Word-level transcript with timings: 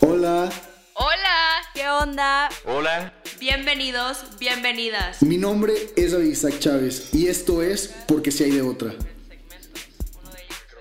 Hola. 0.00 0.50
Hola. 0.94 1.62
¿Qué 1.72 1.88
onda? 1.88 2.50
Hola. 2.66 3.14
Bienvenidos, 3.40 4.24
bienvenidas. 4.38 5.22
Mi 5.22 5.38
nombre 5.38 5.72
es 5.96 6.12
David 6.12 6.32
Isaac 6.32 6.58
Chávez 6.58 7.14
y 7.14 7.28
esto 7.28 7.62
es 7.62 7.94
Porque 8.06 8.30
si 8.30 8.44
hay 8.44 8.50
de 8.50 8.60
otra. 8.60 8.90
Creo 8.90 9.06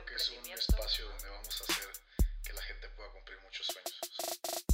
que 0.05 0.15
es 0.15 0.31
un 0.31 0.51
espacio 0.53 1.05
donde 1.05 1.29
vamos 1.29 1.61
a 1.61 1.63
hacer 1.63 1.85
que 2.43 2.53
la 2.53 2.61
gente 2.61 2.87
pueda 2.95 3.09
cumplir 3.13 3.37
muchos 3.45 3.67
sueños. 3.67 4.65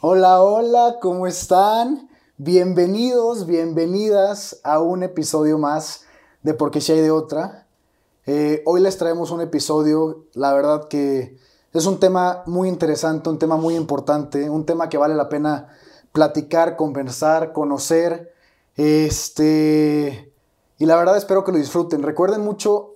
Hola, 0.00 0.40
hola, 0.40 0.96
¿cómo 1.02 1.26
están? 1.26 2.08
Bienvenidos, 2.38 3.46
bienvenidas 3.46 4.60
a 4.64 4.80
un 4.80 5.02
episodio 5.02 5.58
más 5.58 6.06
de 6.42 6.54
Porque 6.54 6.80
si 6.80 6.92
hay 6.92 7.00
de 7.02 7.10
otra. 7.10 7.66
Eh, 8.24 8.62
hoy 8.64 8.80
les 8.80 8.96
traemos 8.96 9.30
un 9.32 9.42
episodio, 9.42 10.24
la 10.32 10.54
verdad 10.54 10.88
que 10.88 11.36
es 11.72 11.86
un 11.86 12.00
tema 12.00 12.42
muy 12.46 12.68
interesante, 12.68 13.28
un 13.28 13.38
tema 13.38 13.56
muy 13.56 13.76
importante, 13.76 14.48
un 14.48 14.64
tema 14.64 14.88
que 14.88 14.98
vale 14.98 15.14
la 15.14 15.28
pena 15.28 15.68
platicar, 16.12 16.76
conversar, 16.76 17.52
conocer. 17.52 18.32
Este, 18.76 20.32
y 20.78 20.86
la 20.86 20.96
verdad 20.96 21.16
espero 21.16 21.44
que 21.44 21.52
lo 21.52 21.58
disfruten. 21.58 22.02
Recuerden 22.02 22.42
mucho 22.42 22.94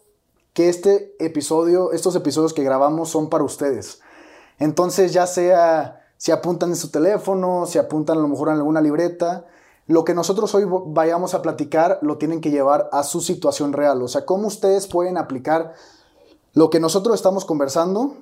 que 0.55 0.69
este 0.69 1.15
episodio, 1.19 1.93
estos 1.93 2.15
episodios 2.17 2.55
que 2.55 2.65
grabamos 2.65 3.11
son 3.11 3.29
para 3.29 3.45
ustedes. 3.45 4.01
Entonces, 4.59 5.13
ya 5.13 5.27
sea 5.27 6.01
si 6.17 6.33
apuntan 6.33 6.71
en 6.71 6.77
su 6.77 6.91
teléfono, 6.91 7.67
si 7.67 7.79
apuntan 7.79 8.19
a 8.19 8.21
lo 8.21 8.29
mejor 8.29 8.49
en 8.49 8.57
alguna 8.57 8.81
libreta, 8.81 9.47
lo 9.87 10.05
que 10.05 10.15
nosotros 10.15 10.55
hoy 10.55 10.65
vayamos 10.87 11.35
a 11.35 11.43
platicar 11.43 11.99
lo 12.03 12.19
tienen 12.19 12.41
que 12.41 12.51
llevar 12.51 12.89
a 12.93 13.03
su 13.03 13.21
situación 13.21 13.73
real. 13.73 14.03
O 14.03 14.09
sea, 14.09 14.25
cómo 14.27 14.49
ustedes 14.49 14.87
pueden 14.87 15.17
aplicar 15.17 15.75
lo 16.53 16.71
que 16.71 16.79
nosotros 16.79 17.15
estamos 17.15 17.45
conversando, 17.45 18.19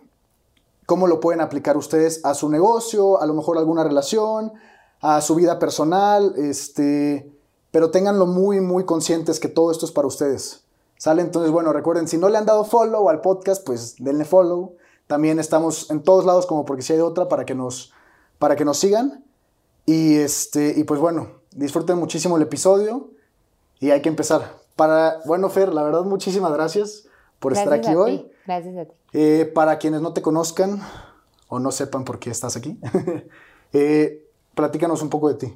cómo 0.88 1.06
lo 1.06 1.20
pueden 1.20 1.42
aplicar 1.42 1.77
ustedes 1.77 2.24
a 2.24 2.33
su 2.33 2.48
negocio, 2.48 3.20
a 3.20 3.27
lo 3.27 3.34
mejor 3.34 3.59
a 3.59 3.60
alguna 3.60 3.84
relación, 3.84 4.55
a 5.02 5.20
su 5.20 5.35
vida 5.35 5.59
personal, 5.59 6.32
este, 6.38 7.30
pero 7.71 7.90
ténganlo 7.90 8.24
muy, 8.24 8.62
muy 8.62 8.87
conscientes 8.87 9.38
que 9.38 9.49
todo 9.49 9.71
esto 9.71 9.85
es 9.85 9.93
para 9.93 10.09
ustedes. 10.09 10.65
¿Sale? 10.96 11.21
Entonces, 11.21 11.52
bueno, 11.52 11.74
recuerden, 11.74 12.09
si 12.09 12.16
no 12.16 12.30
le 12.30 12.38
han 12.38 12.46
dado 12.46 12.65
follow 12.65 13.10
al 13.10 13.21
podcast, 13.21 13.66
pues 13.66 13.96
denle 13.99 14.24
follow. 14.24 14.77
También 15.07 15.38
estamos 15.38 15.90
en 15.90 16.02
todos 16.02 16.24
lados 16.24 16.46
como 16.46 16.65
porque 16.65 16.82
si 16.82 16.95
hay 16.95 17.01
otra 17.01 17.29
para 17.29 17.45
que 17.45 17.55
nos, 17.55 17.93
para 18.38 18.57
que 18.57 18.65
nos 18.65 18.79
sigan. 18.79 19.23
Y, 19.84 20.16
este, 20.16 20.73
y 20.74 20.84
pues 20.84 21.01
bueno, 21.01 21.32
disfruten 21.51 21.99
muchísimo 21.99 22.38
el 22.38 22.45
episodio 22.45 23.10
y 23.79 23.90
hay 23.90 24.01
que 24.01 24.09
empezar. 24.09 24.55
Para, 24.74 25.21
bueno, 25.27 25.51
Fer, 25.51 25.74
la 25.74 25.82
verdad, 25.82 26.05
muchísimas 26.05 26.51
gracias 26.55 27.05
por 27.40 27.52
Gracias 27.52 27.74
estar 27.74 27.90
aquí 27.90 27.95
hoy. 27.95 28.32
Gracias 28.49 28.79
a 28.79 28.85
ti. 28.87 28.95
Eh, 29.13 29.45
para 29.45 29.79
quienes 29.79 30.01
no 30.01 30.15
te 30.15 30.23
conozcan 30.23 30.80
o 31.49 31.59
no 31.59 31.71
sepan 31.71 32.07
por 32.07 32.18
qué 32.18 32.30
estás 32.30 32.57
aquí, 32.57 32.79
eh, 33.74 34.24
platícanos 34.55 35.02
un 35.02 35.10
poco 35.10 35.29
de 35.29 35.35
ti. 35.35 35.55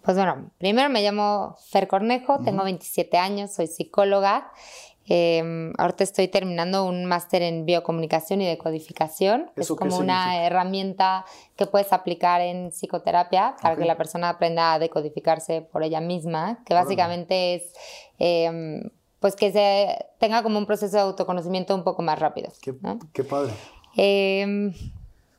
Pues 0.00 0.16
bueno, 0.16 0.50
primero 0.56 0.88
me 0.88 1.02
llamo 1.02 1.56
Fer 1.70 1.86
Cornejo, 1.86 2.38
tengo 2.42 2.64
27 2.64 3.18
años, 3.18 3.52
soy 3.52 3.66
psicóloga. 3.66 4.50
Eh, 5.10 5.72
ahorita 5.76 6.02
estoy 6.02 6.28
terminando 6.28 6.86
un 6.86 7.04
máster 7.04 7.42
en 7.42 7.66
biocomunicación 7.66 8.40
y 8.40 8.46
decodificación. 8.46 9.50
Es 9.56 9.66
¿Eso 9.66 9.76
qué 9.76 9.80
como 9.80 9.98
una 9.98 10.22
significa? 10.22 10.46
herramienta 10.46 11.24
que 11.56 11.66
puedes 11.66 11.92
aplicar 11.92 12.40
en 12.40 12.70
psicoterapia 12.70 13.54
para 13.60 13.76
que 13.76 13.84
la 13.84 13.98
persona 13.98 14.30
aprenda 14.30 14.72
a 14.72 14.78
decodificarse 14.78 15.60
por 15.60 15.82
ella 15.82 16.00
misma, 16.00 16.62
que 16.64 16.72
básicamente 16.72 17.54
es 17.56 17.72
eh, 18.18 18.80
pues 19.20 19.36
que 19.36 19.52
se 19.52 20.06
tenga 20.18 20.42
como 20.42 20.58
un 20.58 20.66
proceso 20.66 20.96
de 20.96 21.02
autoconocimiento 21.02 21.74
un 21.74 21.84
poco 21.84 22.02
más 22.02 22.18
rápido. 22.18 22.50
Qué, 22.60 22.74
¿no? 22.80 22.98
qué 23.12 23.24
padre. 23.24 23.52
Eh, 23.96 24.72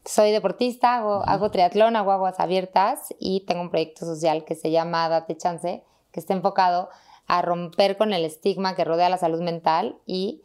soy 0.05 0.31
deportista, 0.31 0.95
hago, 0.95 1.23
hago 1.27 1.51
triatlón, 1.51 1.95
hago 1.95 2.11
aguas 2.11 2.39
abiertas 2.39 3.13
y 3.19 3.41
tengo 3.41 3.61
un 3.61 3.69
proyecto 3.69 4.05
social 4.05 4.43
que 4.43 4.55
se 4.55 4.71
llama 4.71 5.07
Date 5.07 5.37
Chance, 5.37 5.83
que 6.11 6.19
está 6.19 6.33
enfocado 6.33 6.89
a 7.27 7.41
romper 7.41 7.95
con 7.95 8.11
el 8.11 8.25
estigma 8.25 8.75
que 8.75 8.83
rodea 8.83 9.09
la 9.09 9.17
salud 9.17 9.41
mental 9.41 9.99
y 10.05 10.41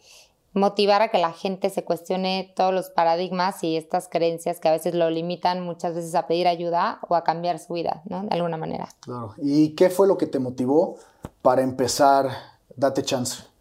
motivar 0.52 1.02
a 1.02 1.08
que 1.08 1.18
la 1.18 1.32
gente 1.32 1.70
se 1.70 1.82
cuestione 1.82 2.52
todos 2.54 2.72
los 2.72 2.90
paradigmas 2.90 3.64
y 3.64 3.76
estas 3.76 4.08
creencias 4.08 4.60
que 4.60 4.68
a 4.68 4.72
veces 4.72 4.94
lo 4.94 5.10
limitan 5.10 5.60
muchas 5.60 5.94
veces 5.94 6.14
a 6.14 6.26
pedir 6.26 6.46
ayuda 6.46 7.00
o 7.08 7.16
a 7.16 7.24
cambiar 7.24 7.58
su 7.58 7.72
vida, 7.72 8.02
¿no? 8.04 8.22
De 8.22 8.34
alguna 8.34 8.56
manera. 8.56 8.88
Claro. 9.00 9.34
¿Y 9.38 9.70
qué 9.70 9.90
fue 9.90 10.06
lo 10.06 10.16
que 10.16 10.26
te 10.26 10.38
motivó 10.38 10.96
para 11.42 11.62
empezar 11.62 12.28
Date 12.76 13.02
Chance? 13.02 13.54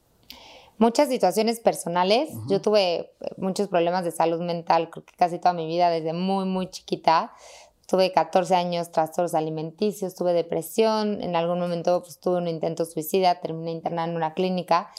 muchas 0.78 1.10
situaciones 1.10 1.60
personales. 1.60 2.30
Yo 2.48 2.62
tuve 2.62 2.94
eh, 2.94 3.12
muchos 3.38 3.68
problemas 3.68 4.04
de 4.04 4.12
salud 4.12 4.42
mental, 4.42 4.90
creo 4.90 5.06
que 5.06 5.16
casi 5.16 5.40
toda 5.40 5.54
mi 5.54 5.66
vida, 5.66 5.90
desde 5.90 6.14
muy, 6.14 6.46
muy 6.46 6.70
chiquita. 6.70 7.32
Tuve 7.88 8.12
14 8.12 8.56
años 8.56 8.92
trastornos 8.92 9.34
alimenticios, 9.34 10.16
tuve 10.16 10.34
depresión, 10.34 11.22
en 11.22 11.36
algún 11.36 11.60
momento 11.60 12.02
pues, 12.02 12.20
tuve 12.20 12.38
un 12.38 12.48
intento 12.48 12.86
suicida, 12.86 13.40
terminé 13.40 13.72
internada 13.72 14.10
en 14.10 14.16
una 14.16 14.34
clínica. 14.34 14.90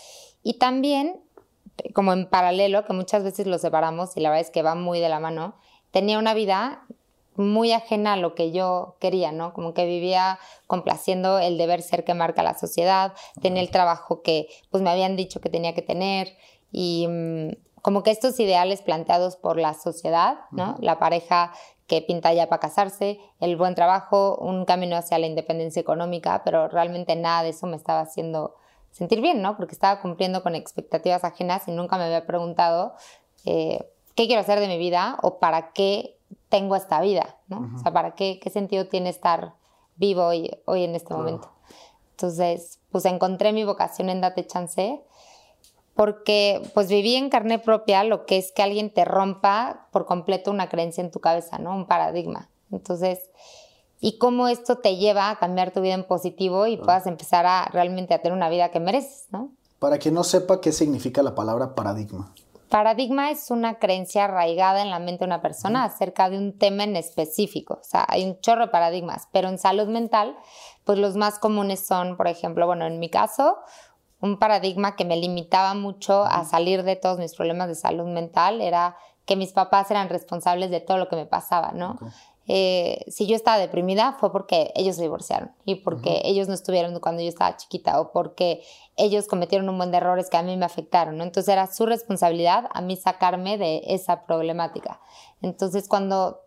Y 0.42 0.58
también, 0.58 1.20
eh, 1.78 1.92
como 1.92 2.12
en 2.12 2.28
paralelo, 2.28 2.84
que 2.84 2.92
muchas 2.92 3.24
veces 3.24 3.46
lo 3.46 3.58
separamos 3.58 4.16
y 4.16 4.20
la 4.20 4.30
verdad 4.30 4.46
es 4.46 4.50
que 4.50 4.62
va 4.62 4.74
muy 4.74 5.00
de 5.00 5.08
la 5.08 5.20
mano, 5.20 5.56
tenía 5.90 6.18
una 6.18 6.34
vida 6.34 6.86
muy 7.36 7.72
ajena 7.72 8.14
a 8.14 8.16
lo 8.16 8.34
que 8.34 8.52
yo 8.52 8.96
quería, 9.00 9.32
¿no? 9.32 9.52
Como 9.52 9.74
que 9.74 9.86
vivía 9.86 10.38
complaciendo 10.66 11.38
el 11.38 11.58
deber 11.58 11.82
ser 11.82 12.04
que 12.04 12.14
marca 12.14 12.42
la 12.42 12.58
sociedad, 12.58 13.12
tenía 13.40 13.62
el 13.62 13.70
trabajo 13.70 14.22
que 14.22 14.48
pues 14.70 14.82
me 14.82 14.90
habían 14.90 15.16
dicho 15.16 15.40
que 15.40 15.48
tenía 15.48 15.74
que 15.74 15.82
tener 15.82 16.28
y 16.70 17.06
mm, 17.08 17.50
como 17.82 18.02
que 18.02 18.10
estos 18.10 18.40
ideales 18.40 18.82
planteados 18.82 19.36
por 19.36 19.58
la 19.58 19.74
sociedad, 19.74 20.38
¿no? 20.50 20.76
La 20.80 20.98
pareja 20.98 21.52
que 21.86 22.00
pinta 22.00 22.32
ya 22.32 22.48
para 22.48 22.60
casarse, 22.60 23.20
el 23.40 23.56
buen 23.56 23.74
trabajo, 23.74 24.36
un 24.36 24.64
camino 24.64 24.96
hacia 24.96 25.18
la 25.18 25.26
independencia 25.26 25.80
económica, 25.80 26.42
pero 26.44 26.68
realmente 26.68 27.14
nada 27.14 27.42
de 27.42 27.50
eso 27.50 27.66
me 27.66 27.76
estaba 27.76 28.00
haciendo 28.00 28.56
sentir 28.90 29.20
bien, 29.20 29.42
¿no? 29.42 29.56
Porque 29.56 29.74
estaba 29.74 30.00
cumpliendo 30.00 30.42
con 30.42 30.54
expectativas 30.54 31.24
ajenas 31.24 31.68
y 31.68 31.72
nunca 31.72 31.98
me 31.98 32.04
había 32.04 32.26
preguntado 32.26 32.94
eh, 33.44 33.90
qué 34.14 34.26
quiero 34.26 34.40
hacer 34.40 34.60
de 34.60 34.68
mi 34.68 34.78
vida 34.78 35.18
o 35.22 35.38
para 35.38 35.72
qué 35.72 36.13
tengo 36.54 36.76
esta 36.76 37.00
vida, 37.00 37.36
¿no? 37.48 37.68
O 37.74 37.78
sea, 37.80 37.92
¿para 37.92 38.14
qué, 38.14 38.38
qué 38.40 38.48
sentido 38.48 38.86
tiene 38.86 39.10
estar 39.10 39.54
vivo 39.96 40.22
hoy, 40.24 40.56
hoy 40.66 40.84
en 40.84 40.94
este 40.94 41.08
Claro. 41.08 41.24
momento? 41.24 41.50
Entonces, 42.12 42.78
pues 42.92 43.04
encontré 43.06 43.52
mi 43.52 43.64
vocación 43.64 44.08
en 44.08 44.20
Date 44.20 44.46
Chance 44.46 45.02
porque 45.96 46.62
pues 46.72 46.86
viví 46.88 47.16
en 47.16 47.28
carne 47.28 47.58
propia 47.58 48.04
lo 48.04 48.24
que 48.24 48.38
es 48.38 48.52
que 48.52 48.62
alguien 48.62 48.94
te 48.94 49.04
rompa 49.04 49.88
por 49.90 50.06
completo 50.06 50.52
una 50.52 50.68
creencia 50.68 51.02
en 51.02 51.10
tu 51.10 51.18
cabeza, 51.18 51.58
¿no? 51.58 51.74
Un 51.74 51.86
paradigma. 51.86 52.48
Entonces, 52.70 53.18
y 53.98 54.18
cómo 54.18 54.46
esto 54.46 54.78
te 54.78 54.94
lleva 54.96 55.30
a 55.30 55.38
cambiar 55.40 55.72
tu 55.72 55.80
vida 55.80 55.94
en 55.94 56.04
positivo 56.04 56.68
y 56.68 56.76
puedas 56.76 57.08
empezar 57.08 57.46
a 57.46 57.64
realmente 57.72 58.14
a 58.14 58.22
tener 58.22 58.36
una 58.36 58.48
vida 58.48 58.70
que 58.70 58.78
mereces, 58.78 59.26
¿no? 59.32 59.50
Para 59.80 59.98
quien 59.98 60.14
no 60.14 60.22
sepa 60.22 60.60
qué 60.60 60.70
significa 60.70 61.20
la 61.24 61.34
palabra 61.34 61.74
paradigma. 61.74 62.32
Paradigma 62.68 63.30
es 63.30 63.50
una 63.50 63.78
creencia 63.78 64.24
arraigada 64.24 64.82
en 64.82 64.90
la 64.90 64.98
mente 64.98 65.20
de 65.20 65.26
una 65.26 65.42
persona 65.42 65.84
acerca 65.84 66.28
de 66.28 66.38
un 66.38 66.58
tema 66.58 66.84
en 66.84 66.96
específico. 66.96 67.78
O 67.80 67.84
sea, 67.84 68.04
hay 68.08 68.24
un 68.24 68.40
chorro 68.40 68.66
de 68.66 68.72
paradigmas, 68.72 69.28
pero 69.32 69.48
en 69.48 69.58
salud 69.58 69.86
mental, 69.86 70.36
pues 70.84 70.98
los 70.98 71.16
más 71.16 71.38
comunes 71.38 71.86
son, 71.86 72.16
por 72.16 72.26
ejemplo, 72.26 72.66
bueno, 72.66 72.86
en 72.86 72.98
mi 72.98 73.10
caso, 73.10 73.58
un 74.20 74.38
paradigma 74.38 74.96
que 74.96 75.04
me 75.04 75.16
limitaba 75.16 75.74
mucho 75.74 76.24
a 76.24 76.44
salir 76.44 76.82
de 76.82 76.96
todos 76.96 77.18
mis 77.18 77.34
problemas 77.34 77.68
de 77.68 77.74
salud 77.74 78.06
mental 78.06 78.60
era 78.60 78.96
que 79.26 79.36
mis 79.36 79.52
papás 79.52 79.90
eran 79.90 80.08
responsables 80.08 80.70
de 80.70 80.80
todo 80.80 80.98
lo 80.98 81.08
que 81.08 81.16
me 81.16 81.26
pasaba, 81.26 81.72
¿no? 81.72 81.98
Eh, 82.46 83.04
si 83.08 83.26
yo 83.26 83.36
estaba 83.36 83.56
deprimida 83.56 84.16
fue 84.20 84.30
porque 84.30 84.70
ellos 84.74 84.96
se 84.96 85.02
divorciaron 85.02 85.52
y 85.64 85.76
porque 85.76 86.20
ellos 86.24 86.46
no 86.46 86.52
estuvieron 86.52 86.98
cuando 87.00 87.22
yo 87.22 87.28
estaba 87.28 87.56
chiquita 87.56 87.98
o 87.98 88.12
porque 88.12 88.62
ellos 88.96 89.26
cometieron 89.26 89.68
un 89.70 89.78
buen 89.78 89.90
de 89.90 89.96
errores 89.96 90.28
que 90.28 90.36
a 90.36 90.42
mí 90.42 90.54
me 90.56 90.66
afectaron, 90.66 91.16
¿no? 91.16 91.24
Entonces 91.24 91.50
era 91.50 91.66
su 91.72 91.86
responsabilidad 91.86 92.66
a 92.70 92.82
mí 92.82 92.96
sacarme 92.96 93.56
de 93.56 93.82
esa 93.86 94.26
problemática. 94.26 95.00
Entonces 95.40 95.88
cuando, 95.88 96.42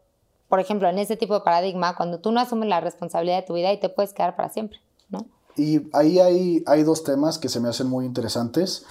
por 0.49 0.59
ejemplo, 0.59 0.87
en 0.87 0.99
ese 0.99 1.17
tipo 1.17 1.33
de 1.33 1.41
paradigma, 1.41 1.95
cuando 1.95 2.19
tú 2.19 2.31
no 2.31 2.39
asumes 2.41 2.69
la 2.69 2.79
responsabilidad 2.79 3.37
de 3.37 3.47
tu 3.47 3.53
vida 3.53 3.73
y 3.73 3.79
te 3.79 3.89
puedes 3.89 4.13
quedar 4.13 4.35
para 4.35 4.49
siempre, 4.49 4.79
¿no? 5.09 5.25
Y 5.55 5.81
ahí 5.93 6.19
hay, 6.19 6.63
hay 6.67 6.83
dos 6.83 7.03
temas 7.03 7.39
que 7.39 7.49
se 7.49 7.59
me 7.59 7.69
hacen 7.69 7.87
muy 7.87 8.05
interesantes, 8.05 8.85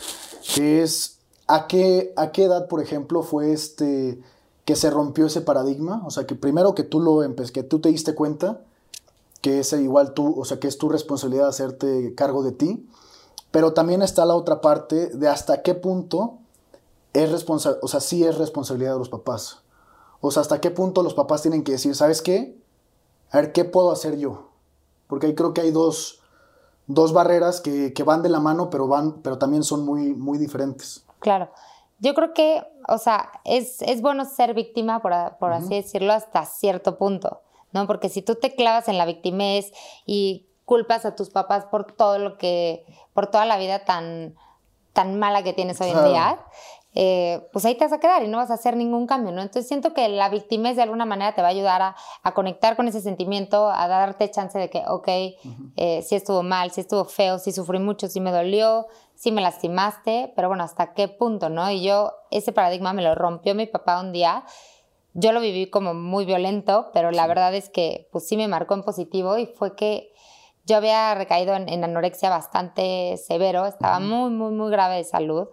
que 0.57 0.83
es 0.83 1.21
¿a 1.47 1.69
qué, 1.69 2.13
a 2.17 2.33
qué 2.33 2.45
edad, 2.45 2.67
por 2.67 2.83
ejemplo, 2.83 3.23
fue 3.23 3.53
este 3.53 4.21
que 4.67 4.77
se 4.77 4.91
rompió 4.91 5.27
ese 5.27 5.41
paradigma? 5.41 6.03
O 6.05 6.11
sea, 6.11 6.27
que 6.27 6.35
primero 6.35 6.75
que 6.75 6.83
tú 6.83 7.01
lo 7.01 7.23
que 7.35 7.63
tú 7.63 7.79
te 7.79 7.89
diste 7.89 8.15
cuenta 8.15 8.61
que 9.41 9.61
es 9.61 9.73
igual 9.73 10.13
tú, 10.13 10.39
o 10.39 10.45
sea, 10.45 10.59
que 10.59 10.67
es 10.67 10.77
tu 10.77 10.89
responsabilidad 10.89 11.47
hacerte 11.47 12.15
cargo 12.17 12.43
de 12.43 12.51
ti, 12.51 12.89
pero 13.53 13.73
también 13.73 14.03
está 14.03 14.27
la 14.27 14.35
otra 14.35 14.61
parte 14.61 15.07
de 15.11 15.29
hasta 15.29 15.63
qué 15.63 15.75
punto 15.75 16.39
es 17.13 17.31
responsabilidad, 17.31 17.85
o 17.85 17.89
sea, 17.89 18.01
sí 18.01 18.25
es 18.25 18.39
responsabilidad 18.39 18.95
de 18.95 18.99
los 18.99 19.09
papás. 19.09 19.63
O 20.21 20.33
sea, 20.33 20.43
hasta 20.43 20.61
qué 20.61 20.73
punto 20.73 21.05
los 21.05 21.15
papás 21.15 21.43
tienen 21.43 21.63
que 21.63 21.73
decir, 21.73 21.95
¿sabes 21.95 22.23
qué? 22.23 22.61
A 23.31 23.37
ver, 23.41 23.53
¿qué 23.53 23.65
puedo 23.65 23.93
hacer 23.93 24.19
yo? 24.19 24.49
Porque 25.07 25.27
ahí 25.27 25.37
creo 25.37 25.55
que 25.55 25.61
hay 25.61 25.71
dos, 25.71 26.21
dos 26.89 27.13
barreras 27.13 27.61
que, 27.61 27.93
que 27.93 28.03
van 28.03 28.23
de 28.23 28.31
la 28.31 28.41
mano, 28.41 28.69
pero, 28.69 28.89
van, 28.89 29.23
pero 29.23 29.39
también 29.39 29.63
son 29.63 29.85
muy, 29.85 30.13
muy 30.13 30.39
diferentes. 30.39 31.05
Claro. 31.21 31.51
Yo 31.99 32.15
creo 32.15 32.35
que, 32.35 32.63
o 32.89 32.99
sea, 32.99 33.31
es, 33.45 33.83
es 33.83 34.03
bueno 34.03 34.25
ser 34.25 34.55
víctima, 34.55 35.01
por, 35.01 35.13
por 35.39 35.53
así 35.53 35.75
decirlo, 35.75 36.13
hasta 36.13 36.45
cierto 36.45 36.99
punto, 36.99 37.43
¿no? 37.73 37.87
Porque 37.87 38.09
si 38.09 38.23
tú 38.23 38.35
te 38.35 38.55
clavas 38.55 38.89
en 38.89 38.99
la 38.99 39.07
victimez 39.07 39.73
y 40.05 40.47
culpas 40.65 41.07
a 41.07 41.15
tus 41.15 41.31
papás 41.31 41.65
por 41.67 41.93
todo 41.93 42.19
lo 42.19 42.39
que, 42.39 42.85
por 43.15 43.29
toda 43.29 43.47
la 43.47 43.57
vida 43.57 43.85
tan, 43.85 44.35
tan 44.93 45.19
mala 45.19 45.43
que 45.43 45.53
tienes 45.53 45.81
hoy 45.81 45.91
en 45.91 46.05
día, 46.05 46.39
eh, 46.99 47.47
pues 47.53 47.65
ahí 47.67 47.75
te 47.75 47.85
vas 47.85 47.93
a 47.93 48.01
quedar 48.01 48.23
y 48.23 48.29
no 48.29 48.39
vas 48.39 48.51
a 48.51 48.55
hacer 48.55 48.75
ningún 48.75 49.07
cambio, 49.07 49.31
¿no? 49.31 49.43
Entonces 49.43 49.69
siento 49.69 49.93
que 49.93 50.09
la 50.09 50.31
victimez 50.31 50.77
de 50.77 50.83
alguna 50.83 51.05
manera 51.05 51.35
te 51.35 51.43
va 51.43 51.49
a 51.49 51.51
ayudar 51.51 51.83
a, 52.23 52.33
conectar 52.33 52.75
con 52.75 52.89
ese 52.89 53.03
sentimiento, 53.03 53.69
a 53.69 53.87
darte 53.87 54.31
chance 54.31 54.59
de 54.59 54.71
que, 54.71 54.83
ok, 54.89 55.09
eh, 55.77 56.03
si 56.03 56.15
estuvo 56.15 56.43
mal, 56.43 56.71
si 56.71 56.81
estuvo 56.81 57.05
feo, 57.05 57.39
si 57.39 57.53
sufrí 57.53 57.79
mucho, 57.79 58.09
si 58.09 58.19
me 58.19 58.33
dolió, 58.33 58.87
si 59.17 59.33
me 59.33 59.41
lastimaste, 59.43 60.33
pero 60.37 60.49
bueno, 60.49 60.63
¿hasta 60.63 60.95
qué 60.95 61.09
punto, 61.09 61.49
no? 61.49 61.71
Y 61.71 61.83
yo, 61.83 62.13
ese 62.31 62.53
paradigma 62.53 62.93
me 62.93 63.03
lo 63.03 63.15
rompió 63.15 63.55
mi 63.55 63.67
papá 63.67 64.01
un 64.01 64.13
día. 64.13 64.45
Yo 65.15 65.33
lo 65.33 65.41
viví 65.41 65.69
como 65.69 65.95
muy 65.95 66.25
violento, 66.25 66.91
pero 66.93 67.11
la 67.11 67.27
verdad 67.27 67.55
es 67.55 67.69
que 67.71 68.09
pues 68.13 68.29
sí 68.29 68.37
me 68.37 68.47
marcó 68.47 68.75
en 68.75 68.83
positivo 68.83 69.39
y 69.39 69.47
fue 69.47 69.75
que 69.75 70.13
yo 70.67 70.77
había 70.77 71.15
recaído 71.15 71.55
en, 71.55 71.83
anorexia 71.83 72.29
bastante 72.29 73.17
severo, 73.17 73.67
estaba 73.67 73.99
muy, 73.99 74.31
muy, 74.31 74.53
muy 74.53 74.71
grave 74.71 74.97
de 74.97 75.05
salud 75.05 75.49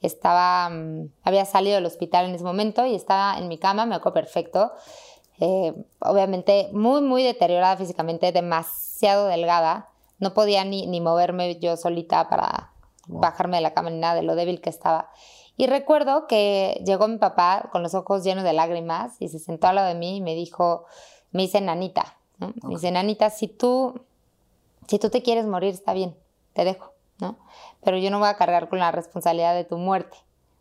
estaba, 0.00 0.68
mm, 0.68 1.10
había 1.24 1.44
salido 1.44 1.76
del 1.76 1.86
hospital 1.86 2.26
en 2.26 2.34
ese 2.34 2.44
momento 2.44 2.86
y 2.86 2.94
estaba 2.94 3.38
en 3.38 3.48
mi 3.48 3.58
cama, 3.58 3.86
me 3.86 3.94
acuerdo 3.94 4.14
perfecto. 4.14 4.72
Eh, 5.40 5.72
obviamente 6.00 6.68
muy, 6.72 7.00
muy 7.00 7.22
deteriorada 7.22 7.76
físicamente, 7.76 8.32
demasiado 8.32 9.26
delgada. 9.26 9.88
No 10.18 10.34
podía 10.34 10.64
ni, 10.64 10.86
ni 10.86 11.00
moverme 11.00 11.58
yo 11.60 11.76
solita 11.76 12.28
para 12.28 12.72
bajarme 13.08 13.56
de 13.56 13.62
la 13.62 13.74
cama 13.74 13.90
ni 13.90 13.98
nada 13.98 14.14
de 14.14 14.22
lo 14.22 14.34
débil 14.34 14.60
que 14.60 14.70
estaba. 14.70 15.10
Y 15.56 15.66
recuerdo 15.66 16.28
que 16.28 16.80
llegó 16.86 17.08
mi 17.08 17.18
papá 17.18 17.68
con 17.72 17.82
los 17.82 17.94
ojos 17.94 18.22
llenos 18.22 18.44
de 18.44 18.52
lágrimas 18.52 19.16
y 19.18 19.28
se 19.28 19.40
sentó 19.40 19.66
al 19.66 19.74
lado 19.74 19.88
de 19.88 19.96
mí 19.96 20.18
y 20.18 20.20
me 20.20 20.36
dijo, 20.36 20.84
me 21.32 21.42
dice, 21.42 21.60
nanita, 21.60 22.16
me 22.38 22.74
dice, 22.74 22.92
nanita, 22.92 23.30
si 23.30 23.48
tú, 23.48 24.00
si 24.86 25.00
tú 25.00 25.10
te 25.10 25.22
quieres 25.22 25.46
morir, 25.46 25.74
está 25.74 25.92
bien, 25.92 26.16
te 26.52 26.64
dejo. 26.64 26.92
¿no? 27.20 27.36
Pero 27.82 27.98
yo 27.98 28.10
no 28.10 28.20
voy 28.20 28.28
a 28.28 28.34
cargar 28.34 28.68
con 28.68 28.78
la 28.78 28.92
responsabilidad 28.92 29.54
de 29.54 29.64
tu 29.64 29.78
muerte. 29.78 30.16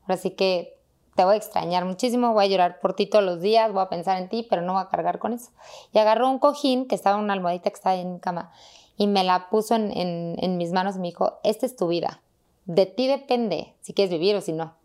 Así 0.07 0.31
que 0.31 0.77
te 1.15 1.23
voy 1.23 1.35
a 1.35 1.37
extrañar 1.37 1.85
muchísimo, 1.85 2.33
voy 2.33 2.45
a 2.45 2.47
llorar 2.47 2.79
por 2.79 2.95
ti 2.95 3.05
todos 3.05 3.23
los 3.23 3.41
días, 3.41 3.71
voy 3.71 3.83
a 3.83 3.89
pensar 3.89 4.17
en 4.17 4.29
ti, 4.29 4.45
pero 4.49 4.61
no 4.61 4.73
voy 4.73 4.81
a 4.81 4.87
cargar 4.87 5.19
con 5.19 5.33
eso. 5.33 5.51
Y 5.93 5.99
agarró 5.99 6.29
un 6.29 6.39
cojín 6.39 6.87
que 6.87 6.95
estaba 6.95 7.17
en 7.17 7.23
una 7.23 7.33
almohadita 7.33 7.69
que 7.69 7.75
estaba 7.75 7.95
en 7.95 8.13
mi 8.13 8.19
cama 8.19 8.51
y 8.97 9.07
me 9.07 9.23
la 9.23 9.49
puso 9.49 9.75
en, 9.75 9.91
en 9.93 10.57
mis 10.57 10.71
manos 10.71 10.95
y 10.95 10.99
me 10.99 11.07
dijo, 11.07 11.39
esta 11.43 11.65
es 11.65 11.75
tu 11.75 11.87
vida, 11.87 12.21
de 12.67 12.85
ti 12.85 13.07
depende 13.07 13.75
si 13.81 13.93
quieres 13.93 14.11
vivir 14.11 14.35
o 14.35 14.41
si 14.41 14.51
no. 14.51 14.75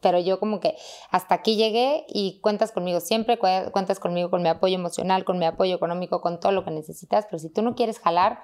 Pero 0.00 0.18
yo 0.18 0.40
como 0.40 0.58
que 0.58 0.76
hasta 1.10 1.36
aquí 1.36 1.56
llegué 1.56 2.04
y 2.08 2.40
cuentas 2.40 2.72
conmigo 2.72 2.98
siempre, 2.98 3.38
cuentas 3.38 4.00
conmigo 4.00 4.30
con 4.30 4.42
mi 4.42 4.48
apoyo 4.48 4.74
emocional, 4.74 5.24
con 5.24 5.38
mi 5.38 5.46
apoyo 5.46 5.76
económico, 5.76 6.20
con 6.20 6.40
todo 6.40 6.50
lo 6.50 6.64
que 6.64 6.72
necesitas, 6.72 7.24
pero 7.26 7.38
si 7.38 7.48
tú 7.48 7.62
no 7.62 7.76
quieres 7.76 8.00
jalar, 8.00 8.40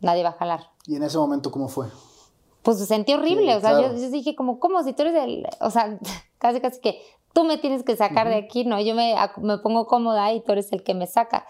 nadie 0.00 0.22
va 0.22 0.30
a 0.30 0.32
jalar. 0.32 0.70
¿Y 0.86 0.96
en 0.96 1.02
ese 1.02 1.16
momento 1.16 1.50
cómo 1.50 1.68
fue? 1.68 1.86
Pues 2.62 2.78
se 2.78 2.86
sentí 2.86 3.14
horrible, 3.14 3.56
o 3.56 3.60
sea, 3.60 3.80
yo, 3.80 4.10
dije 4.10 4.34
como, 4.34 4.60
¿cómo? 4.60 4.82
Si 4.82 4.92
tú 4.92 5.02
eres 5.02 5.14
el, 5.24 5.46
o 5.60 5.70
sea, 5.70 5.98
casi 6.38 6.60
casi 6.60 6.80
que 6.80 7.00
tú 7.32 7.44
me 7.44 7.56
tienes 7.56 7.82
que 7.82 7.96
sacar 7.96 8.28
de 8.28 8.36
aquí, 8.36 8.64
¿no? 8.64 8.78
Yo 8.80 8.94
me, 8.94 9.14
me 9.38 9.58
pongo 9.58 9.86
cómoda 9.86 10.32
y 10.34 10.42
tú 10.42 10.52
eres 10.52 10.70
el 10.72 10.82
que 10.82 10.92
me 10.92 11.06
saca. 11.06 11.46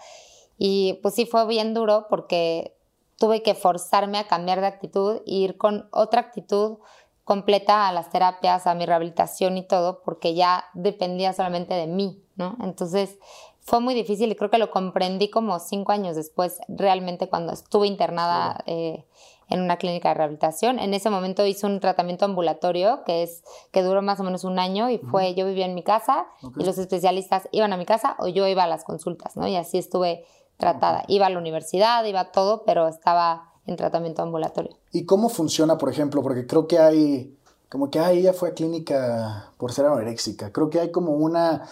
Y 0.57 0.99
pues 1.01 1.13
sí 1.13 1.25
fue 1.25 1.45
bien 1.45 1.73
duro 1.73 2.07
porque 2.09 2.77
tuve 3.17 3.41
que 3.43 3.55
forzarme 3.55 4.17
a 4.17 4.27
cambiar 4.27 4.61
de 4.61 4.67
actitud 4.67 5.21
e 5.25 5.33
ir 5.33 5.57
con 5.57 5.87
otra 5.91 6.21
actitud 6.21 6.77
completa 7.23 7.87
a 7.87 7.91
las 7.91 8.11
terapias, 8.11 8.67
a 8.67 8.75
mi 8.75 8.85
rehabilitación 8.85 9.57
y 9.57 9.63
todo, 9.63 10.01
porque 10.03 10.35
ya 10.35 10.65
dependía 10.73 11.33
solamente 11.33 11.73
de 11.73 11.87
mí, 11.87 12.23
¿no? 12.35 12.55
Entonces, 12.61 13.17
fue 13.61 13.79
muy 13.79 13.95
difícil 13.95 14.31
y 14.31 14.35
creo 14.35 14.51
que 14.51 14.59
lo 14.59 14.69
comprendí 14.69 15.29
como 15.29 15.57
cinco 15.59 15.91
años 15.91 16.15
después, 16.15 16.59
realmente 16.67 17.27
cuando 17.27 17.51
estuve 17.51 17.87
internada 17.87 18.63
eh, 18.67 19.05
en 19.49 19.59
una 19.61 19.77
clínica 19.77 20.09
de 20.09 20.15
rehabilitación. 20.15 20.77
En 20.77 20.93
ese 20.93 21.09
momento 21.09 21.43
hice 21.45 21.65
un 21.65 21.79
tratamiento 21.79 22.25
ambulatorio 22.25 23.03
que, 23.05 23.23
es, 23.23 23.43
que 23.71 23.81
duró 23.81 24.03
más 24.03 24.19
o 24.19 24.23
menos 24.23 24.43
un 24.43 24.59
año 24.59 24.91
y 24.91 24.99
fue, 24.99 25.33
yo 25.33 25.47
vivía 25.47 25.65
en 25.65 25.73
mi 25.73 25.83
casa 25.83 26.27
y 26.55 26.63
los 26.63 26.77
especialistas 26.77 27.49
iban 27.51 27.73
a 27.73 27.77
mi 27.77 27.85
casa 27.85 28.15
o 28.19 28.27
yo 28.27 28.47
iba 28.47 28.63
a 28.63 28.67
las 28.67 28.83
consultas, 28.83 29.35
¿no? 29.35 29.47
Y 29.47 29.55
así 29.55 29.79
estuve 29.79 30.25
tratada. 30.57 31.03
Iba 31.07 31.27
a 31.27 31.29
la 31.29 31.39
universidad, 31.39 32.03
iba 32.05 32.19
a 32.19 32.31
todo, 32.31 32.63
pero 32.65 32.87
estaba 32.87 33.53
en 33.65 33.75
tratamiento 33.75 34.21
ambulatorio. 34.21 34.75
¿Y 34.91 35.05
cómo 35.05 35.29
funciona, 35.29 35.77
por 35.77 35.89
ejemplo? 35.89 36.21
Porque 36.21 36.45
creo 36.45 36.67
que 36.67 36.79
hay, 36.79 37.35
como 37.69 37.89
que, 37.89 37.99
ah, 37.99 38.11
ella 38.11 38.33
fue 38.33 38.49
a 38.49 38.53
clínica 38.53 39.51
por 39.57 39.71
ser 39.71 39.85
anoréxica. 39.85 40.51
Creo 40.51 40.69
que 40.69 40.79
hay 40.79 40.91
como 40.91 41.13
una 41.13 41.65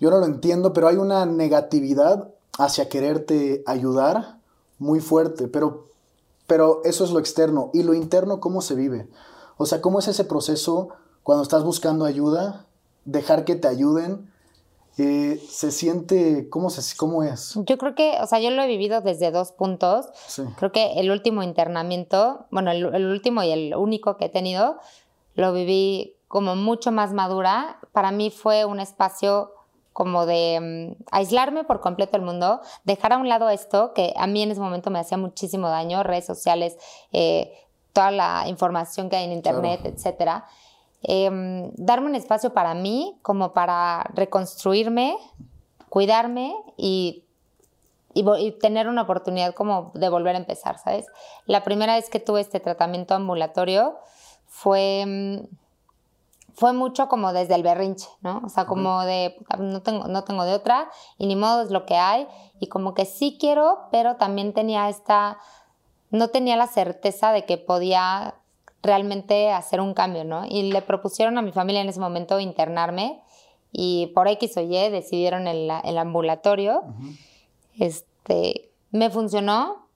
yo 0.00 0.10
no 0.10 0.18
lo 0.18 0.26
entiendo, 0.26 0.72
pero 0.72 0.88
hay 0.88 0.96
una 0.96 1.24
negatividad 1.24 2.28
hacia 2.58 2.88
quererte 2.88 3.62
ayudar 3.66 4.38
muy 4.78 5.00
fuerte, 5.00 5.48
pero, 5.48 5.88
pero 6.46 6.82
eso 6.84 7.04
es 7.04 7.10
lo 7.10 7.20
externo. 7.20 7.70
¿Y 7.72 7.84
lo 7.84 7.94
interno 7.94 8.40
cómo 8.40 8.60
se 8.60 8.74
vive? 8.74 9.08
O 9.56 9.66
sea, 9.66 9.80
¿cómo 9.80 10.00
es 10.00 10.08
ese 10.08 10.24
proceso 10.24 10.88
cuando 11.22 11.42
estás 11.42 11.64
buscando 11.64 12.04
ayuda? 12.04 12.66
Dejar 13.04 13.44
que 13.44 13.54
te 13.54 13.68
ayuden. 13.68 14.30
Eh, 14.96 15.42
se 15.48 15.72
siente, 15.72 16.48
¿cómo, 16.50 16.70
se, 16.70 16.96
¿cómo 16.96 17.22
es? 17.22 17.54
Yo 17.66 17.78
creo 17.78 17.94
que, 17.94 18.16
o 18.20 18.26
sea, 18.26 18.38
yo 18.38 18.50
lo 18.50 18.62
he 18.62 18.68
vivido 18.68 19.00
desde 19.00 19.30
dos 19.30 19.52
puntos. 19.52 20.06
Creo 20.56 20.70
que 20.70 21.00
el 21.00 21.10
último 21.10 21.42
internamiento, 21.42 22.46
bueno, 22.50 22.70
el, 22.70 22.94
el 22.94 23.06
último 23.06 23.42
y 23.42 23.50
el 23.50 23.74
único 23.74 24.16
que 24.16 24.26
he 24.26 24.28
tenido, 24.28 24.78
lo 25.34 25.52
viví 25.52 26.16
como 26.28 26.56
mucho 26.56 26.92
más 26.92 27.12
madura. 27.12 27.78
Para 27.92 28.12
mí 28.12 28.30
fue 28.30 28.64
un 28.64 28.80
espacio 28.80 29.52
como 29.94 30.26
de 30.26 30.96
mm, 30.98 31.04
aislarme 31.12 31.64
por 31.64 31.80
completo 31.80 32.12
del 32.18 32.22
mundo, 32.26 32.60
dejar 32.82 33.14
a 33.14 33.16
un 33.16 33.28
lado 33.28 33.48
esto 33.48 33.94
que 33.94 34.12
a 34.16 34.26
mí 34.26 34.42
en 34.42 34.50
ese 34.50 34.60
momento 34.60 34.90
me 34.90 34.98
hacía 34.98 35.16
muchísimo 35.16 35.68
daño, 35.68 36.02
redes 36.02 36.26
sociales, 36.26 36.76
eh, 37.12 37.52
toda 37.92 38.10
la 38.10 38.44
información 38.48 39.08
que 39.08 39.16
hay 39.16 39.24
en 39.24 39.32
internet, 39.32 39.80
etcétera. 39.84 40.44
Em, 41.06 41.70
darme 41.76 42.06
un 42.06 42.14
espacio 42.14 42.52
para 42.52 42.74
mí, 42.74 43.18
como 43.22 43.52
para 43.52 44.10
reconstruirme, 44.14 45.16
cuidarme 45.88 46.54
y, 46.76 47.24
y, 48.14 48.52
tener 48.52 48.88
una 48.88 49.02
oportunidad 49.02 49.54
como 49.54 49.92
de 49.94 50.08
volver 50.08 50.34
a 50.34 50.38
empezar, 50.38 50.78
¿sabes? 50.78 51.06
La 51.46 51.62
primera 51.62 51.94
vez 51.96 52.08
que 52.08 52.20
tuve 52.20 52.40
este 52.40 52.58
tratamiento 52.58 53.14
ambulatorio 53.14 53.98
fue 54.46 55.04
mm, 55.06 55.64
fue 56.54 56.72
mucho 56.72 57.08
como 57.08 57.32
desde 57.32 57.54
el 57.56 57.62
berrinche, 57.62 58.08
¿no? 58.20 58.40
O 58.44 58.48
sea, 58.48 58.64
como 58.64 59.02
de, 59.02 59.36
no 59.58 59.82
tengo, 59.82 60.06
no 60.06 60.22
tengo 60.24 60.44
de 60.44 60.54
otra 60.54 60.88
y 61.18 61.26
ni 61.26 61.36
modo 61.36 61.62
es 61.62 61.70
lo 61.70 61.84
que 61.84 61.96
hay. 61.96 62.28
Y 62.60 62.68
como 62.68 62.94
que 62.94 63.04
sí 63.04 63.36
quiero, 63.40 63.88
pero 63.90 64.16
también 64.16 64.54
tenía 64.54 64.88
esta, 64.88 65.38
no 66.10 66.28
tenía 66.28 66.56
la 66.56 66.68
certeza 66.68 67.32
de 67.32 67.44
que 67.44 67.58
podía 67.58 68.36
realmente 68.84 69.50
hacer 69.50 69.80
un 69.80 69.94
cambio, 69.94 70.24
¿no? 70.24 70.44
Y 70.46 70.70
le 70.70 70.82
propusieron 70.82 71.36
a 71.38 71.42
mi 71.42 71.50
familia 71.50 71.80
en 71.80 71.88
ese 71.88 72.00
momento 72.00 72.38
internarme 72.38 73.20
y 73.72 74.12
por 74.14 74.28
X 74.28 74.56
o 74.56 74.60
Y 74.60 74.90
decidieron 74.90 75.48
el, 75.48 75.70
el 75.82 75.98
ambulatorio. 75.98 76.82
Este, 77.78 78.70
me 78.92 79.10
funcionó, 79.10 79.88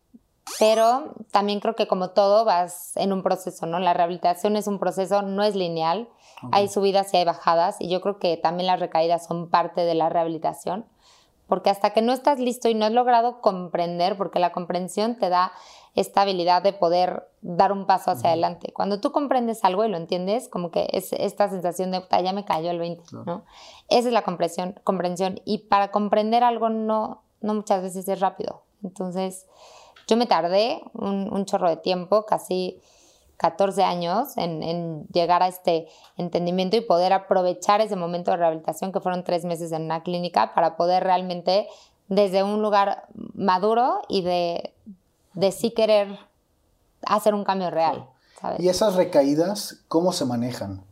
pero 0.58 1.14
también 1.30 1.60
creo 1.60 1.76
que 1.76 1.86
como 1.86 2.10
todo 2.10 2.44
vas 2.44 2.96
en 2.96 3.12
un 3.12 3.22
proceso, 3.22 3.66
¿no? 3.66 3.78
La 3.78 3.94
rehabilitación 3.94 4.56
es 4.56 4.66
un 4.66 4.80
proceso, 4.80 5.22
no 5.22 5.44
es 5.44 5.54
lineal 5.54 6.08
hay 6.52 6.68
subidas 6.68 7.12
y 7.12 7.16
hay 7.16 7.24
bajadas 7.24 7.76
y 7.80 7.88
yo 7.88 8.00
creo 8.00 8.18
que 8.18 8.36
también 8.36 8.66
las 8.66 8.80
recaídas 8.80 9.26
son 9.26 9.48
parte 9.48 9.82
de 9.82 9.94
la 9.94 10.08
rehabilitación, 10.08 10.86
porque 11.46 11.70
hasta 11.70 11.90
que 11.90 12.02
no 12.02 12.12
estás 12.12 12.38
listo 12.38 12.68
y 12.68 12.74
no 12.74 12.86
has 12.86 12.92
logrado 12.92 13.40
comprender, 13.40 14.16
porque 14.16 14.38
la 14.38 14.52
comprensión 14.52 15.16
te 15.16 15.28
da 15.28 15.52
esta 15.98 16.22
habilidad 16.22 16.62
de 16.62 16.72
poder 16.72 17.28
dar 17.40 17.72
un 17.72 17.86
paso 17.86 18.10
hacia 18.10 18.30
adelante. 18.30 18.72
Cuando 18.72 19.00
tú 19.00 19.12
comprendes 19.12 19.64
algo 19.64 19.84
y 19.84 19.88
lo 19.88 19.96
entiendes, 19.96 20.48
como 20.48 20.70
que 20.70 20.88
es 20.92 21.12
esta 21.12 21.48
sensación 21.48 21.90
de, 21.90 22.02
ya 22.22 22.32
me 22.32 22.44
cayó 22.44 22.70
el 22.70 22.78
20, 22.78 23.02
¿no? 23.24 23.44
Esa 23.88 24.08
es 24.08 24.14
la 24.14 24.22
comprensión, 24.22 24.78
comprensión. 24.84 25.40
Y 25.44 25.58
para 25.58 25.90
comprender 25.90 26.44
algo 26.44 26.68
no, 26.68 27.22
no 27.40 27.54
muchas 27.54 27.82
veces 27.82 28.06
es 28.08 28.20
rápido. 28.20 28.62
Entonces, 28.82 29.46
yo 30.06 30.16
me 30.16 30.26
tardé 30.26 30.82
un, 30.94 31.32
un 31.32 31.44
chorro 31.44 31.68
de 31.68 31.76
tiempo, 31.76 32.26
casi 32.26 32.80
14 33.38 33.84
años 33.84 34.36
en, 34.36 35.06
llegar 35.12 35.42
a 35.42 35.48
este 35.48 35.86
entendimiento 36.16 36.76
y 36.76 36.80
poder 36.80 37.12
aprovechar 37.12 37.80
ese 37.80 37.96
momento 37.96 38.32
de 38.32 38.36
rehabilitación 38.36 38.92
que 38.92 39.00
fueron 39.00 39.24
tres 39.24 39.44
meses 39.44 39.72
en 39.72 39.82
una 39.82 40.02
clínica 40.02 40.54
para 40.54 40.76
poder 40.76 41.04
realmente 41.04 41.68
desde 42.08 42.42
un 42.42 42.62
lugar 42.62 43.06
maduro 43.34 44.02
y 44.08 44.22
de, 44.22 44.74
de 45.38 45.52
sí 45.52 45.70
querer 45.70 46.18
hacer 47.02 47.32
un 47.32 47.44
cambio 47.44 47.70
real. 47.70 48.08
¿Y 48.58 48.68
esas 48.68 48.96
recaídas 48.96 49.78
cómo 49.86 50.12
se 50.12 50.24
manejan? 50.24 50.82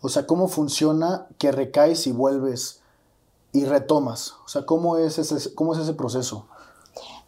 O 0.00 0.08
sea, 0.08 0.26
¿cómo 0.26 0.48
funciona 0.48 1.28
que 1.38 1.52
recaes 1.52 2.08
y 2.08 2.12
vuelves 2.12 2.82
y 3.52 3.64
retomas? 3.66 4.34
O 4.44 4.48
sea, 4.48 4.66
¿cómo 4.66 4.98
es 4.98 5.18
ese, 5.18 5.54
cómo 5.54 5.74
es 5.74 5.80
ese 5.80 5.94
proceso? 5.94 6.48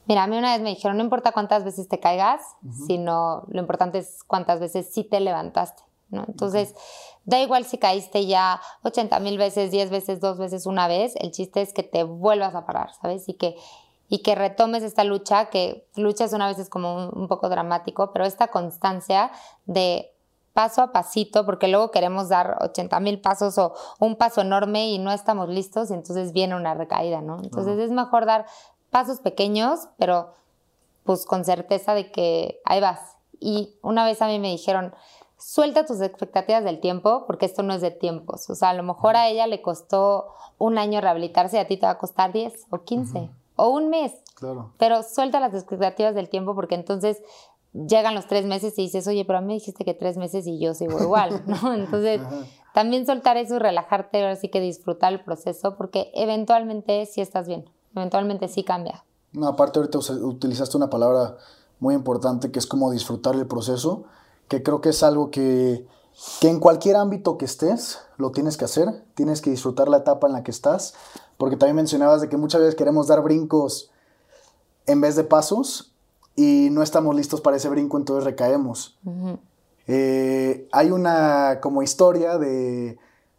Mira, 0.07 0.25
a 0.25 0.27
mí 0.27 0.37
una 0.37 0.53
vez 0.53 0.61
me 0.61 0.71
dijeron, 0.71 0.97
no 0.97 1.05
importa 1.05 1.31
cuántas 1.31 1.65
veces 1.65 1.89
te 1.89 2.01
caigas, 2.01 2.43
sino 2.87 3.45
lo 3.47 3.61
importante 3.61 3.99
es 3.99 4.25
cuántas 4.25 4.59
veces 4.59 4.93
sí 4.93 5.05
te 5.05 5.21
levantaste. 5.21 5.85
¿no? 6.11 6.25
Entonces, 6.27 6.75
da 7.25 7.41
igual 7.41 7.65
si 7.65 7.79
caíste 7.79 8.27
ya 8.27 8.61
80 8.83 9.21
mil 9.21 9.39
veces, 9.39 9.71
10 9.71 9.91
veces, 9.91 10.21
dos 10.21 10.39
veces, 10.39 10.67
una 10.67 10.89
vez, 10.89 11.15
el 11.17 11.31
chiste 11.31 11.63
es 11.63 11.73
que 11.73 11.85
te 11.85 12.03
vuelvas 12.03 12.57
a 12.57 12.67
parar, 12.67 12.91
¿sabes? 13.01 13.29
Y 13.29 13.35
que, 13.35 13.57
y 14.09 14.23
que 14.23 14.35
retomes 14.35 14.83
esta 14.83 15.05
lucha, 15.05 15.47
que 15.47 15.89
luchas 15.97 16.33
una 16.33 16.47
vez 16.47 16.59
es 16.59 16.69
como 16.69 16.95
un, 16.95 17.23
un 17.23 17.29
poco 17.29 17.49
dramático, 17.49 18.13
pero 18.13 18.25
esta 18.25 18.49
constancia 18.49 19.31
de 19.65 20.13
paso 20.57 20.81
a 20.81 20.91
pasito, 20.91 21.45
porque 21.45 21.69
luego 21.69 21.91
queremos 21.91 22.31
dar 22.31 22.57
80 22.63 22.99
mil 23.01 23.21
pasos 23.21 23.59
o 23.59 23.75
un 24.01 24.17
paso 24.17 24.41
enorme 24.41 24.89
y 24.89 24.99
no 24.99 25.13
estamos 25.13 25.51
listos 25.51 25.91
y 25.91 25.95
entonces 25.95 26.33
viene 26.33 26.57
una 26.57 26.73
recaída, 26.75 27.21
¿no? 27.21 27.39
Entonces 27.43 27.79
es 27.79 27.91
mejor 27.91 28.25
dar 28.25 28.47
pasos 28.91 29.21
pequeños, 29.21 29.89
pero 29.99 30.33
pues 31.05 31.27
con 31.27 31.45
certeza 31.45 31.93
de 31.93 32.11
que 32.11 32.61
ahí 32.65 32.81
vas. 32.81 33.19
Y 33.39 33.77
una 33.83 34.07
vez 34.07 34.23
a 34.23 34.29
mí 34.29 34.39
me 34.39 34.49
dijeron, 34.49 34.95
suelta 35.37 35.85
tus 35.85 36.01
expectativas 36.01 36.65
del 36.65 36.81
tiempo, 36.81 37.25
porque 37.27 37.45
esto 37.45 37.63
no 37.63 37.75
es 37.75 37.83
de 37.83 37.91
tiempos. 37.91 38.49
O 38.49 38.55
sea, 38.55 38.71
a 38.71 38.75
lo 38.75 38.83
mejor 38.83 39.15
a 39.17 39.29
ella 39.29 39.47
le 39.47 39.61
costó 39.61 40.29
un 40.57 40.79
año 40.79 41.03
rehabilitarse 41.03 41.59
y 41.59 41.61
a 41.61 41.67
ti 41.67 41.77
te 41.77 41.85
va 41.85 41.93
a 41.93 41.99
costar 41.99 42.33
10 42.33 42.69
o 42.71 42.79
15 42.79 43.29
o 43.57 43.71
un 43.71 43.89
mes. 43.89 44.13
Claro. 44.35 44.73
Pero 44.79 45.03
suelta 45.03 45.41
las 45.41 45.55
expectativas 45.55 46.15
del 46.15 46.29
tiempo 46.29 46.55
porque 46.55 46.75
entonces 46.75 47.23
llegan 47.73 48.15
los 48.15 48.27
tres 48.27 48.47
meses 48.47 48.79
y 48.79 48.83
dices, 48.83 49.07
oye, 49.07 49.25
pero 49.25 49.39
a 49.39 49.41
mí 49.43 49.49
me 49.49 49.55
dijiste 49.55 49.85
que 49.85 49.95
tres 49.95 50.17
meses 50.17 50.47
y 50.47 50.59
yo 50.59 50.75
sigo 50.75 51.01
igual, 51.01 51.43
¿no? 51.47 51.75
Entonces, 51.75 52.21
también 52.73 53.07
soltar 53.07 53.37
eso, 53.37 53.59
relajarte, 53.59 54.23
ahora 54.23 54.37
sí 54.37 54.49
que 54.49 54.61
disfrutar 54.61 55.13
el 55.13 55.23
proceso, 55.23 55.77
porque 55.77 56.11
eventualmente 56.15 57.05
sí 57.07 57.21
estás 57.21 57.49
bien, 57.49 57.69
eventualmente 57.95 58.49
sí 58.49 58.65
cambia. 58.65 59.05
No, 59.33 59.49
aparte 59.49 59.79
ahorita 59.79 59.99
utilizaste 59.99 60.77
una 60.77 60.89
palabra 60.89 61.37
muy 61.79 61.95
importante 61.95 62.51
que 62.51 62.59
es 62.59 62.67
como 62.67 62.91
disfrutar 62.91 63.35
el 63.35 63.47
proceso, 63.47 64.05
que 64.49 64.63
creo 64.63 64.81
que 64.81 64.91
es 64.91 65.03
algo 65.03 65.31
que, 65.31 65.87
que 66.41 66.49
en 66.49 66.61
cualquier 66.61 66.97
ámbito 66.97 67.39
que 67.39 67.45
estés 67.45 68.01
lo 68.17 68.33
tienes 68.33 68.57
que 68.57 68.65
hacer, 68.65 69.05
tienes 69.15 69.41
que 69.41 69.51
disfrutar 69.51 69.89
la 69.89 69.99
etapa 69.99 70.27
en 70.27 70.33
la 70.33 70.43
que 70.43 70.51
estás, 70.51 70.95
porque 71.37 71.57
también 71.57 71.77
mencionabas 71.77 72.21
de 72.21 72.29
que 72.29 72.37
muchas 72.37 72.61
veces 72.61 72.75
queremos 72.75 73.07
dar 73.07 73.23
brincos 73.23 73.91
en 74.87 75.01
vez 75.01 75.17
de 75.17 75.25
pasos 75.25 75.93
y 76.35 76.69
no 76.71 76.83
estamos 76.83 77.15
listos 77.15 77.41
para 77.41 77.57
ese 77.57 77.69
brinco, 77.69 77.99
entonces 77.99 78.25
recaemos. 78.25 78.99
Eh, 79.87 80.69
hay 80.73 80.91
una 80.91 81.61
como 81.61 81.83
historia 81.83 82.39
de, 82.39 82.99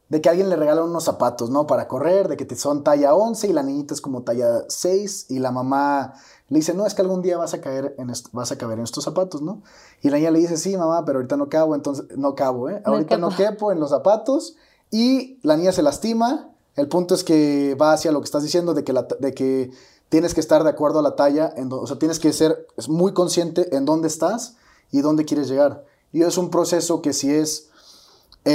de 0.10 0.22
que 0.22 0.30
alguien 0.30 0.50
le 0.50 0.56
regala 0.56 0.84
unos 0.84 1.04
zapatos, 1.04 1.50
¿no? 1.50 1.68
Para 1.68 1.88
correr, 1.88 2.28
de 2.28 2.38
que 2.38 2.46
te 2.46 2.56
son 2.56 2.84
talla 2.84 3.14
11 3.14 3.48
y 3.48 3.54
la 3.54 3.64
niñita 3.64 3.94
es 3.94 4.02
como 4.02 4.24
talla 4.24 4.64
6 4.68 5.28
y 5.30 5.40
la 5.40 5.52
mamá 5.52 6.14
le 6.50 6.60
dice, 6.60 6.74
no, 6.74 6.86
es 6.86 6.94
que 6.94 7.02
algún 7.02 7.22
día 7.22 7.38
vas 7.38 7.54
a 7.54 7.60
caer 7.60 7.94
en 7.98 8.12
vas 8.32 8.52
a 8.52 8.58
caber 8.58 8.78
en 8.78 8.86
estos 8.86 9.04
zapatos, 9.04 9.42
¿no? 9.42 9.62
Y 10.02 10.10
la 10.10 10.18
niña 10.18 10.32
le 10.32 10.40
dice, 10.40 10.56
sí, 10.56 10.78
mamá, 10.78 11.04
pero 11.04 11.20
ahorita 11.20 11.36
no 11.36 11.50
cabo, 11.50 11.76
entonces, 11.76 12.06
no 12.18 12.36
cabo, 12.36 12.70
¿eh? 12.70 12.82
No 12.86 12.94
Ahorita 12.94 13.18
no 13.18 13.36
quepo. 13.36 13.72
en 13.72 13.80
los 13.80 13.90
zapatos 13.90 14.56
y 14.92 15.40
la 15.44 15.58
niña 15.58 15.74
se 15.74 15.82
lastima. 15.82 16.52
El 16.76 16.88
punto 16.88 17.16
es 17.16 17.24
que 17.24 17.76
va 17.76 17.92
hacia 17.92 18.12
lo 18.12 18.22
que 18.22 18.26
estás 18.26 18.44
diciendo 18.44 18.74
de 18.74 18.84
que, 18.84 18.94
la, 18.94 19.08
de 19.20 19.34
que 19.34 19.72
tienes 20.10 20.34
que 20.34 20.40
estar 20.40 20.64
de 20.64 20.70
acuerdo 20.70 21.00
a 21.00 21.02
la 21.02 21.16
talla, 21.16 21.52
en 21.58 21.72
o 21.74 21.86
sea, 21.86 22.00
tienes 22.00 22.20
que 22.20 22.32
ser 22.32 22.68
muy 22.88 23.14
consciente 23.14 23.76
en 23.76 23.86
dónde 23.86 24.08
estás 24.08 24.56
y 24.92 25.02
dónde 25.02 25.26
quieres 25.26 25.50
llegar. 25.50 25.84
Y 26.14 26.22
es 26.22 26.38
un 26.38 26.50
proceso 26.50 27.02
que 27.02 27.12
si 27.12 27.34
es 27.34 27.67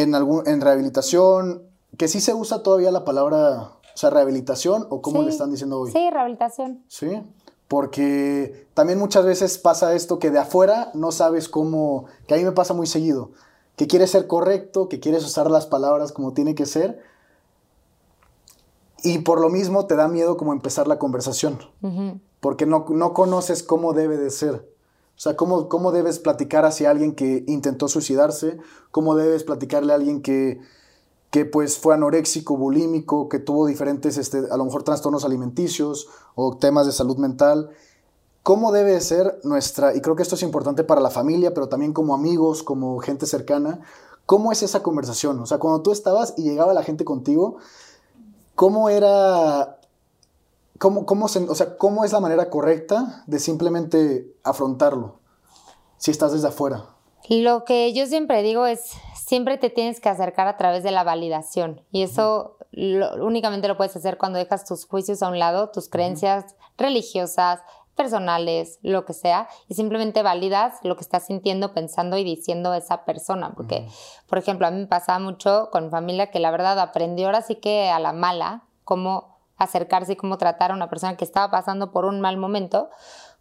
en, 0.00 0.14
algún, 0.14 0.46
en 0.48 0.60
rehabilitación, 0.62 1.62
que 1.98 2.08
sí 2.08 2.20
se 2.20 2.32
usa 2.32 2.62
todavía 2.62 2.90
la 2.90 3.04
palabra, 3.04 3.72
o 3.94 3.96
sea, 3.96 4.08
rehabilitación 4.10 4.86
o 4.88 5.02
cómo 5.02 5.18
Sí. 5.20 5.24
le 5.26 5.30
están 5.30 5.50
diciendo 5.50 5.78
hoy. 5.80 5.92
Sí, 5.92 6.08
rehabilitación. 6.10 6.82
Sí, 6.88 7.22
porque 7.68 8.66
también 8.74 8.98
muchas 8.98 9.24
veces 9.26 9.58
pasa 9.58 9.94
esto 9.94 10.18
que 10.18 10.30
de 10.30 10.38
afuera 10.38 10.90
no 10.94 11.12
sabes 11.12 11.48
cómo, 11.48 12.06
que 12.26 12.34
a 12.34 12.36
mí 12.38 12.44
me 12.44 12.52
pasa 12.52 12.72
muy 12.74 12.86
seguido, 12.86 13.30
que 13.76 13.86
quieres 13.86 14.10
ser 14.10 14.26
correcto, 14.26 14.88
que 14.88 14.98
quieres 15.00 15.24
usar 15.24 15.50
las 15.50 15.66
palabras 15.66 16.12
como 16.12 16.32
tiene 16.32 16.54
que 16.54 16.64
ser, 16.66 17.02
y 19.02 19.18
por 19.18 19.40
lo 19.40 19.48
mismo 19.50 19.86
te 19.86 19.96
da 19.96 20.08
miedo 20.08 20.36
como 20.36 20.52
empezar 20.52 20.86
la 20.88 20.98
conversación, 20.98 21.58
porque 22.40 22.64
no, 22.66 22.86
no 22.88 23.12
conoces 23.12 23.62
cómo 23.62 23.92
debe 23.92 24.16
de 24.16 24.30
ser. 24.30 24.71
Sea, 25.22 25.36
cómo, 25.36 25.68
cómo 25.68 25.92
debes 25.92 26.18
platicar 26.18 26.64
hacia 26.64 26.90
alguien 26.90 27.14
que 27.14 27.44
intentó 27.46 27.86
suicidarse, 27.86 28.58
cómo 28.90 29.14
debes 29.14 29.44
platicarle 29.44 29.92
a 29.92 29.94
alguien 29.94 30.20
que, 30.20 30.60
que 31.30 31.44
pues 31.44 31.78
fue 31.78 31.94
anoréxico, 31.94 32.56
bulímico, 32.56 33.28
que 33.28 33.38
tuvo 33.38 33.68
diferentes, 33.68 34.18
este, 34.18 34.38
a 34.50 34.56
lo 34.56 34.64
mejor 34.64 34.82
trastornos 34.82 35.24
alimenticios 35.24 36.08
o 36.34 36.56
temas 36.56 36.86
de 36.86 36.92
salud 36.92 37.18
mental. 37.18 37.70
¿Cómo 38.42 38.72
debe 38.72 39.00
ser 39.00 39.38
nuestra, 39.44 39.94
y 39.94 40.00
creo 40.00 40.16
que 40.16 40.24
esto 40.24 40.34
es 40.34 40.42
importante 40.42 40.82
para 40.82 41.00
la 41.00 41.10
familia, 41.10 41.54
pero 41.54 41.68
también 41.68 41.92
como 41.92 42.16
amigos, 42.16 42.64
como 42.64 42.98
gente 42.98 43.26
cercana, 43.26 43.80
cómo 44.26 44.50
es 44.50 44.64
esa 44.64 44.82
conversación? 44.82 45.38
O 45.38 45.46
sea, 45.46 45.58
cuando 45.58 45.82
tú 45.82 45.92
estabas 45.92 46.34
y 46.36 46.42
llegaba 46.42 46.74
la 46.74 46.82
gente 46.82 47.04
contigo, 47.04 47.58
¿cómo 48.56 48.88
era, 48.88 49.78
cómo, 50.82 51.06
cómo, 51.06 51.28
se- 51.28 51.48
o 51.48 51.54
sea, 51.54 51.76
cómo 51.76 52.04
es 52.04 52.12
la 52.12 52.18
manera 52.18 52.50
correcta 52.50 53.22
de 53.28 53.38
simplemente 53.38 54.26
afrontarlo 54.42 55.20
si 55.96 56.10
estás 56.10 56.32
desde 56.32 56.48
afuera? 56.48 56.86
Lo 57.28 57.64
que 57.64 57.92
yo 57.92 58.04
siempre 58.06 58.42
digo 58.42 58.66
es, 58.66 58.80
siempre 59.14 59.56
te 59.58 59.70
tienes 59.70 60.00
que 60.00 60.08
acercar 60.08 60.48
a 60.48 60.56
través 60.56 60.82
de 60.82 60.90
la 60.90 61.04
validación. 61.04 61.82
Y 61.92 62.02
eso 62.02 62.56
lo- 62.72 63.24
únicamente 63.24 63.68
lo 63.68 63.76
puedes 63.76 63.94
hacer 63.94 64.18
cuando 64.18 64.40
dejas 64.40 64.64
tus 64.64 64.84
juicios 64.86 65.22
a 65.22 65.28
un 65.28 65.38
lado, 65.38 65.70
tus 65.70 65.88
creencias 65.88 66.56
religiosas, 66.76 67.60
personales, 67.94 68.78
lo 68.82 69.04
que 69.04 69.12
sea, 69.12 69.48
y 69.68 69.74
simplemente 69.74 70.22
validas 70.24 70.78
lo 70.82 70.96
que 70.96 71.02
está 71.02 71.20
sintiendo, 71.20 71.74
pensando 71.74 72.16
y 72.18 72.24
diciendo 72.24 72.74
esa 72.74 73.04
persona. 73.04 73.52
Porque, 73.54 73.86
por 74.28 74.38
ejemplo, 74.38 74.66
a 74.66 74.70
mí 74.72 74.78
me 74.80 74.86
pasaba 74.86 75.20
mucho 75.20 75.68
con 75.70 75.84
mi 75.84 75.90
familia 75.90 76.30
que 76.32 76.40
la 76.40 76.50
verdad 76.50 76.80
aprendió 76.80 77.26
ahora 77.26 77.42
sí 77.42 77.54
que 77.56 77.88
a 77.90 78.00
la 78.00 78.12
mala 78.12 78.64
cómo 78.84 79.31
acercarse 79.64 80.12
y 80.12 80.16
cómo 80.16 80.38
tratar 80.38 80.70
a 80.70 80.74
una 80.74 80.88
persona 80.88 81.16
que 81.16 81.24
estaba 81.24 81.50
pasando 81.50 81.90
por 81.92 82.04
un 82.04 82.20
mal 82.20 82.36
momento, 82.36 82.90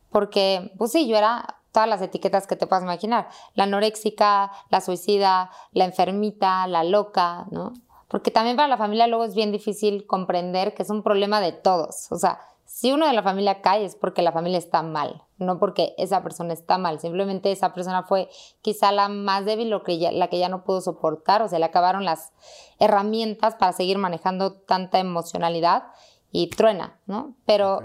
porque, 0.09 0.71
pues 0.77 0.91
sí, 0.91 1.07
yo 1.07 1.17
era 1.17 1.57
todas 1.71 1.87
las 1.87 2.01
etiquetas 2.01 2.47
que 2.47 2.55
te 2.55 2.67
puedas 2.67 2.83
imaginar, 2.83 3.29
la 3.53 3.63
anoréxica, 3.63 4.51
la 4.69 4.81
suicida, 4.81 5.51
la 5.71 5.85
enfermita, 5.85 6.67
la 6.67 6.83
loca, 6.83 7.45
¿no? 7.49 7.73
Porque 8.09 8.29
también 8.29 8.57
para 8.57 8.67
la 8.67 8.77
familia 8.77 9.07
luego 9.07 9.23
es 9.23 9.35
bien 9.35 9.53
difícil 9.53 10.05
comprender 10.05 10.73
que 10.73 10.83
es 10.83 10.89
un 10.89 11.01
problema 11.01 11.39
de 11.39 11.53
todos, 11.53 12.11
o 12.11 12.17
sea, 12.17 12.39
si 12.65 12.93
uno 12.93 13.05
de 13.05 13.11
la 13.11 13.21
familia 13.21 13.61
cae 13.61 13.83
es 13.83 13.95
porque 13.95 14.21
la 14.21 14.31
familia 14.31 14.57
está 14.57 14.81
mal, 14.81 15.23
no 15.37 15.59
porque 15.59 15.93
esa 15.97 16.23
persona 16.23 16.53
está 16.53 16.77
mal, 16.77 17.01
simplemente 17.01 17.51
esa 17.51 17.73
persona 17.73 18.03
fue 18.03 18.29
quizá 18.61 18.93
la 18.93 19.09
más 19.09 19.43
débil 19.43 19.73
o 19.73 19.83
que 19.83 19.97
ya- 19.97 20.11
la 20.13 20.27
que 20.29 20.39
ya 20.39 20.47
no 20.47 20.63
pudo 20.63 20.79
soportar, 20.79 21.41
o 21.41 21.49
sea, 21.49 21.59
le 21.59 21.65
acabaron 21.65 22.05
las 22.05 22.31
herramientas 22.79 23.55
para 23.55 23.73
seguir 23.73 23.97
manejando 23.97 24.53
tanta 24.53 24.99
emocionalidad 24.99 25.83
y 26.31 26.47
truena, 26.47 27.00
¿no? 27.07 27.35
Pero 27.45 27.77
Ok. 27.77 27.83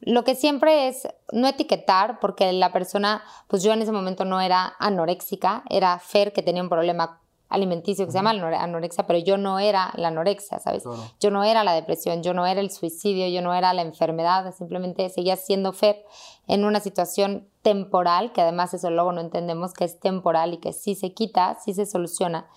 lo 0.00 0.24
que 0.24 0.34
siempre 0.34 0.88
es 0.88 1.08
no 1.32 1.46
etiquetar, 1.48 2.18
porque 2.20 2.52
la 2.52 2.72
persona, 2.72 3.22
pues 3.48 3.62
yo 3.62 3.72
en 3.72 3.82
ese 3.82 3.92
momento 3.92 4.24
no 4.24 4.40
era 4.40 4.74
anoréxica, 4.78 5.62
era 5.70 5.98
Fer 5.98 6.32
que 6.32 6.42
tenía 6.42 6.62
un 6.62 6.68
problema 6.68 7.18
alimenticio 7.48 8.06
que 8.06 8.12
se 8.12 8.16
llama 8.18 8.32
anore- 8.32 8.56
anorexia, 8.58 9.06
pero 9.06 9.18
yo 9.18 9.36
no 9.36 9.58
era 9.58 9.92
la 9.96 10.08
anorexia, 10.08 10.58
¿sabes? 10.58 10.84
Claro. 10.84 11.02
Yo 11.20 11.30
no 11.30 11.44
era 11.44 11.62
la 11.64 11.74
depresión, 11.74 12.22
yo 12.22 12.32
no 12.32 12.46
era 12.46 12.60
el 12.62 12.70
suicidio, 12.70 13.28
yo 13.28 13.42
no 13.42 13.52
era 13.52 13.74
la 13.74 13.82
enfermedad, 13.82 14.54
simplemente 14.56 15.10
seguía 15.10 15.36
siendo 15.36 15.74
Fer 15.74 16.02
en 16.46 16.64
una 16.64 16.80
situación 16.80 17.46
temporal, 17.60 18.32
que 18.32 18.40
además 18.40 18.72
eso 18.72 18.90
luego 18.90 19.12
no 19.12 19.20
entendemos 19.20 19.74
que 19.74 19.84
es 19.84 20.00
temporal 20.00 20.54
y 20.54 20.58
que 20.58 20.72
sí 20.72 20.94
se 20.94 21.12
quita, 21.12 21.58
sí 21.62 21.74
se 21.74 21.84
soluciona. 21.84 22.48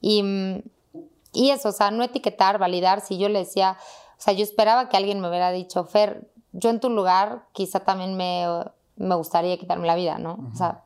Y, 0.00 0.24
mm, 0.24 0.62
y 1.32 1.50
eso, 1.50 1.68
o 1.68 1.72
sea, 1.72 1.92
no 1.92 2.02
etiquetar, 2.02 2.58
validar, 2.58 3.02
si 3.02 3.18
yo 3.18 3.28
le 3.28 3.38
decía, 3.38 3.78
o 4.20 4.22
sea, 4.22 4.34
yo 4.34 4.42
esperaba 4.42 4.90
que 4.90 4.98
alguien 4.98 5.18
me 5.18 5.30
hubiera 5.30 5.50
dicho, 5.50 5.82
Fer, 5.84 6.30
yo 6.52 6.68
en 6.68 6.78
tu 6.78 6.90
lugar 6.90 7.46
quizá 7.52 7.80
también 7.80 8.18
me, 8.18 8.46
me 8.96 9.14
gustaría 9.14 9.56
quitarme 9.56 9.86
la 9.86 9.94
vida, 9.94 10.18
¿no? 10.18 10.38
O 10.52 10.54
sea, 10.54 10.84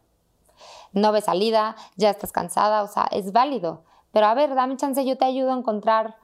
no 0.93 1.11
ves 1.11 1.25
salida, 1.25 1.75
ya 1.97 2.11
estás 2.11 2.31
cansada, 2.31 2.85
o 2.85 2.87
sea, 2.87 3.09
es 3.11 3.33
válido. 3.33 3.83
Pero 4.13 4.27
a 4.27 4.35
ver, 4.35 4.55
dame 4.55 4.77
chance, 4.77 5.05
yo 5.05 5.19
te 5.19 5.25
ayudo 5.25 5.53
a 5.53 5.59
encontrar, 5.59 6.15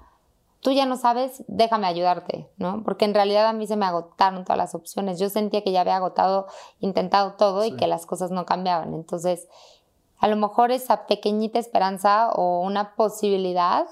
tú 0.61 0.71
ya 0.71 0.87
no 0.87 0.97
sabes, 0.97 1.43
déjame 1.49 1.89
ayudarte, 1.89 2.49
¿no? 2.59 2.85
Porque 2.85 3.07
en 3.07 3.15
realidad 3.15 3.49
a 3.49 3.55
mí 3.55 3.67
se 3.67 3.75
me 3.75 3.87
agotaron 3.87 4.45
todas 4.45 4.59
las 4.59 4.77
opciones. 4.77 5.19
Yo 5.19 5.31
sentía 5.31 5.65
que 5.65 5.73
ya 5.73 5.81
había 5.81 5.97
agotado, 5.97 6.47
intentado 6.79 7.33
todo 7.33 7.65
y 7.65 7.75
que 7.75 7.89
las 7.89 8.07
cosas 8.07 8.31
no 8.31 8.47
cambiaban. 8.47 8.95
Entonces, 8.95 9.49
a 10.21 10.29
lo 10.29 10.37
mejor 10.37 10.71
esa 10.71 11.09
pequeñita 11.09 11.59
esperanza 11.59 12.31
o 12.31 12.61
una 12.61 12.95
posibilidad 12.95 13.89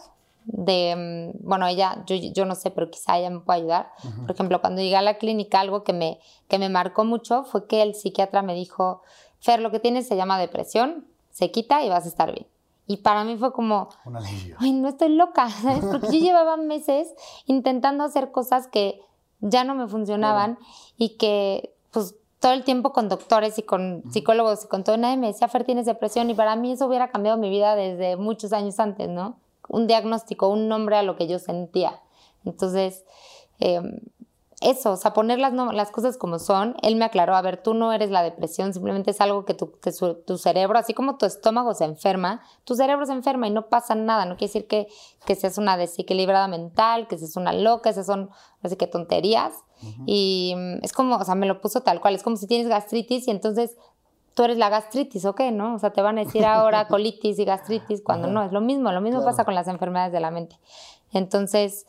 de, 0.51 1.33
mm, 1.37 1.47
bueno, 1.47 1.67
ella, 1.67 2.03
yo, 2.07 2.17
yo 2.17 2.45
no 2.47 2.55
sé, 2.55 2.71
pero 2.71 2.91
quizá 2.91 3.19
ella 3.19 3.31
me 3.31 3.41
pueda 3.41 3.59
ayudar. 3.59 3.93
Por 4.23 4.31
ejemplo, 4.31 4.61
cuando 4.61 4.81
llegué 4.81 4.97
a 4.97 5.03
la 5.03 5.19
clínica, 5.19 5.61
algo 5.61 5.85
que 5.85 5.93
me, 5.93 6.19
que 6.49 6.59
me 6.59 6.69
marcó 6.71 7.05
mucho 7.05 7.45
fue 7.45 7.67
que 7.67 7.83
el 7.83 7.95
psiquiatra 7.95 8.43
me 8.43 8.55
dijo, 8.55 9.03
Fer, 9.41 9.61
lo 9.61 9.71
que 9.71 9.79
tienes 9.79 10.09
se 10.09 10.17
llama 10.17 10.39
depresión, 10.39 11.07
se 11.31 11.51
quita 11.51 11.85
y 11.85 11.89
vas 11.89 12.07
a 12.07 12.09
estar 12.09 12.33
bien. 12.33 12.47
Y 12.87 12.99
para 12.99 13.23
mí 13.25 13.37
fue 13.37 13.53
como, 13.53 13.91
Un 14.07 14.17
alivio. 14.17 14.57
ay, 14.59 14.73
no 14.73 14.89
estoy 14.89 15.11
loca, 15.11 15.51
¿sabes? 15.63 15.85
Porque 15.85 16.07
yo 16.19 16.25
llevaba 16.25 16.57
meses 16.57 17.13
intentando 17.47 18.03
hacer 18.05 18.33
cosas 18.33 18.67
que 18.67 19.03
ya 19.41 19.63
no 19.65 19.75
me 19.75 19.87
funcionaban 19.87 20.59
y 20.97 21.11
que, 21.19 21.75
pues, 21.93 22.15
todo 22.41 22.53
el 22.53 22.65
tiempo 22.65 22.93
con 22.93 23.09
doctores 23.09 23.59
y 23.59 23.63
con 23.63 24.03
psicólogos 24.11 24.65
y 24.65 24.69
con 24.69 24.83
todo, 24.85 24.97
nadie 24.97 25.17
me 25.17 25.27
decía, 25.27 25.49
Fer, 25.49 25.65
tienes 25.65 25.87
depresión 25.87 26.31
y 26.31 26.35
para 26.35 26.57
mí 26.57 26.73
eso 26.73 26.87
hubiera 26.87 27.11
cambiado 27.11 27.37
mi 27.37 27.51
vida 27.51 27.75
desde 27.77 28.17
muchos 28.17 28.53
años 28.53 28.81
antes, 28.81 29.09
¿no? 29.09 29.37
Un 29.69 29.87
diagnóstico, 29.87 30.49
un 30.49 30.69
nombre 30.69 30.97
a 30.97 31.03
lo 31.03 31.17
que 31.17 31.27
yo 31.27 31.39
sentía. 31.39 32.01
Entonces, 32.45 33.05
em, 33.61 34.01
eso, 34.61 34.93
o 34.93 34.97
sea, 34.97 35.13
poner 35.13 35.39
las, 35.39 35.53
las 35.53 35.91
cosas 35.91 36.17
como 36.17 36.39
son. 36.39 36.75
Él 36.83 36.97
me 36.97 37.05
aclaró, 37.05 37.37
a 37.37 37.43
ver, 37.43 37.63
tú 37.63 37.75
no 37.75 37.93
eres 37.93 38.11
la 38.11 38.23
depresión, 38.23 38.73
simplemente 38.73 39.13
es 39.13 39.21
algo 39.21 39.45
que 39.45 39.55
tu, 39.55 39.73
tu, 40.27 40.37
cerebro, 40.37 40.79
así 40.79 40.95
como 40.95 41.17
tu 41.17 41.27
estómago 41.27 41.75
se 41.75 41.85
enferma, 41.85 42.43
tu 42.65 42.75
cerebro 42.75 43.07
se 43.07 43.13
enferma 43.13 43.47
y 43.47 43.51
no 43.51 43.69
pasa 43.69 43.95
nada. 43.95 44.25
No 44.25 44.37
quiere 44.37 44.53
decir 44.53 44.67
que, 44.67 44.89
que 45.25 45.37
seas 45.37 45.59
una 45.59 45.77
desequilibrada 45.77 46.49
mental, 46.49 47.07
que 47.07 47.19
seas 47.19 47.37
una 47.37 47.53
loca, 47.53 47.91
esas 47.91 48.07
son 48.07 48.31
así 48.63 48.77
que 48.77 48.87
tonterías. 48.87 49.53
Y 50.07 50.55
mm, 50.57 50.79
es 50.83 50.93
como, 50.93 51.17
o 51.17 51.25
sea, 51.25 51.37
me 51.37 51.47
lo 51.47 51.61
puso 51.61 51.83
tal 51.83 52.01
cual, 52.01 52.17
es 52.17 52.25
como 52.25 52.37
si 52.37 52.49
tienes 52.49 52.67
gastritis 52.67 53.29
y 53.29 53.31
entonces 53.31 53.77
tú 54.39 54.45
eres 54.45 54.57
la 54.57 54.69
gastritis, 54.69 55.25
¿o 55.25 55.35
qué? 55.35 55.51
¿No? 55.51 55.75
O 55.75 55.79
sea, 55.81 55.91
te 55.91 56.01
van 56.01 56.17
a 56.17 56.23
decir 56.23 56.45
ahora 56.45 56.87
colitis 56.89 57.41
y 57.41 57.45
gastritis 57.45 58.03
cuando 58.05 58.29
no, 58.29 58.45
es 58.45 58.53
lo 58.53 58.61
mismo, 58.61 58.93
lo 58.93 59.01
mismo 59.01 59.25
pasa 59.25 59.45
con 59.45 59.57
las 59.57 59.67
enfermedades 59.67 60.13
de 60.13 60.21
la 60.21 60.31
mente. 60.31 60.61
Entonces, 61.13 61.87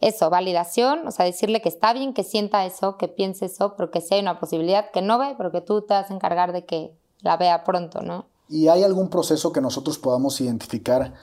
eso, 0.00 0.30
validación, 0.30 1.08
o 1.08 1.10
sea, 1.10 1.24
decirle 1.24 1.60
que 1.60 1.68
está 1.68 1.92
bien 1.92 2.14
que 2.14 2.22
sienta 2.22 2.64
eso, 2.64 2.98
que 2.98 3.08
piense 3.08 3.46
eso, 3.46 3.74
porque 3.76 4.00
si 4.00 4.14
hay 4.14 4.20
una 4.20 4.38
posibilidad 4.38 4.92
que 4.92 5.02
no 5.02 5.18
ve, 5.18 5.34
pero 5.36 5.50
que 5.50 5.60
tú 5.60 5.82
te 5.82 5.94
vas 5.94 6.08
a 6.08 6.14
encargar 6.14 6.52
de 6.52 6.64
que 6.64 6.94
la 7.22 7.36
vea 7.36 7.64
pronto, 7.64 8.00
¿no? 8.00 8.26
¿Y 8.48 8.68
hay 8.68 8.84
algún 8.84 9.10
proceso 9.10 9.52
que 9.52 9.60
nosotros 9.60 9.98
podamos 9.98 10.40
identificar 10.40 11.14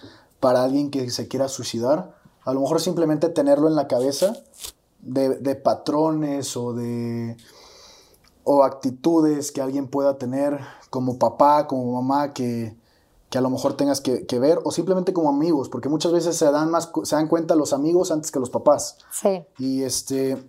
para 0.41 0.61
alguien 0.61 0.91
que 0.91 1.09
se 1.09 1.29
quiera 1.29 1.47
suicidar? 1.47 2.17
A 2.43 2.51
lo 2.51 2.59
mejor 2.59 2.81
simplemente 2.81 3.29
tenerlo 3.29 3.69
en 3.69 3.75
la 3.75 3.87
cabeza 3.87 4.35
de, 4.99 5.37
de 5.37 5.55
patrones 5.55 6.57
o 6.57 6.73
de 6.73 7.37
o 8.45 8.63
actitudes 8.63 9.51
que 9.51 9.61
alguien 9.61 9.87
pueda 9.87 10.17
tener 10.17 10.59
como 10.89 11.19
papá, 11.19 11.67
como 11.67 11.99
mamá, 11.99 12.31
que, 12.31 12.77
que 13.29 13.39
a 13.39 13.41
lo 13.41 13.49
mejor 13.49 13.75
tengas 13.75 13.99
que, 13.99 14.39
ver, 14.39 14.59
o 14.63 14.71
simplemente 14.71 15.11
como 15.11 15.29
amigos, 15.29 15.67
porque 15.67 15.89
muchas 15.89 16.13
veces 16.13 16.37
se 16.37 16.49
dan, 16.51 16.71
más, 16.71 16.91
se 17.03 17.15
dan 17.15 17.27
cuenta 17.27 17.55
los 17.55 17.73
amigos 17.73 18.11
antes 18.11 18.31
que 18.31 18.39
los 18.39 18.51
papás. 18.51 18.99
Sí. 19.11 19.43
Y 19.57 19.81
este, 19.81 20.41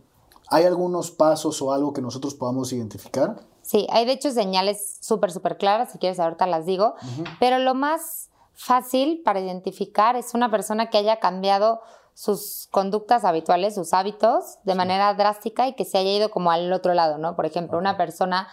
¿hay 0.49 0.65
algunos 0.65 1.11
pasos 1.11 1.61
o 1.63 1.73
algo 1.73 1.93
que 1.95 2.03
nosotros 2.03 2.35
podamos 2.35 2.73
identificar? 2.73 3.41
Sí, 3.63 3.87
hay 3.91 4.05
de 4.05 4.13
hecho 4.13 4.31
señales 4.31 4.99
súper, 5.01 5.33
súper 5.33 5.57
claras, 5.57 5.91
si 5.91 5.99
quieres 5.99 6.21
ahorita 6.21 6.47
las 6.47 6.67
digo, 6.67 6.95
pero 7.41 7.59
lo 7.59 7.75
más 7.75 8.29
fácil 8.53 9.23
para 9.25 9.41
identificar 9.41 10.17
es 10.17 10.35
una 10.35 10.51
persona 10.51 10.91
que 10.91 10.99
haya 10.99 11.19
cambiado 11.19 11.81
sus 12.17 12.67
conductas 12.71 13.27
habituales, 13.27 13.75
sus 13.75 13.93
hábitos 13.93 14.57
de 14.65 14.75
manera 14.75 15.13
drástica 15.13 15.69
y 15.69 15.75
que 15.75 15.85
se 15.85 15.99
haya 15.99 16.13
ido 16.13 16.31
como 16.31 16.51
al 16.51 16.73
otro 16.73 16.95
lado, 16.95 17.19
¿no? 17.19 17.37
Por 17.37 17.45
ejemplo, 17.45 17.77
una 17.77 17.99
persona... 17.99 18.49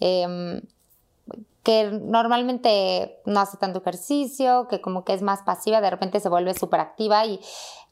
Em, 0.00 0.62
que 1.62 1.92
normalmente 1.92 3.20
no 3.24 3.38
hace 3.38 3.56
tanto 3.56 3.78
ejercicio, 3.78 4.66
que 4.68 4.80
como 4.80 5.04
que 5.04 5.14
es 5.14 5.22
más 5.22 5.42
pasiva, 5.42 5.80
de 5.80 5.90
repente 5.90 6.18
se 6.18 6.28
vuelve 6.28 6.54
súper 6.54 6.80
activa 6.80 7.24
y 7.24 7.38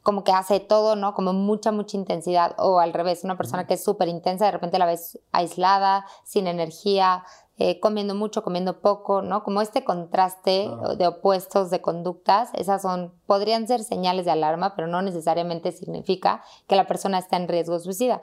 como 0.02 0.24
que 0.24 0.32
hace 0.32 0.58
todo, 0.60 0.96
¿no? 0.96 1.14
Como 1.14 1.32
mucha, 1.32 1.70
mucha 1.70 1.96
intensidad. 1.96 2.56
O 2.58 2.80
al 2.80 2.92
revés, 2.92 3.22
una 3.22 3.36
persona 3.36 3.66
que 3.68 3.74
es 3.74 3.84
súper 3.84 4.08
intensa, 4.08 4.46
de 4.46 4.50
repente 4.50 4.78
la 4.78 4.86
ves 4.86 5.20
aislada, 5.30 6.04
sin 6.24 6.48
energía, 6.48 7.22
eh, 7.62 7.78
comiendo 7.78 8.14
mucho, 8.14 8.42
comiendo 8.42 8.80
poco, 8.80 9.20
¿no? 9.20 9.44
Como 9.44 9.60
este 9.60 9.84
contraste 9.84 10.70
de 10.96 11.06
opuestos 11.06 11.68
de 11.68 11.82
conductas, 11.82 12.48
esas 12.54 12.80
son, 12.80 13.12
podrían 13.26 13.68
ser 13.68 13.84
señales 13.84 14.24
de 14.24 14.30
alarma, 14.30 14.74
pero 14.74 14.88
no 14.88 15.02
necesariamente 15.02 15.70
significa 15.70 16.42
que 16.66 16.74
la 16.74 16.86
persona 16.86 17.18
está 17.18 17.36
en 17.36 17.48
riesgo 17.48 17.78
suicida. 17.78 18.22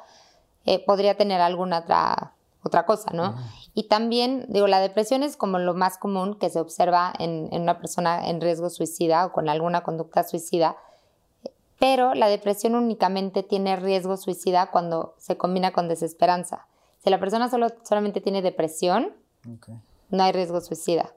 Eh, 0.65 0.83
podría 0.83 1.15
tener 1.17 1.39
alguna 1.39 1.77
otra 1.77 2.33
otra 2.63 2.87
cosa, 2.87 3.11
¿no? 3.13 3.35
Y 3.75 3.83
también, 3.83 4.47
digo, 4.49 4.65
la 4.65 4.79
depresión 4.79 5.21
es 5.21 5.37
como 5.37 5.59
lo 5.59 5.75
más 5.75 5.99
común 5.99 6.39
que 6.39 6.49
se 6.49 6.59
observa 6.59 7.13
en, 7.19 7.49
una 7.51 7.79
persona 7.79 8.29
en 8.29 8.41
riesgo 8.41 8.71
suicida 8.71 9.23
o 9.27 9.31
con 9.31 9.49
alguna 9.49 9.83
conducta 9.83 10.23
suicida, 10.23 10.77
pero 11.77 12.15
la 12.15 12.27
depresión 12.27 12.73
únicamente 12.73 13.43
tiene 13.43 13.75
riesgo 13.75 14.17
suicida 14.17 14.71
cuando 14.71 15.13
se 15.19 15.37
combina 15.37 15.73
con 15.73 15.87
desesperanza. 15.87 16.65
Si 16.97 17.11
la 17.11 17.19
persona 17.19 17.49
solo, 17.49 17.67
solamente 17.83 18.19
tiene 18.19 18.41
depresión, 18.41 19.13
no 20.09 20.23
hay 20.23 20.31
riesgo 20.31 20.61
suicida. 20.61 21.13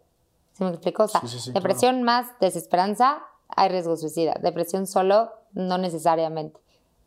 ¿Sí 0.52 0.64
me 0.64 0.70
explico? 0.70 1.04
O 1.04 1.08
sea, 1.08 1.22
depresión 1.52 2.02
más 2.02 2.26
desesperanza, 2.40 3.22
hay 3.48 3.68
riesgo 3.68 3.96
suicida. 3.96 4.34
Depresión 4.42 4.86
solo, 4.86 5.30
no 5.52 5.78
necesariamente. 5.78 6.60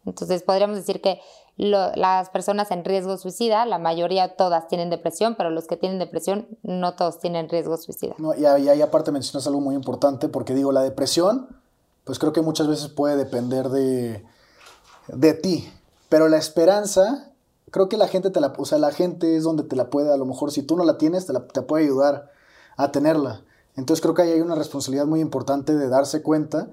Entonces 0.06 0.44
podríamos 0.44 0.78
decir 0.78 1.02
que 1.02 1.22
las 1.56 2.30
personas 2.30 2.72
en 2.72 2.84
riesgo 2.84 3.18
suicida, 3.18 3.66
la 3.66 3.78
mayoría 3.78 4.36
todas 4.36 4.68
tienen 4.68 4.90
depresión, 4.90 5.36
pero 5.36 5.50
los 5.50 5.68
que 5.68 5.78
tienen 5.78 6.00
depresión 6.00 6.48
no 6.64 6.96
todos 6.96 7.20
tienen 7.20 7.48
riesgo 7.48 7.78
suicida. 7.78 8.16
No, 8.18 8.34
y, 8.34 8.46
ahí 8.46 8.82
aparte 8.82 9.12
mencionas 9.12 9.46
algo 9.48 9.62
muy 9.62 9.76
importante, 9.76 10.30
porque 10.30 10.56
digo, 10.56 10.72
la 10.72 10.82
depresión, 10.82 11.48
pues 12.04 12.18
creo 12.20 12.34
que 12.34 12.42
muchas 12.42 12.68
veces 12.68 12.90
puede 12.90 13.16
depender 13.16 13.70
de, 13.70 14.26
de 15.08 15.34
ti, 15.36 15.72
pero 16.10 16.28
la 16.28 16.38
esperanza, 16.38 17.33
creo 17.74 17.90
que 17.90 17.98
la 17.98 18.08
gente 18.08 18.30
te 18.30 18.40
la, 18.40 18.54
o 18.56 18.66
sea, 18.66 18.78
la 18.78 18.92
gente 18.92 19.36
es 19.36 19.44
donde 19.44 19.64
te 19.64 19.76
la 19.76 19.90
puede, 19.90 20.14
a 20.14 20.18
lo 20.18 20.26
mejor 20.26 20.52
si 20.52 20.62
tú 20.62 20.78
no 20.78 20.86
la 20.86 21.00
tienes, 21.00 21.26
te, 21.26 21.34
la, 21.34 21.48
te 21.48 21.64
puede 21.64 21.86
ayudar 21.86 22.32
a 22.78 22.92
tenerla. 22.92 23.44
Entonces 23.76 24.00
creo 24.00 24.14
que 24.14 24.22
ahí 24.22 24.32
hay 24.32 24.42
una 24.42 24.54
responsabilidad 24.54 25.08
muy 25.08 25.22
importante 25.22 25.76
de 25.76 25.90
darse 25.90 26.22
cuenta. 26.22 26.70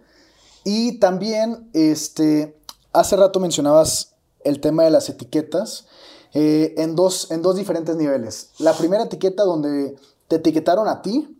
Y 0.62 0.98
también, 0.98 1.70
este, 1.72 2.54
hace 2.92 3.16
rato 3.16 3.40
mencionabas 3.40 4.14
el 4.44 4.60
tema 4.60 4.84
de 4.84 4.90
las 4.90 5.08
etiquetas 5.08 5.86
eh, 6.34 6.74
en, 6.76 6.96
dos, 6.96 7.30
en 7.30 7.40
dos 7.40 7.56
diferentes 7.56 7.96
niveles. 7.96 8.50
La 8.58 8.74
primera 8.74 9.04
etiqueta 9.04 9.44
donde 9.44 9.96
te 10.28 10.36
etiquetaron 10.36 10.86
a 10.86 11.00
ti 11.00 11.34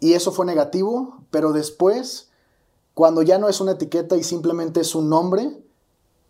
y 0.00 0.14
eso 0.14 0.32
fue 0.32 0.46
negativo, 0.46 1.18
pero 1.30 1.52
después, 1.52 2.30
cuando 2.94 3.20
ya 3.20 3.36
no 3.36 3.50
es 3.50 3.60
una 3.60 3.72
etiqueta 3.72 4.16
y 4.16 4.24
simplemente 4.24 4.80
es 4.80 4.94
un 4.94 5.10
nombre 5.10 5.62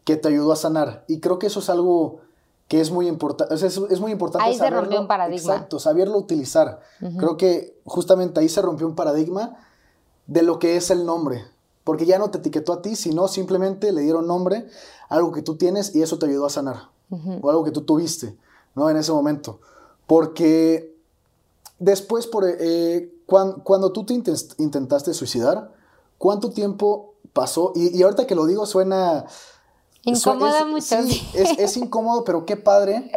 que 0.04 0.16
te 0.16 0.28
ayudó 0.28 0.52
a 0.52 0.56
sanar. 0.56 1.04
Y 1.08 1.20
creo 1.20 1.38
que 1.38 1.46
eso 1.46 1.60
es 1.60 1.70
algo 1.70 2.20
que 2.68 2.80
es 2.80 2.90
muy 2.90 3.06
importante. 3.06 3.54
es, 3.54 4.00
muy 4.00 4.12
importante 4.12 4.48
ahí 4.48 4.56
se 4.56 4.70
rompió 4.70 5.00
un 5.00 5.06
paradigma. 5.06 5.54
Exacto, 5.54 5.78
saberlo 5.78 6.16
utilizar. 6.16 6.80
Creo 7.18 7.36
que 7.36 7.78
justamente 7.84 8.40
ahí 8.40 8.48
se 8.48 8.62
rompió 8.62 8.86
un 8.86 8.94
paradigma 8.94 9.56
de 10.26 10.42
lo 10.42 10.58
que 10.58 10.76
es 10.76 10.90
el 10.90 11.04
nombre. 11.04 11.44
Porque 11.84 12.06
ya 12.06 12.18
no 12.18 12.30
te 12.30 12.38
etiquetó 12.38 12.72
a 12.72 12.82
ti, 12.82 12.96
sino 12.96 13.28
simplemente 13.28 13.92
le 13.92 14.02
dieron 14.02 14.26
nombre 14.26 14.68
algo 15.08 15.32
que 15.32 15.42
tú 15.42 15.56
tienes 15.56 15.94
y 15.94 16.02
eso 16.02 16.18
te 16.18 16.26
ayudó 16.26 16.46
a 16.46 16.50
sanar. 16.50 16.88
O 17.42 17.50
algo 17.50 17.62
que 17.62 17.72
tú 17.72 17.82
tuviste, 17.82 18.38
¿no? 18.74 18.88
En 18.88 18.96
ese 18.96 19.12
momento. 19.12 19.60
Porque 20.06 20.96
después, 21.78 22.26
por, 22.26 22.46
eh, 22.48 23.12
cuando, 23.26 23.92
tú 23.92 24.06
te 24.06 24.14
intentaste 24.14 25.12
suicidar, 25.12 25.72
¿cuánto 26.16 26.50
tiempo 26.50 27.14
pasó? 27.34 27.72
Y, 27.74 28.02
ahorita 28.02 28.26
que 28.26 28.34
lo 28.34 28.46
digo 28.46 28.64
suena... 28.64 29.26
Incomoda 30.04 30.64
mucho. 30.64 31.02
Sí, 31.02 31.28
es, 31.34 31.76
incómodo, 31.76 32.24
pero 32.24 32.44
qué 32.44 32.56
padre. 32.56 33.10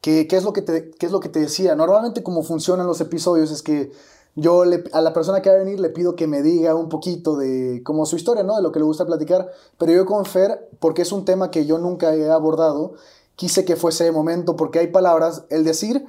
¿Qué, 0.00 0.26
es 0.30 0.44
lo 0.44 0.52
que 0.52 0.62
te, 0.62 0.90
qué 0.90 1.06
es 1.06 1.12
lo 1.12 1.20
que 1.20 1.28
te 1.28 1.40
decía? 1.40 1.74
Normalmente 1.76 2.22
como 2.22 2.42
funcionan 2.42 2.86
los 2.86 3.00
episodios 3.00 3.50
es 3.50 3.62
que 3.62 3.92
yo 4.34 4.62
a 4.92 5.00
la 5.00 5.12
persona 5.12 5.42
que 5.42 5.50
va 5.50 5.56
a 5.56 5.58
venir 5.58 5.78
le 5.78 5.90
pido 5.90 6.16
que 6.16 6.26
me 6.26 6.42
diga 6.42 6.74
un 6.74 6.88
poquito 6.88 7.36
de 7.36 7.82
como 7.84 8.06
su 8.06 8.16
historia, 8.16 8.42
¿no? 8.42 8.56
De 8.56 8.62
lo 8.62 8.72
que 8.72 8.78
le 8.78 8.84
gusta 8.84 9.04
platicar, 9.04 9.50
pero 9.78 9.92
yo 9.92 10.06
con 10.06 10.24
Fer, 10.24 10.70
porque 10.80 11.02
es 11.02 11.12
un 11.12 11.24
tema 11.24 11.50
que 11.50 11.66
yo 11.66 11.78
nunca 11.78 12.14
he 12.14 12.30
abordado, 12.30 12.94
quise 13.36 13.64
que 13.64 13.76
fuese 13.76 14.04
de 14.04 14.12
momento, 14.12 14.56
porque 14.56 14.78
hay 14.78 14.86
palabras, 14.88 15.44
el 15.50 15.64
decir 15.64 16.06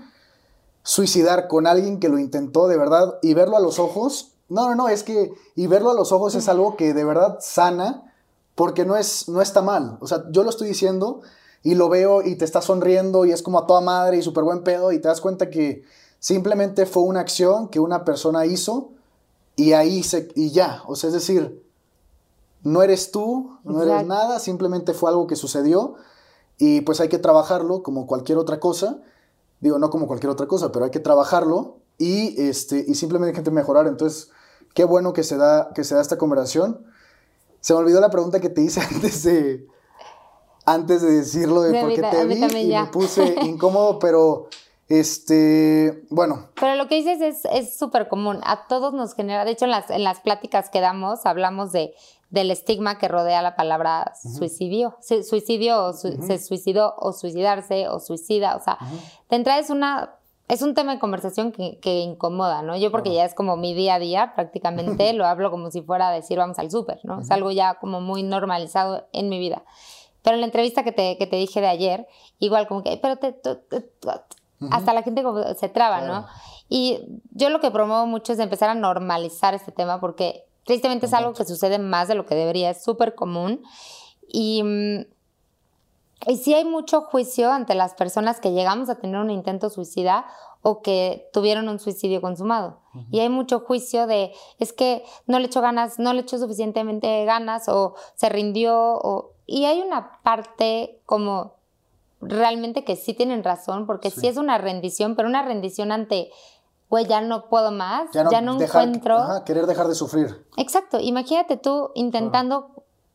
suicidar 0.84 1.48
con 1.48 1.68
alguien 1.68 2.00
que 2.00 2.10
lo 2.10 2.18
intentó 2.20 2.68
de 2.68 2.78
verdad 2.78 3.20
y 3.22 3.34
verlo 3.34 3.58
a 3.58 3.62
los 3.62 3.80
ojos, 3.80 4.34
no, 4.50 4.70
no, 4.70 4.76
no, 4.76 4.90
es 4.90 5.04
que, 5.04 5.34
y 5.56 5.68
verlo 5.68 5.92
a 5.92 5.94
los 5.94 6.12
ojos 6.12 6.36
es 6.36 6.48
algo 6.48 6.76
que 6.78 6.94
de 6.94 7.04
verdad 7.04 7.40
sana, 7.42 8.13
porque 8.56 8.86
no, 8.86 8.96
es, 8.96 9.30
no 9.30 9.42
está 9.42 9.62
mal, 9.62 9.98
o 10.00 10.08
sea, 10.08 10.26
yo 10.32 10.44
lo 10.44 10.50
estoy 10.50 10.68
diciendo 10.68 11.22
y 11.64 11.76
lo 11.76 11.90
veo 11.90 12.22
y 12.22 12.36
te 12.36 12.46
está 12.46 12.62
sonriendo 12.62 13.26
y 13.26 13.32
es 13.32 13.42
como 13.42 13.60
a 13.60 13.68
toda 13.68 13.82
madre 13.82 14.18
y 14.18 14.22
súper 14.22 14.44
buen 14.44 14.64
pedo 14.64 14.92
y 14.92 15.00
te 15.00 15.08
das 15.08 15.22
cuenta 15.22 15.50
que 15.50 15.84
Simplemente 16.24 16.86
fue 16.86 17.04
una 17.04 17.20
acción 17.20 17.68
que 17.68 17.82
una 17.82 18.06
persona 18.06 18.46
hizo 18.46 18.92
y 19.58 19.74
ahí 19.74 20.04
se, 20.04 20.30
y 20.36 20.52
ya, 20.52 20.82
o 20.88 20.96
sea, 20.96 21.10
es 21.10 21.14
decir, 21.14 21.62
no 22.64 22.82
eres 22.82 23.12
tú, 23.12 23.58
no 23.66 23.84
eres 23.84 24.08
nada, 24.08 24.40
simplemente 24.40 24.94
fue 24.94 25.10
algo 25.10 25.28
que 25.28 25.36
sucedió 25.36 25.96
y 26.58 26.80
pues 26.80 27.02
hay 27.02 27.10
que 27.10 27.18
trabajarlo 27.18 27.84
como 27.84 28.08
cualquier 28.08 28.38
otra 28.38 28.62
cosa. 28.62 29.02
Digo, 29.60 29.80
no 29.80 29.90
como 29.90 30.08
cualquier 30.08 30.30
otra 30.30 30.48
cosa, 30.48 30.72
pero 30.72 30.86
hay 30.86 30.92
que 30.92 31.02
trabajarlo 31.02 31.80
y, 31.98 32.42
este, 32.42 32.86
y 32.88 32.96
simplemente 32.96 33.38
hay 33.38 33.44
que 33.44 33.52
mejorar. 33.52 33.88
Entonces, 33.88 34.30
qué 34.74 34.86
bueno 34.86 35.12
que 35.12 35.24
se, 35.24 35.36
da, 35.36 35.74
que 35.76 35.84
se 35.84 35.94
da 35.94 36.00
esta 36.02 36.18
conversación. 36.18 36.86
Se 37.64 37.74
me 37.74 37.80
olvidó 37.80 38.02
la 38.02 38.10
pregunta 38.10 38.42
que 38.42 38.50
te 38.50 38.60
hice 38.62 38.82
antes 38.92 39.24
de, 39.24 39.66
antes 40.66 41.02
de 41.02 41.12
decirlo 41.12 41.62
de, 41.62 41.80
por 41.82 41.94
qué 41.94 42.02
te 42.02 42.26
vi 42.26 42.36
y 42.62 42.68
me 42.74 42.86
puse 42.88 43.36
incómodo, 43.44 44.00
pero 44.00 44.48
este, 44.90 46.04
bueno. 46.10 46.50
Pero 46.60 46.76
lo 46.76 46.88
que 46.90 46.96
dices 46.96 47.46
es 47.50 47.78
súper 47.78 48.10
común. 48.10 48.42
A 48.44 48.68
todos 48.68 48.94
nos 48.94 49.16
genera, 49.16 49.46
de 49.46 49.52
hecho, 49.52 49.64
en 49.66 49.72
las, 49.72 49.90
en 49.90 50.04
las 50.04 50.20
pláticas 50.20 50.70
que 50.70 50.82
damos 50.82 51.26
hablamos 51.26 51.72
de, 51.72 51.94
del 52.30 52.52
estigma 52.52 52.98
que 52.98 53.08
rodea 53.08 53.42
la 53.42 53.56
palabra 53.56 54.12
suicidio. 54.38 54.98
Suicidio 55.02 55.86
o 55.86 55.94
su- 55.94 56.22
se 56.22 56.38
suicidó 56.40 56.96
o 56.98 57.14
suicidarse 57.14 57.88
o 57.88 58.02
suicida. 58.02 58.58
O 58.58 58.62
sea, 58.62 58.78
de 59.30 59.36
entrada 59.38 59.60
es 59.60 59.70
una... 59.70 60.16
Es 60.50 60.62
un 60.62 60.74
tema 60.74 60.94
de 60.94 61.00
conversación 61.00 61.52
que, 61.52 61.80
que 61.80 62.00
incomoda, 62.00 62.62
¿no? 62.62 62.76
Yo 62.76 62.92
porque 62.92 63.14
ya 63.14 63.24
es 63.26 63.34
como 63.34 63.56
mi 63.58 63.74
día 63.74 63.96
a 63.96 64.00
día, 64.00 64.34
prácticamente 64.36 65.14
lo 65.14 65.26
hablo 65.26 65.50
como 65.52 65.72
si 65.72 65.82
fuera 65.82 66.10
a 66.10 66.12
decir 66.12 66.38
vamos 66.38 66.60
al 66.60 66.70
súper, 66.70 67.00
¿no? 67.04 67.22
Es 67.22 67.32
algo 67.32 67.50
ya 67.52 67.76
como 67.76 68.02
muy 68.02 68.24
normalizado 68.24 69.08
en 69.14 69.30
mi 69.30 69.40
vida. 69.40 69.64
Pero 70.22 70.36
en 70.36 70.42
la 70.42 70.46
entrevista 70.48 70.84
que 70.84 70.92
te, 70.92 71.18
que 71.18 71.28
te 71.28 71.36
dije 71.38 71.60
de 71.62 71.68
ayer, 71.68 72.08
igual 72.40 72.68
como 72.68 72.84
que, 72.84 72.98
pero 72.98 73.18
te, 73.18 73.32
te- 73.34 73.56
te- 73.56 73.90
hasta 74.72 74.94
la 74.94 75.04
gente 75.04 75.24
como 75.24 75.42
se 75.56 75.70
traba, 75.70 76.00
Claro. 76.00 76.14
¿no? 76.22 76.28
Y 76.70 77.00
yo 77.32 77.50
lo 77.50 77.60
que 77.60 77.72
promuevo 77.72 78.06
mucho 78.06 78.34
es 78.34 78.40
empezar 78.40 78.70
a 78.70 78.76
normalizar 78.76 79.54
este 79.54 79.72
tema 79.72 80.00
porque 80.00 80.46
tristemente 80.66 81.06
es 81.08 81.14
algo 81.14 81.34
que 81.34 81.44
sucede 81.46 81.78
más 81.80 82.08
de 82.08 82.16
lo 82.16 82.26
que 82.26 82.36
debería, 82.36 82.70
es 82.70 82.84
súper 82.84 83.16
común. 83.16 83.62
Y, 84.28 84.64
mm, 84.64 85.06
y 86.28 86.38
sí 86.38 86.54
hay 86.54 86.66
mucho 86.66 87.02
juicio 87.02 87.52
ante 87.52 87.76
las 87.76 87.94
personas 87.94 88.40
que 88.40 88.52
llegamos 88.52 88.90
a 88.90 88.96
tener 88.96 89.20
un 89.20 89.30
intento 89.32 89.70
suicida 89.70 90.26
o 90.62 90.82
que 90.82 91.30
tuvieron 91.34 91.68
un 91.68 91.80
suicidio 91.80 92.22
consumado. 92.22 92.80
Y 93.12 93.20
hay 93.20 93.28
mucho 93.30 93.60
juicio 93.60 94.08
de, 94.08 94.32
es 94.60 94.72
que 94.72 95.04
no 95.28 95.40
le 95.40 95.48
echó 95.48 95.60
ganas, 95.62 96.00
no 96.00 96.14
le 96.14 96.22
echó 96.22 96.38
suficientemente 96.38 97.26
ganas 97.26 97.68
o 97.68 97.96
se 98.16 98.30
rindió. 98.30 98.74
O... 98.78 99.32
Y 99.46 99.66
hay 99.66 99.82
una 99.82 100.22
parte 100.24 101.02
como 101.06 101.56
realmente 102.22 102.86
que 102.86 102.96
sí 102.96 103.14
tienen 103.14 103.44
razón, 103.44 103.86
porque 103.88 104.10
sí, 104.10 104.22
Sí. 104.22 104.28
es 104.28 104.38
una 104.38 104.58
rendición, 104.58 105.16
pero 105.18 105.28
una 105.28 105.42
rendición 105.44 105.92
ante, 105.92 106.32
güey, 106.90 107.06
ya 107.06 107.20
no 107.20 107.50
puedo 107.50 107.72
más, 107.72 108.10
ya 108.14 108.24
no, 108.40 108.56
dejar- 108.58 108.84
encuentro. 108.84 109.18
ajá, 109.18 109.44
querer 109.44 109.66
dejar 109.66 109.88
de 109.90 109.96
sufrir. 109.96 110.46
Exacto, 110.56 111.00
imagínate 111.02 111.58
tú 111.58 111.92
intentando 111.96 112.70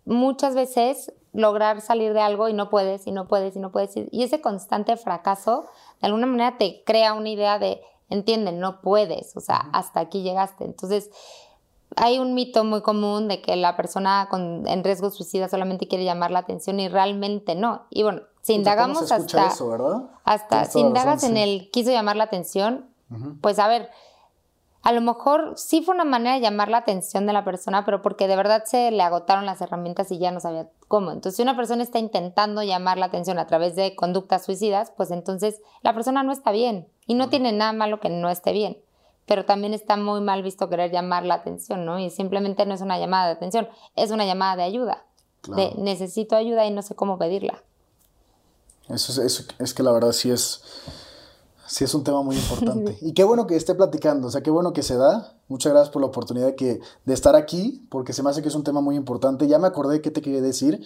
muchas 0.04 0.54
veces 0.54 1.12
lograr 1.38 1.80
salir 1.80 2.14
de 2.14 2.20
algo 2.20 2.48
y 2.48 2.52
no 2.52 2.68
puedes, 2.68 3.06
y 3.06 3.12
no 3.12 3.28
puedes, 3.28 3.54
y 3.54 3.60
no 3.60 3.70
puedes. 3.70 3.92
Y 4.10 4.24
ese 4.24 4.40
constante 4.40 4.96
fracaso, 4.96 5.66
de 6.00 6.08
alguna 6.08 6.26
manera 6.26 6.58
te 6.58 6.82
crea 6.84 7.14
una 7.14 7.28
idea 7.28 7.60
de, 7.60 7.80
entienden, 8.10 8.58
no 8.58 8.80
puedes, 8.80 9.36
o 9.36 9.40
sea, 9.40 9.68
hasta 9.72 10.00
aquí 10.00 10.22
llegaste. 10.22 10.64
Entonces, 10.64 11.10
hay 11.96 12.18
un 12.18 12.34
mito 12.34 12.64
muy 12.64 12.82
común 12.82 13.28
de 13.28 13.40
que 13.40 13.54
la 13.54 13.76
persona 13.76 14.26
con, 14.28 14.66
en 14.66 14.82
riesgo 14.82 15.10
suicida 15.10 15.48
solamente 15.48 15.86
quiere 15.86 16.04
llamar 16.04 16.32
la 16.32 16.40
atención 16.40 16.80
y 16.80 16.88
realmente 16.88 17.54
no. 17.54 17.82
Y 17.90 18.02
bueno, 18.02 18.22
si 18.40 18.58
Puta, 18.58 18.72
¿cómo 18.72 18.88
indagamos 18.98 19.12
hasta 19.12 19.46
eso, 19.46 19.68
¿verdad? 19.68 20.10
hasta 20.24 20.64
si 20.64 20.80
indagas 20.80 21.22
razón, 21.22 21.36
en 21.36 21.44
sí. 21.44 21.50
el 21.50 21.70
quiso 21.70 21.92
llamar 21.92 22.16
la 22.16 22.24
atención, 22.24 22.90
pues 23.40 23.60
a 23.60 23.68
ver, 23.68 23.90
a 24.82 24.92
lo 24.92 25.00
mejor 25.00 25.52
sí 25.56 25.82
fue 25.82 25.94
una 25.94 26.04
manera 26.04 26.34
de 26.36 26.40
llamar 26.40 26.68
la 26.68 26.78
atención 26.78 27.26
de 27.26 27.32
la 27.32 27.44
persona, 27.44 27.84
pero 27.84 28.00
porque 28.00 28.28
de 28.28 28.36
verdad 28.36 28.64
se 28.64 28.90
le 28.90 29.02
agotaron 29.02 29.44
las 29.44 29.60
herramientas 29.60 30.10
y 30.12 30.18
ya 30.18 30.30
no 30.30 30.40
sabía 30.40 30.68
cómo. 30.86 31.10
Entonces, 31.10 31.36
si 31.36 31.42
una 31.42 31.56
persona 31.56 31.82
está 31.82 31.98
intentando 31.98 32.62
llamar 32.62 32.96
la 32.96 33.06
atención 33.06 33.38
a 33.38 33.46
través 33.46 33.74
de 33.76 33.94
conductas 33.96 34.44
suicidas, 34.44 34.92
pues 34.96 35.10
entonces 35.10 35.60
la 35.82 35.94
persona 35.94 36.22
no 36.22 36.32
está 36.32 36.52
bien 36.52 36.88
y 37.06 37.14
no 37.14 37.28
tiene 37.28 37.52
nada 37.52 37.72
malo 37.72 38.00
que 38.00 38.08
no 38.08 38.30
esté 38.30 38.52
bien. 38.52 38.78
Pero 39.26 39.44
también 39.44 39.74
está 39.74 39.96
muy 39.98 40.22
mal 40.22 40.42
visto 40.42 40.70
querer 40.70 40.90
llamar 40.90 41.26
la 41.26 41.34
atención, 41.34 41.84
¿no? 41.84 41.98
Y 41.98 42.08
simplemente 42.08 42.64
no 42.64 42.72
es 42.72 42.80
una 42.80 42.98
llamada 42.98 43.26
de 43.26 43.32
atención, 43.32 43.68
es 43.94 44.10
una 44.10 44.24
llamada 44.24 44.56
de 44.56 44.62
ayuda. 44.62 45.04
De 45.42 45.54
Claro. 45.68 45.74
necesito 45.78 46.34
ayuda 46.34 46.64
y 46.66 46.70
no 46.70 46.80
sé 46.82 46.94
cómo 46.94 47.18
pedirla. 47.18 47.62
Eso 48.88 49.12
es, 49.12 49.18
eso- 49.18 49.44
es 49.58 49.74
que 49.74 49.82
la 49.82 49.92
verdad 49.92 50.12
sí 50.12 50.30
es, 50.30 50.62
sí 51.68 51.84
es 51.84 51.94
un 51.94 52.02
tema 52.02 52.22
muy 52.22 52.36
importante. 52.36 52.98
y 53.00 53.12
qué 53.12 53.22
bueno 53.24 53.46
que 53.46 53.56
esté 53.56 53.74
platicando, 53.74 54.28
o 54.28 54.30
sea, 54.30 54.42
qué 54.42 54.50
bueno 54.50 54.72
que 54.72 54.82
se 54.82 54.96
da. 54.96 55.34
Muchas 55.48 55.72
gracias 55.72 55.92
por 55.92 56.02
la 56.02 56.08
oportunidad 56.08 56.54
que, 56.54 56.80
de 57.04 57.14
estar 57.14 57.36
aquí, 57.36 57.86
porque 57.90 58.12
se 58.12 58.22
me 58.22 58.30
hace 58.30 58.42
que 58.42 58.48
es 58.48 58.54
un 58.54 58.64
tema 58.64 58.80
muy 58.80 58.96
importante. 58.96 59.46
Ya 59.46 59.58
me 59.58 59.66
acordé 59.66 60.00
que 60.02 60.10
te 60.10 60.22
quería 60.22 60.40
decir, 60.40 60.84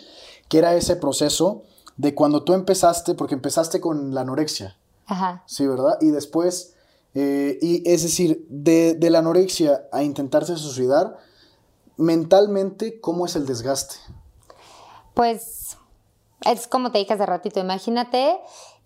que 0.48 0.58
era 0.58 0.74
ese 0.74 0.96
proceso 0.96 1.62
de 1.96 2.14
cuando 2.14 2.44
tú 2.44 2.52
empezaste, 2.52 3.14
porque 3.14 3.34
empezaste 3.34 3.80
con 3.80 4.14
la 4.14 4.22
anorexia, 4.22 4.76
Ajá. 5.06 5.42
¿sí, 5.46 5.66
verdad? 5.66 5.98
Y 6.00 6.10
después, 6.10 6.74
eh, 7.14 7.58
y 7.60 7.88
es 7.88 8.02
decir, 8.02 8.46
de, 8.48 8.94
de 8.94 9.10
la 9.10 9.20
anorexia 9.20 9.86
a 9.92 10.02
intentarse 10.02 10.56
suicidar, 10.56 11.18
mentalmente, 11.96 13.00
¿cómo 13.00 13.26
es 13.26 13.36
el 13.36 13.46
desgaste? 13.46 13.96
Pues 15.14 15.76
es 16.44 16.66
como 16.66 16.90
te 16.90 16.98
dije 16.98 17.12
hace 17.12 17.26
ratito, 17.26 17.60
imagínate 17.60 18.38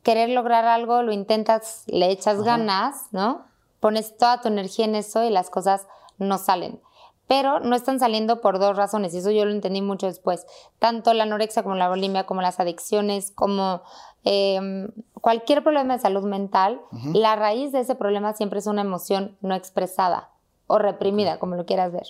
querer 0.07 0.29
lograr 0.29 0.67
algo, 0.67 1.03
lo 1.03 1.11
intentas, 1.11 1.83
le 1.89 2.13
echas 2.13 2.41
ganas, 2.45 3.09
¿no? 3.11 3.45
Pones 3.81 4.17
toda 4.17 4.41
tu 4.41 4.47
energía 4.47 4.85
en 4.85 4.95
eso 4.95 5.25
y 5.25 5.31
las 5.31 5.51
cosas 5.51 5.89
no 6.19 6.39
salen. 6.39 6.81
Pero 7.27 7.59
no 7.59 7.75
están 7.75 7.99
saliendo 7.99 8.41
por 8.41 8.61
dos 8.61 8.77
razones, 8.77 9.13
y 9.13 9.19
eso 9.19 9.33
yo 9.33 9.45
lo 9.45 9.51
entendí 9.51 9.83
mucho 9.83 10.07
después. 10.07 10.47
Tanto 10.79 11.13
la 11.13 11.25
anorexia 11.25 11.65
como 11.65 11.75
la 11.75 11.89
bulimia, 11.89 12.25
como 12.25 12.41
las 12.41 12.61
adicciones, 12.61 13.33
como 13.33 13.83
eh, 14.23 14.87
cualquier 15.21 15.65
problema 15.65 15.95
de 15.95 16.01
salud 16.01 16.23
mental, 16.23 16.81
la 17.13 17.35
raíz 17.35 17.73
de 17.73 17.81
ese 17.81 17.97
problema 17.97 18.33
siempre 18.33 18.61
es 18.61 18.69
una 18.69 18.83
emoción 18.83 19.37
no 19.41 19.57
expresada 19.57 20.31
o 20.69 20.79
reprimida, 20.79 21.41
como 21.41 21.57
lo 21.57 21.67
quieras 21.67 21.91
ver. 21.91 22.07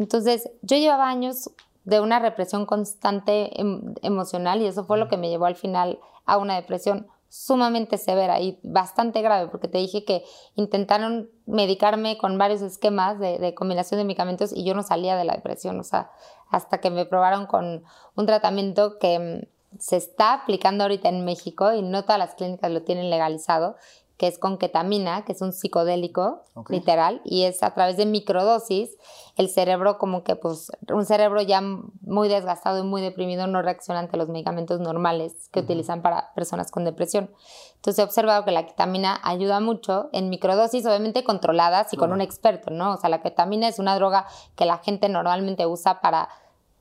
Entonces, 0.00 0.50
yo 0.62 0.76
llevaba 0.78 1.08
años 1.08 1.48
de 1.84 2.00
una 2.00 2.18
represión 2.18 2.66
constante 2.66 3.60
em- 3.60 3.94
emocional 4.02 4.62
y 4.62 4.66
eso 4.66 4.84
fue 4.84 4.98
lo 4.98 5.06
que 5.06 5.16
me 5.16 5.28
llevó 5.28 5.46
al 5.46 5.54
final 5.54 6.00
a 6.24 6.38
una 6.38 6.56
depresión 6.56 7.06
sumamente 7.28 7.98
severa 7.98 8.40
y 8.40 8.58
bastante 8.62 9.22
grave, 9.22 9.48
porque 9.48 9.68
te 9.68 9.78
dije 9.78 10.04
que 10.04 10.24
intentaron 10.54 11.30
medicarme 11.46 12.18
con 12.18 12.38
varios 12.38 12.62
esquemas 12.62 13.18
de, 13.18 13.54
combinación 13.54 13.98
de 13.98 14.04
medicamentos 14.04 14.52
y 14.52 14.64
yo 14.64 14.74
no 14.74 14.82
salía 14.82 15.16
de 15.16 15.24
la 15.24 15.34
depresión, 15.34 15.78
o 15.80 15.84
sea, 15.84 16.10
hasta 16.50 16.78
que 16.78 16.90
me 16.90 17.06
probaron 17.06 17.46
con 17.46 17.84
un 18.14 18.26
tratamiento 18.26 18.98
que 18.98 19.18
mm, 19.18 19.78
se 19.78 19.96
está 19.96 20.32
aplicando 20.32 20.84
ahorita 20.84 21.08
en 21.08 21.24
México 21.24 21.72
y 21.72 21.82
no 21.82 22.02
todas 22.02 22.18
las 22.18 22.34
clínicas 22.34 22.70
lo 22.70 22.82
tienen 22.82 23.10
legalizado, 23.10 23.76
que 24.16 24.26
es 24.26 24.38
con 24.38 24.56
ketamina, 24.56 25.24
que 25.24 25.32
es 25.32 25.42
un 25.42 25.52
psicodélico, 25.52 26.44
literal, 26.68 27.20
y 27.24 27.44
es 27.44 27.62
a 27.62 27.74
través 27.74 27.98
de 27.98 28.06
microdosis, 28.06 28.96
el 29.36 29.50
cerebro 29.50 29.98
como 29.98 30.22
que 30.24 30.36
pues 30.36 30.72
un 30.90 31.04
cerebro 31.04 31.42
ya 31.42 31.60
muy 31.60 32.28
desgastado 32.28 32.78
y 32.78 32.86
muy 32.86 33.02
deprimido 33.02 33.46
no 33.46 33.60
reacciona 33.60 34.00
ante 34.00 34.16
los 34.16 34.28
medicamentos 34.28 34.80
normales 34.80 35.50
que 35.52 35.60
utilizan 35.60 36.00
para 36.00 36.32
personas 36.34 36.70
con 36.70 36.84
depresión. 36.84 37.30
Entonces 37.74 37.98
he 37.98 38.02
observado 38.02 38.44
que 38.46 38.52
la 38.52 38.64
ketamina 38.64 39.20
ayuda 39.22 39.60
mucho 39.60 40.08
en 40.12 40.30
microdosis, 40.30 40.86
obviamente 40.86 41.22
controladas 41.22 41.92
y 41.92 41.98
con 41.98 42.12
un 42.12 42.22
experto, 42.22 42.70
¿no? 42.70 42.94
O 42.94 42.96
sea, 42.96 43.10
la 43.10 43.20
ketamina 43.20 43.68
es 43.68 43.78
una 43.78 43.94
droga 43.96 44.26
que 44.54 44.64
la 44.64 44.78
gente 44.78 45.10
normalmente 45.10 45.66
usa 45.66 46.00
para 46.00 46.30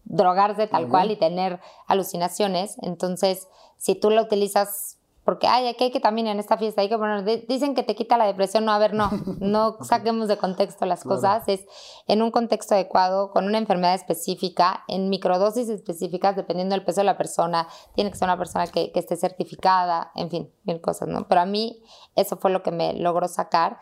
drogarse 0.06 0.68
tal 0.68 0.88
cual 0.88 1.12
y 1.12 1.18
tener 1.18 1.60
alucinaciones. 1.88 2.78
Entonces, 2.82 3.50
si 3.78 3.96
tú 3.96 4.10
la 4.10 4.22
utilizas 4.22 5.00
porque, 5.26 5.48
ay, 5.48 5.68
aquí 5.68 5.86
hay 5.86 5.92
ketamina 5.92 6.32
en 6.32 6.40
esta 6.40 6.56
fiesta, 6.58 6.82
hay 6.82 6.88
que 6.90 6.98
poner, 6.98 7.26
di- 7.26 7.46
dicen 7.50 7.74
que 7.74 7.82
te 7.84 7.96
quita 7.96 8.16
la 8.18 8.26
depresión, 8.28 8.64
no, 8.64 8.72
a 8.72 8.78
ver, 8.78 8.94
no, 8.94 9.10
no 9.40 9.78
saquemos 9.84 10.28
de 10.28 10.38
contexto 10.38 10.86
las 10.86 11.02
Claro. 11.02 11.16
cosas, 11.16 11.44
es 11.48 11.66
en 12.08 12.22
un 12.22 12.30
contexto 12.32 12.76
adecuado, 12.76 13.32
con 13.32 13.46
una 13.46 13.58
enfermedad 13.58 13.96
específica, 13.96 14.84
en 14.88 15.10
microdosis 15.10 15.68
específicas, 15.68 16.36
dependiendo 16.36 16.76
del 16.76 16.86
peso 16.86 17.02
de 17.02 17.06
la 17.06 17.18
persona, 17.18 17.68
tiene 17.96 18.12
que 18.12 18.18
ser 18.18 18.28
una 18.28 18.38
persona 18.38 18.68
que, 18.68 18.92
que 18.92 19.00
esté 19.00 19.16
certificada, 19.18 20.12
en 20.16 20.30
fin, 20.30 20.52
mil 20.64 20.80
cosas, 20.80 21.08
¿no? 21.08 21.28
Pero 21.28 21.42
a 21.42 21.46
mí 21.46 21.82
eso 22.16 22.38
fue 22.38 22.52
lo 22.52 22.62
que 22.62 22.72
me 22.72 22.94
logró 22.94 23.28
sacar 23.28 23.80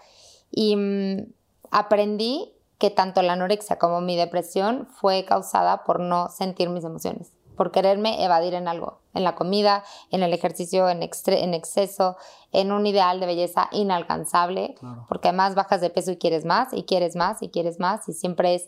y 0.49 0.75
mm, 0.77 1.25
aprendí 1.71 2.53
que 2.77 2.89
tanto 2.89 3.21
la 3.21 3.33
anorexia 3.33 3.77
como 3.77 4.01
mi 4.01 4.15
depresión 4.15 4.87
fue 4.87 5.25
causada 5.25 5.83
por 5.83 5.99
no 5.99 6.29
sentir 6.29 6.69
mis 6.69 6.83
emociones, 6.83 7.31
por 7.63 7.71
quererme 7.71 8.21
evadir 8.25 8.55
en 8.55 8.67
algo, 8.67 8.99
en 9.13 9.23
la 9.23 9.35
comida, 9.35 9.85
en 10.11 10.21
el 10.21 10.33
ejercicio 10.33 10.89
en, 10.89 11.01
exceso, 11.01 12.17
en 12.51 12.73
un 12.73 12.85
ideal 12.85 13.21
de 13.21 13.25
belleza 13.25 13.69
inalcanzable, 13.71 14.75
Claro. 14.81 15.05
porque 15.07 15.29
además 15.29 15.55
bajas 15.55 15.79
de 15.79 15.89
peso 15.89 16.11
y 16.11 16.17
quieres 16.17 16.43
más, 16.43 16.73
y 16.73 16.83
quieres 16.83 17.15
más, 17.15 17.41
y 17.41 17.47
quieres 17.47 17.79
más, 17.79 18.09
y 18.09 18.11
siempre 18.11 18.55
es 18.55 18.67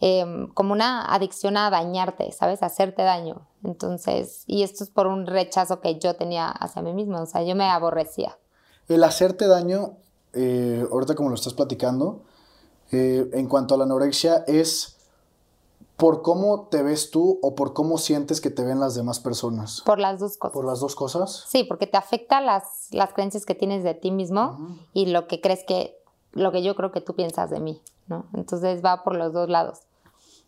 eh, 0.00 0.24
como 0.54 0.72
una 0.72 1.04
adicción 1.14 1.58
a 1.58 1.68
dañarte, 1.68 2.32
¿sabes? 2.32 2.62
A 2.62 2.66
hacerte 2.66 3.02
daño. 3.02 3.46
Entonces, 3.62 4.44
y 4.46 4.62
esto 4.62 4.84
es 4.84 4.88
por 4.88 5.06
un 5.06 5.26
rechazo 5.26 5.82
que 5.82 5.98
yo 5.98 6.16
tenía 6.16 6.48
hacia 6.48 6.80
mí 6.80 6.94
misma, 6.94 7.20
o 7.20 7.26
sea, 7.26 7.42
yo 7.42 7.54
me 7.54 7.68
aborrecía. 7.68 8.38
El 8.88 9.04
hacerte 9.04 9.48
daño, 9.48 9.98
eh, 10.32 10.82
ahorita 10.90 11.14
como 11.14 11.28
lo 11.28 11.34
estás 11.34 11.52
platicando, 11.52 12.22
eh, 12.90 13.28
en 13.34 13.48
cuanto 13.48 13.74
a 13.74 13.76
la 13.76 13.84
anorexia, 13.84 14.44
es 14.46 14.96
por 16.00 16.22
cómo 16.22 16.68
te 16.68 16.82
ves 16.82 17.10
tú 17.10 17.38
o 17.42 17.54
por 17.54 17.74
cómo 17.74 17.98
sientes 17.98 18.40
que 18.40 18.50
te 18.50 18.64
ven 18.64 18.80
las 18.80 18.94
demás 18.94 19.20
personas. 19.20 19.82
Por 19.84 19.98
las 19.98 20.18
dos 20.18 20.38
cosas. 20.38 20.54
¿Por 20.54 20.64
las 20.64 20.80
dos 20.80 20.96
cosas? 20.96 21.44
Sí, 21.46 21.62
porque 21.64 21.86
te 21.86 21.98
afecta 21.98 22.40
las, 22.40 22.88
las 22.90 23.12
creencias 23.12 23.44
que 23.44 23.54
tienes 23.54 23.84
de 23.84 23.94
ti 23.94 24.10
mismo 24.10 24.78
y 24.94 25.06
lo 25.06 25.28
que 25.28 25.40
crees 25.40 25.62
que, 25.64 26.02
lo 26.32 26.50
que 26.52 26.62
yo 26.62 26.74
creo 26.74 26.90
que 26.90 27.00
tú 27.02 27.14
piensas 27.14 27.50
de 27.50 27.60
mí, 27.60 27.82
¿no? 28.06 28.24
Entonces 28.32 28.82
va 28.84 29.04
por 29.04 29.14
los 29.14 29.32
dos 29.34 29.48
lados. 29.50 29.80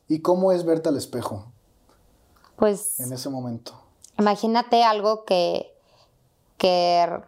¿Y 0.09 0.21
cómo 0.23 0.53
es 0.53 0.65
verte 0.65 0.89
al 0.89 0.97
espejo 0.97 1.45
Pues 2.57 2.99
en 2.99 3.13
ese 3.13 3.29
momento? 3.29 3.73
imagínate 4.19 4.85
algo 4.85 5.25
que, 5.25 5.73
que, 6.59 7.21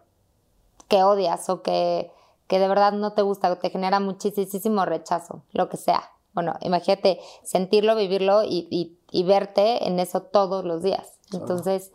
que 0.88 1.02
odias 1.04 1.48
o 1.48 1.62
que, 1.62 2.10
que 2.46 2.58
de 2.58 2.68
verdad 2.68 2.92
no 2.92 3.12
te 3.12 3.22
gusta 3.22 3.50
o 3.52 3.56
te 3.58 3.70
genera 3.70 4.00
muchísimo 4.00 4.84
rechazo, 4.84 5.42
lo 5.52 5.68
que 5.68 5.76
sea. 5.76 6.10
Bueno, 6.34 6.54
imagínate 6.60 7.20
sentirlo, 7.42 7.96
vivirlo 7.96 8.44
y, 8.44 8.66
y, 8.70 8.98
y 9.10 9.22
verte 9.22 9.86
en 9.86 10.00
eso 10.00 10.22
todos 10.22 10.64
los 10.64 10.82
días. 10.82 11.12
Entonces, 11.32 11.92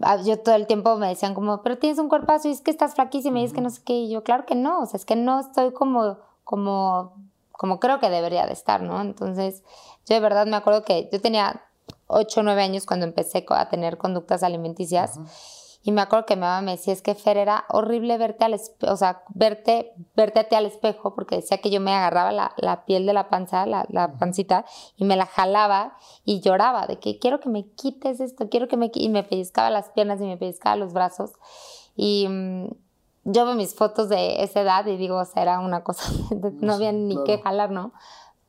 ah, 0.00 0.16
yo 0.22 0.38
todo 0.38 0.54
el 0.54 0.66
tiempo 0.66 0.96
me 0.96 1.08
decían 1.08 1.34
como, 1.34 1.62
pero 1.62 1.78
tienes 1.78 1.98
un 1.98 2.08
cuerpazo 2.08 2.48
y 2.48 2.52
es 2.52 2.60
que 2.60 2.70
estás 2.70 2.94
flaquísima 2.94 3.40
y 3.40 3.44
es 3.44 3.52
que 3.52 3.60
no 3.60 3.70
sé 3.70 3.82
qué. 3.84 3.94
Y 3.94 4.10
yo, 4.10 4.22
claro 4.22 4.46
que 4.46 4.54
no, 4.54 4.80
o 4.80 4.86
sea, 4.86 4.98
es 4.98 5.04
que 5.04 5.16
no 5.16 5.40
estoy 5.40 5.72
como, 5.72 6.18
como, 6.44 7.14
como 7.52 7.80
creo 7.80 8.00
que 8.00 8.10
debería 8.10 8.46
de 8.46 8.52
estar, 8.52 8.82
¿no? 8.82 9.00
Entonces, 9.00 9.62
yo 10.06 10.14
de 10.14 10.20
verdad 10.20 10.46
me 10.46 10.56
acuerdo 10.56 10.82
que 10.82 11.08
yo 11.12 11.20
tenía 11.20 11.62
8 12.06 12.40
o 12.40 12.42
9 12.42 12.62
años 12.62 12.86
cuando 12.86 13.06
empecé 13.06 13.44
a 13.48 13.68
tener 13.68 13.98
conductas 13.98 14.42
alimenticias. 14.42 15.18
Y 15.88 15.92
me 15.92 16.02
acuerdo 16.02 16.26
que 16.26 16.36
mi 16.36 16.42
mamá 16.42 16.60
me 16.60 16.72
decía, 16.72 16.92
es 16.92 17.00
que 17.00 17.14
Fer 17.14 17.38
era 17.38 17.64
horrible 17.70 18.18
verte 18.18 18.44
al 18.44 18.52
espejo, 18.52 18.92
o 18.92 18.96
sea, 18.98 19.22
verte, 19.30 19.94
verte 20.14 20.40
a 20.40 20.44
ti 20.46 20.54
al 20.54 20.66
espejo, 20.66 21.14
porque 21.14 21.36
decía 21.36 21.62
que 21.62 21.70
yo 21.70 21.80
me 21.80 21.94
agarraba 21.94 22.30
la, 22.30 22.52
la 22.58 22.84
piel 22.84 23.06
de 23.06 23.14
la 23.14 23.30
panza, 23.30 23.64
la, 23.64 23.86
la, 23.88 24.12
pancita, 24.18 24.66
y 24.96 25.06
me 25.06 25.16
la 25.16 25.24
jalaba 25.24 25.96
y 26.26 26.42
lloraba 26.42 26.86
de 26.86 26.98
que 26.98 27.18
quiero 27.18 27.40
que 27.40 27.48
me 27.48 27.70
quites 27.70 28.20
esto, 28.20 28.50
quiero 28.50 28.68
que 28.68 28.76
me 28.76 28.90
Y 28.92 29.08
me 29.08 29.22
pellizcaba 29.22 29.70
las 29.70 29.88
piernas 29.88 30.20
y 30.20 30.24
me 30.24 30.36
pellizcaba 30.36 30.76
los 30.76 30.92
brazos. 30.92 31.32
Y 31.96 32.26
mmm, 32.28 32.66
yo 33.24 33.46
veo 33.46 33.54
mis 33.54 33.74
fotos 33.74 34.10
de 34.10 34.42
esa 34.42 34.60
edad 34.60 34.84
y 34.84 34.98
digo, 34.98 35.16
o 35.16 35.24
sea, 35.24 35.40
era 35.40 35.58
una 35.58 35.84
cosa, 35.84 36.04
no 36.60 36.74
había 36.74 36.92
ni 36.92 37.14
claro. 37.14 37.24
qué 37.24 37.38
jalar, 37.38 37.70
¿no? 37.70 37.94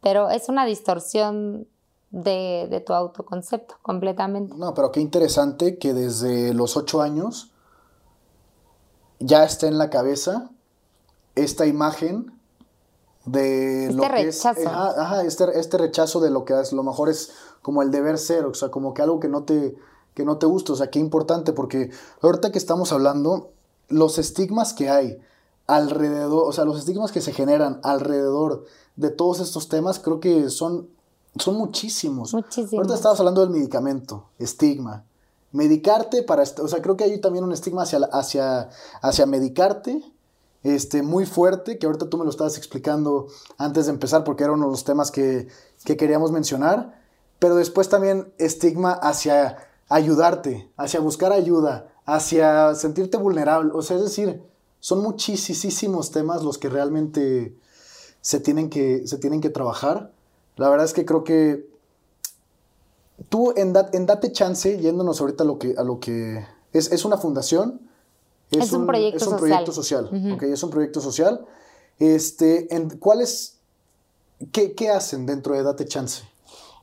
Pero 0.01 0.29
es 0.29 0.49
una 0.49 0.65
distorsión 0.65 1.69
de, 2.11 2.67
de, 2.69 2.79
tu 2.81 2.93
autoconcepto 2.93 3.75
completamente. 3.81 4.55
No, 4.55 4.73
pero 4.73 4.91
qué 4.91 4.99
interesante 4.99 5.77
que 5.77 5.93
desde 5.93 6.53
los 6.53 6.75
ocho 6.75 7.01
años 7.01 7.51
ya 9.19 9.43
está 9.43 9.67
en 9.67 9.77
la 9.77 9.89
cabeza 9.89 10.49
esta 11.35 11.65
imagen 11.65 12.39
de 13.25 13.85
este 13.85 13.93
lo 13.93 14.03
que 14.03 14.09
rechazo. 14.09 14.59
es 14.59 14.67
ajá, 14.67 15.01
ajá, 15.01 15.23
este, 15.23 15.59
este, 15.59 15.77
rechazo 15.77 16.19
de 16.19 16.31
lo 16.31 16.45
que 16.45 16.59
es, 16.59 16.73
lo 16.73 16.83
mejor 16.83 17.09
es 17.09 17.31
como 17.61 17.81
el 17.81 17.91
deber 17.91 18.17
ser, 18.17 18.45
o 18.45 18.53
sea, 18.53 18.69
como 18.69 18.93
que 18.93 19.01
algo 19.01 19.19
que 19.19 19.27
no 19.27 19.43
te 19.43 19.75
que 20.13 20.25
no 20.25 20.37
te 20.37 20.47
gusta, 20.47 20.73
o 20.73 20.75
sea, 20.75 20.89
qué 20.89 20.99
importante 20.99 21.53
porque 21.53 21.91
ahorita 22.21 22.51
que 22.51 22.57
estamos 22.57 22.91
hablando 22.91 23.51
los 23.87 24.17
estigmas 24.17 24.73
que 24.73 24.89
hay 24.89 25.21
alrededor, 25.67 26.47
o 26.47 26.51
sea, 26.51 26.65
los 26.65 26.79
estigmas 26.79 27.11
que 27.11 27.21
se 27.21 27.31
generan 27.31 27.79
alrededor 27.83 28.65
de 28.95 29.11
todos 29.11 29.39
estos 29.39 29.69
temas, 29.69 29.99
creo 29.99 30.19
que 30.19 30.49
son 30.49 30.89
son 31.37 31.55
muchísimos. 31.55 32.33
Muchísimos. 32.33 32.73
Ahorita 32.73 32.95
estabas 32.95 33.19
hablando 33.19 33.41
del 33.41 33.49
medicamento, 33.49 34.25
estigma. 34.39 35.03
Medicarte 35.51 36.23
para, 36.23 36.43
o 36.43 36.67
sea, 36.67 36.81
creo 36.81 36.95
que 36.95 37.03
hay 37.03 37.19
también 37.19 37.43
un 37.43 37.51
estigma 37.51 37.83
hacia, 37.83 37.99
hacia, 38.11 38.69
hacia 39.01 39.25
medicarte, 39.25 40.03
este, 40.63 41.01
muy 41.01 41.25
fuerte, 41.25 41.79
que 41.79 41.85
ahorita 41.85 42.09
tú 42.09 42.17
me 42.17 42.23
lo 42.23 42.29
estabas 42.29 42.57
explicando 42.57 43.27
antes 43.57 43.85
de 43.85 43.93
empezar, 43.93 44.23
porque 44.23 44.43
era 44.43 44.53
uno 44.53 44.65
de 44.65 44.71
los 44.71 44.83
temas 44.83 45.11
que, 45.11 45.47
que 45.85 45.97
queríamos 45.97 46.31
mencionar, 46.31 47.01
pero 47.39 47.55
después 47.55 47.89
también 47.89 48.31
estigma 48.37 48.91
hacia 48.91 49.57
ayudarte, 49.87 50.69
hacia 50.77 50.99
buscar 50.99 51.31
ayuda, 51.31 51.87
hacia 52.05 52.75
sentirte 52.75 53.17
vulnerable, 53.17 53.71
o 53.73 53.81
sea, 53.81 53.97
es 53.97 54.03
decir, 54.03 54.43
son 54.79 55.01
muchísimos 55.01 56.11
temas 56.11 56.43
los 56.43 56.57
que 56.57 56.69
realmente 56.69 57.55
se 58.21 58.39
tienen 58.39 58.69
que, 58.69 59.07
se 59.07 59.17
tienen 59.17 59.41
que 59.41 59.49
trabajar. 59.49 60.11
La 60.59 60.69
verdad 60.69 60.85
es 60.85 60.93
que 60.93 61.05
creo 61.05 61.23
que 61.23 61.69
tú 63.29 63.53
en, 63.55 63.73
en 63.93 64.05
Date 64.05 64.31
Chance, 64.33 64.77
yéndonos 64.77 65.21
ahorita 65.21 65.43
a 65.43 65.47
lo 65.47 65.57
que, 65.57 65.73
a 65.77 65.83
lo 65.83 66.01
que 66.01 66.45
es, 66.73 66.91
es 66.91 67.05
una 67.05 67.17
fundación. 67.17 67.89
Es, 68.51 68.65
es 68.65 68.73
un, 68.73 68.81
un, 68.81 68.87
proyecto 68.87 69.17
es 69.17 69.23
un 69.23 69.29
social. 69.31 69.39
proyecto 69.39 69.71
social. 69.71 70.09
Uh 70.11 70.15
-huh. 70.15 70.35
okay, 70.35 70.51
es 70.51 70.61
un 70.61 70.69
proyecto 70.69 70.99
social. 70.99 71.45
Este, 71.97 72.75
en, 72.75 72.89
¿cuál 72.99 73.21
es, 73.21 73.59
qué, 74.51 74.75
qué 74.75 74.89
hacen 74.89 75.25
dentro 75.25 75.55
de 75.55 75.63
Date 75.63 75.85
Chance? 75.85 76.23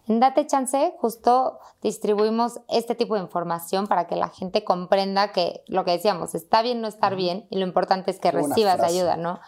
En 0.09 0.21
Date 0.21 0.47
Chance 0.47 0.95
justo 0.99 1.59
distribuimos 1.83 2.61
este 2.69 2.95
tipo 2.95 3.17
de 3.17 3.21
información 3.21 3.89
para 3.89 4.07
que 4.07 4.17
la 4.17 4.29
gente 4.29 4.65
comprenda 4.65 5.33
que 5.33 5.65
lo 5.67 5.85
que 5.85 5.91
decíamos, 5.91 6.35
está 6.35 6.63
bien 6.63 6.81
no 6.81 6.89
estar 6.89 7.15
bien 7.15 7.47
y 7.51 7.59
lo 7.59 7.67
importante 7.67 8.11
es 8.11 8.21
que 8.21 8.31
Qué 8.31 8.37
recibas 8.39 8.81
ayuda, 8.81 9.17
¿no? 9.17 9.41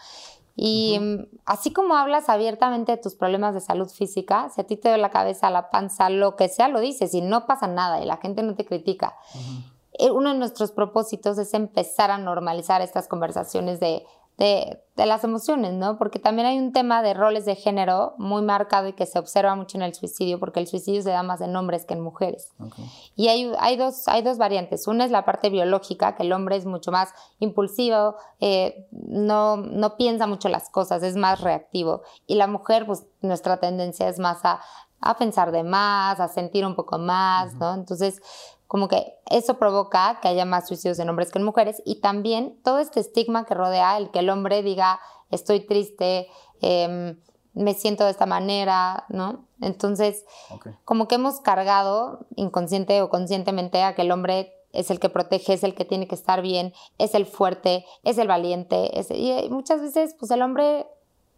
Y 0.61 0.97
uh 0.99 1.01
-huh. 1.01 1.29
así 1.45 1.71
como 1.71 1.95
hablas 1.95 2.27
abiertamente 2.27 2.91
de 2.91 2.97
tus 2.97 3.15
problemas 3.15 3.53
de 3.53 3.61
salud 3.61 3.87
física, 3.89 4.49
si 4.49 4.59
a 4.59 4.65
ti 4.65 4.75
te 4.75 4.89
duele 4.89 5.01
la 5.01 5.09
cabeza, 5.09 5.49
la 5.49 5.69
panza, 5.69 6.09
lo 6.09 6.35
que 6.35 6.49
sea, 6.49 6.67
lo 6.67 6.81
dices 6.81 7.13
y 7.13 7.21
no 7.21 7.45
pasa 7.45 7.67
nada 7.67 8.01
y 8.01 8.05
la 8.05 8.17
gente 8.17 8.43
no 8.43 8.55
te 8.55 8.65
critica. 8.65 9.15
Uh 9.33 9.37
-huh. 9.37 10.11
Uno 10.11 10.33
de 10.33 10.37
nuestros 10.37 10.71
propósitos 10.71 11.37
es 11.37 11.53
empezar 11.53 12.11
a 12.11 12.17
normalizar 12.17 12.81
estas 12.81 13.07
conversaciones 13.07 13.79
de, 13.79 14.05
de, 14.39 14.81
de, 14.95 15.05
las 15.05 15.23
emociones, 15.25 15.73
¿no? 15.73 15.97
Porque 15.97 16.17
también 16.17 16.47
hay 16.47 16.57
un 16.57 16.71
tema 16.71 17.03
de 17.03 17.13
roles 17.13 17.43
de 17.45 17.55
género 17.55 18.15
muy 18.17 18.41
marcado 18.41 18.87
y 18.87 18.93
que 18.93 19.05
se 19.05 19.19
observa 19.19 19.53
mucho 19.55 19.77
en 19.77 19.83
el 19.83 19.93
suicidio, 19.93 20.39
porque 20.39 20.61
el 20.61 20.67
suicidio 20.67 21.01
se 21.01 21.09
da 21.09 21.23
más 21.23 21.41
en 21.41 21.55
hombres 21.55 21.85
que 21.85 21.93
en 21.93 21.99
mujeres. 21.99 22.53
Okay. 22.57 22.85
Y 23.17 23.27
hay, 23.27 23.51
hay, 23.59 23.75
dos, 23.75 24.07
hay 24.07 24.21
dos 24.21 24.37
variantes. 24.37 24.87
Una 24.87 25.03
es 25.03 25.11
la 25.11 25.25
parte 25.25 25.49
biológica, 25.49 26.15
que 26.15 26.23
el 26.23 26.31
hombre 26.31 26.55
es 26.55 26.65
mucho 26.65 26.91
más 26.91 27.13
impulsivo, 27.39 28.15
eh, 28.39 28.87
no, 28.91 29.57
no 29.57 29.97
piensa 29.97 30.25
mucho 30.25 30.47
las 30.47 30.69
cosas, 30.69 31.03
es 31.03 31.17
más 31.17 31.41
reactivo. 31.41 32.01
Y 32.25 32.35
la 32.35 32.47
mujer, 32.47 32.85
pues 32.85 33.05
nuestra 33.21 33.57
tendencia 33.57 34.07
es 34.07 34.19
más 34.19 34.45
a, 34.45 34.61
a 35.01 35.17
pensar 35.17 35.51
de 35.51 35.63
más, 35.63 36.19
a 36.21 36.29
sentir 36.29 36.65
un 36.65 36.75
poco 36.75 36.97
más, 36.97 37.53
uh 37.53 37.57
-huh. 37.57 37.59
¿no? 37.59 37.73
Entonces, 37.73 38.21
como 38.69 38.87
que 38.87 39.15
eso 39.25 39.55
provoca 39.55 40.19
que 40.21 40.27
haya 40.27 40.45
más 40.45 40.67
suicidios 40.67 40.99
en 40.99 41.09
hombres 41.09 41.31
que 41.31 41.39
en 41.39 41.43
mujeres 41.43 41.81
y 41.85 42.01
también 42.01 42.61
todo 42.63 42.77
este 42.77 42.99
estigma 42.99 43.45
que 43.45 43.55
rodea 43.55 43.97
el 43.97 44.11
que 44.11 44.19
el 44.19 44.29
hombre 44.29 44.61
diga 44.61 44.99
estoy 45.31 45.61
triste, 45.61 46.27
eh, 46.61 47.17
me 47.53 47.73
siento 47.73 48.05
de 48.05 48.11
esta 48.11 48.27
manera, 48.27 49.05
¿no? 49.09 49.47
Entonces, 49.59 50.23
okay. 50.51 50.73
como 50.85 51.07
que 51.07 51.15
hemos 51.15 51.41
cargado 51.41 52.27
inconsciente 52.35 53.01
o 53.01 53.09
conscientemente 53.09 53.81
a 53.81 53.95
que 53.95 54.03
el 54.03 54.11
hombre 54.11 54.53
es 54.71 54.91
el 54.91 54.99
que 54.99 55.09
protege, 55.09 55.53
es 55.53 55.63
el 55.63 55.73
que 55.73 55.83
tiene 55.83 56.07
que 56.07 56.13
estar 56.13 56.43
bien, 56.43 56.71
es 56.99 57.15
el 57.15 57.25
fuerte, 57.25 57.87
es 58.03 58.19
el 58.19 58.27
valiente, 58.27 58.99
es, 58.99 59.09
y 59.09 59.49
muchas 59.49 59.81
veces 59.81 60.15
pues 60.17 60.29
el 60.29 60.43
hombre 60.43 60.85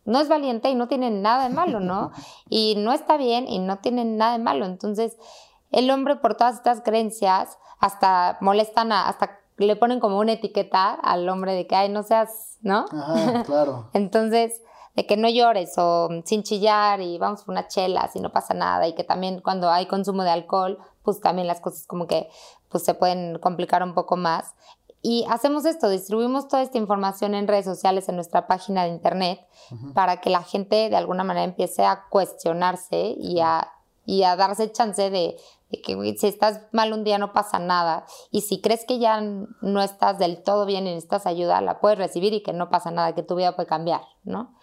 no 0.04 0.20
es 0.20 0.28
valiente 0.28 0.70
y 0.70 0.76
no 0.76 0.90
tiene 0.90 1.12
nada 1.12 1.48
de 1.48 1.56
malo, 1.56 1.80
¿no? 1.80 2.12
y 2.50 2.76
no 2.78 2.92
está 2.92 3.16
bien 3.16 3.48
y 3.48 3.60
no 3.60 3.80
tiene 3.80 4.04
nada 4.04 4.34
de 4.34 4.44
malo, 4.44 4.66
entonces 4.66 5.16
el 5.72 5.90
hombre 5.90 6.18
por 6.18 6.36
todas 6.36 6.56
estas 6.56 6.82
creencias 6.82 7.58
hasta 7.80 8.38
molestan, 8.42 8.92
a, 8.92 9.08
hasta 9.08 9.40
le 9.58 9.76
ponen 9.76 10.00
como 10.00 10.20
una 10.20 10.34
etiqueta 10.34 10.94
al 10.94 11.28
hombre 11.30 11.54
de 11.54 11.68
que, 11.68 11.76
ay, 11.76 11.90
no 11.90 12.04
seas, 12.04 12.58
¿no? 12.62 12.86
Ajá, 12.92 13.44
claro. 13.46 13.90
Entonces, 13.94 14.62
de 14.96 15.06
que 15.06 15.18
no 15.18 15.30
llores 15.30 15.74
o 15.78 16.10
sin 16.26 16.44
chillar 16.44 17.00
y 17.02 17.18
vamos 17.18 17.44
por 17.44 17.54
una 17.54 17.68
chela 17.68 18.10
si 18.12 18.20
no 18.20 18.32
pasa 18.32 18.54
nada 18.54 18.88
y 18.88 18.94
que 18.94 19.04
también 19.04 19.40
cuando 19.40 19.70
hay 19.70 19.86
consumo 19.86 20.24
de 20.24 20.32
alcohol, 20.32 20.80
pues 21.04 21.22
también 21.22 21.48
las 21.48 21.62
cosas 21.62 21.88
como 21.88 22.08
que 22.08 22.30
pues 22.70 22.84
se 22.84 22.94
pueden 22.94 23.40
complicar 23.40 23.84
un 23.84 23.94
poco 23.94 24.18
más. 24.18 24.54
Y 25.02 25.26
hacemos 25.30 25.66
esto, 25.66 25.90
distribuimos 25.90 26.48
toda 26.48 26.62
esta 26.62 26.78
información 26.78 27.34
en 27.34 27.48
redes 27.48 27.66
sociales, 27.66 28.08
en 28.08 28.16
nuestra 28.16 28.46
página 28.48 28.84
de 28.84 28.90
internet, 28.90 29.40
uh 29.72 29.76
-huh. 29.76 29.94
para 29.94 30.22
que 30.22 30.30
la 30.30 30.44
gente 30.44 30.90
de 30.90 30.96
alguna 30.96 31.24
manera 31.24 31.44
empiece 31.44 31.84
a 31.84 32.06
cuestionarse 32.10 33.16
y 33.18 33.40
a, 33.40 33.72
y 34.06 34.24
a 34.24 34.36
darse 34.36 34.72
chance 34.72 35.10
de, 35.10 35.38
de 35.72 35.82
que 35.82 36.16
si 36.18 36.28
estás 36.28 36.62
mal 36.72 36.94
un 36.94 37.04
día 37.04 37.18
no 37.18 37.34
pasa 37.34 37.60
nada 37.60 38.06
y 38.30 38.42
si 38.42 38.62
crees 38.62 38.86
que 38.86 39.00
ya 39.00 39.22
no 39.22 39.82
estás 39.82 40.20
del 40.20 40.44
todo 40.44 40.66
bien 40.66 40.86
y 40.86 40.92
necesitas 40.92 41.26
ayuda, 41.26 41.62
la 41.62 41.80
puedes 41.80 41.98
recibir 41.98 42.34
y 42.34 42.44
que 42.44 42.54
no 42.54 42.70
pasa 42.70 42.92
nada, 42.92 43.16
que 43.16 43.24
tu 43.24 43.36
vida 43.36 43.56
puede 43.56 43.68
cambiar, 43.68 44.02
¿no? 44.24 44.54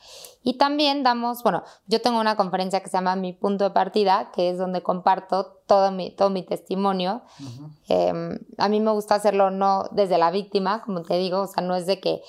Y 0.42 0.58
también 0.58 1.02
damos, 1.02 1.42
bueno, 1.42 1.62
yo 1.86 2.00
tengo 2.00 2.20
una 2.20 2.36
conferencia 2.36 2.80
que 2.80 2.88
se 2.88 2.96
llama 2.96 3.16
Mi 3.16 3.32
Punto 3.32 3.64
de 3.64 3.70
Partida, 3.70 4.30
que 4.32 4.50
es 4.50 4.58
donde 4.58 4.82
comparto 4.82 5.58
todo 5.66 5.90
mi, 5.90 6.10
todo 6.10 6.30
mi 6.30 6.42
testimonio. 6.42 7.22
Uh 7.40 7.44
-huh. 7.44 7.70
eh, 7.88 8.40
a 8.58 8.68
mí 8.68 8.80
me 8.80 8.92
gusta 8.92 9.16
hacerlo 9.16 9.50
no 9.50 9.84
desde 9.90 10.18
la 10.18 10.30
víctima, 10.30 10.82
como 10.82 11.02
te 11.02 11.16
digo, 11.18 11.40
o 11.40 11.46
sea, 11.46 11.62
no 11.62 11.74
es 11.74 11.86
de 11.86 12.00
que 12.00 12.22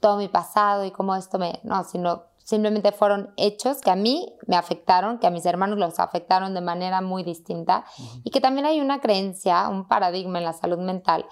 todo 0.00 0.16
mi 0.16 0.28
pasado 0.28 0.84
y 0.84 0.90
cómo 0.90 1.14
esto 1.16 1.38
me, 1.38 1.60
no, 1.62 1.84
sino 1.84 2.24
simplemente 2.46 2.92
fueron 2.92 3.32
hechos 3.36 3.80
que 3.80 3.90
a 3.90 3.96
mí 3.96 4.32
me 4.46 4.54
afectaron, 4.56 5.18
que 5.18 5.26
a 5.26 5.30
mis 5.30 5.44
hermanos 5.46 5.78
los 5.78 5.98
afectaron 5.98 6.54
de 6.54 6.60
manera 6.60 7.00
muy 7.00 7.24
distinta. 7.24 7.84
Uh 7.98 8.02
-huh. 8.02 8.20
y 8.22 8.30
que 8.30 8.40
también 8.40 8.66
hay 8.66 8.80
una 8.80 9.00
creencia, 9.00 9.68
un 9.68 9.88
paradigma 9.88 10.38
en 10.38 10.44
la 10.44 10.52
salud 10.52 10.78
mental 10.78 11.26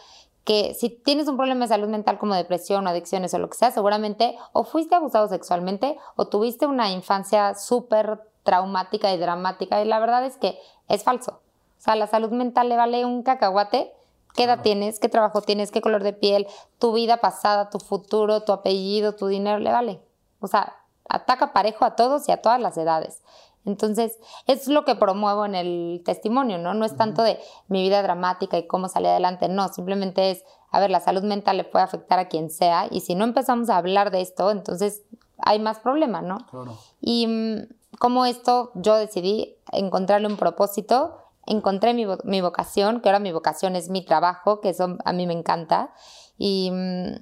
que 0.44 0.74
si 0.74 0.90
tienes 0.90 1.27
un 1.27 1.37
problema 1.37 1.64
de 1.64 1.68
salud 1.68 1.88
mental 1.88 2.18
como 2.18 2.35
depresión 2.35 2.87
o 2.87 2.90
adicciones 2.90 3.33
o 3.33 3.38
lo 3.38 3.48
que 3.48 3.57
sea, 3.57 3.70
seguramente 3.70 4.37
o 4.53 4.64
fuiste 4.64 4.94
abusado 4.94 5.27
sexualmente 5.29 5.96
o 6.16 6.27
tuviste 6.27 6.66
una 6.66 6.90
infancia 6.90 7.55
súper 7.55 8.20
traumática 8.42 9.12
y 9.14 9.18
dramática. 9.18 9.81
Y 9.81 9.87
la 9.87 9.98
verdad 10.00 10.27
es 10.27 10.37
que 10.37 10.59
es 10.88 11.03
falso. 11.03 11.40
O 11.79 11.81
sea, 11.81 11.96
la 11.96 12.07
salud 12.07 12.31
mental 12.31 12.68
le 12.68 12.77
vale 12.77 13.07
un 13.07 13.22
cacahuate. 13.22 13.90
Qué 14.35 14.44
edad 14.44 14.61
tienes, 14.62 14.98
qué 14.98 15.09
trabajo 15.09 15.40
tienes, 15.40 15.70
qué 15.70 15.81
color 15.81 16.03
de 16.03 16.12
piel, 16.12 16.46
tu 16.79 16.92
vida 16.92 17.18
pasada, 17.18 17.70
tu 17.70 17.79
futuro, 17.79 18.42
tu 18.42 18.53
apellido, 18.53 19.14
tu 19.14 19.29
dinero, 19.29 19.61
le 19.61 19.70
vale. 19.70 20.00
O 20.40 20.48
sea, 20.48 20.74
ataca 21.09 21.53
parejo 21.53 21.85
a 21.85 21.97
todos 21.97 22.29
y 22.29 22.33
a 22.33 22.43
todas 22.43 22.61
las 22.61 22.77
edades. 22.77 23.23
Entonces, 23.67 24.19
es 24.47 24.69
lo 24.69 24.85
que 24.85 24.95
promuevo 24.95 25.47
en 25.47 25.55
el 25.55 26.03
testimonio, 26.05 26.59
¿no? 26.59 26.75
No 26.75 26.85
es 26.85 26.97
tanto 26.97 27.23
de 27.23 27.38
mi 27.69 27.83
vida 27.83 28.03
dramática 28.03 28.59
y 28.59 28.67
cómo 28.67 28.88
salí 28.88 29.07
adelante, 29.07 29.49
no, 29.49 29.69
simplemente 29.69 30.31
es, 30.31 30.45
a 30.71 30.81
ver, 30.81 30.90
la 30.90 31.01
salud 31.01 31.23
mental 31.23 31.57
le 31.57 31.64
puede 31.64 31.85
afectar 31.85 32.19
a 32.19 32.29
quien 32.29 32.51
sea 32.51 32.88
y 32.90 33.01
si 33.01 33.14
no 33.14 33.25
empezamos 33.25 33.71
a 33.71 33.79
hablar 33.79 34.11
de 34.11 34.21
esto, 34.21 34.51
entonces 34.51 35.03
hay 35.38 35.61
más 35.61 35.79
problema, 35.79 36.21
¿no? 36.21 36.38
Claro. 36.51 36.77
Y, 37.01 37.67
cómo 37.99 38.27
esto 38.27 38.73
yo 38.75 38.97
decidí 38.97 39.57
encontrarle 39.73 40.27
un 40.27 40.37
propósito, 40.37 41.17
encontré 41.47 41.95
mi, 41.95 42.07
mi 42.25 42.40
vocación, 42.40 43.01
que 43.01 43.09
ahora 43.09 43.19
mi 43.19 43.33
vocación 43.33 43.77
es 43.77 43.88
mi 43.88 44.05
trabajo, 44.05 44.61
que 44.61 44.71
eso 44.71 44.97
a 45.05 45.12
mí 45.12 45.27
me 45.27 45.35
encanta, 45.35 45.93
y, 46.37 46.71
mm, 46.71 47.14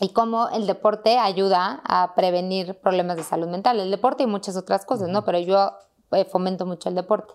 y 0.00 0.10
cómo 0.10 0.48
el 0.50 0.66
deporte 0.66 1.18
ayuda 1.18 1.80
a 1.84 2.14
prevenir 2.14 2.74
problemas 2.80 3.16
de 3.16 3.22
salud 3.22 3.48
mental. 3.48 3.80
El 3.80 3.90
deporte 3.90 4.24
y 4.24 4.26
muchas 4.26 4.56
otras 4.56 4.84
cosas, 4.84 5.08
¿no? 5.08 5.24
Pero 5.24 5.38
yo 5.38 5.72
eh, 6.12 6.24
fomento 6.24 6.66
mucho 6.66 6.88
el 6.88 6.94
deporte. 6.94 7.34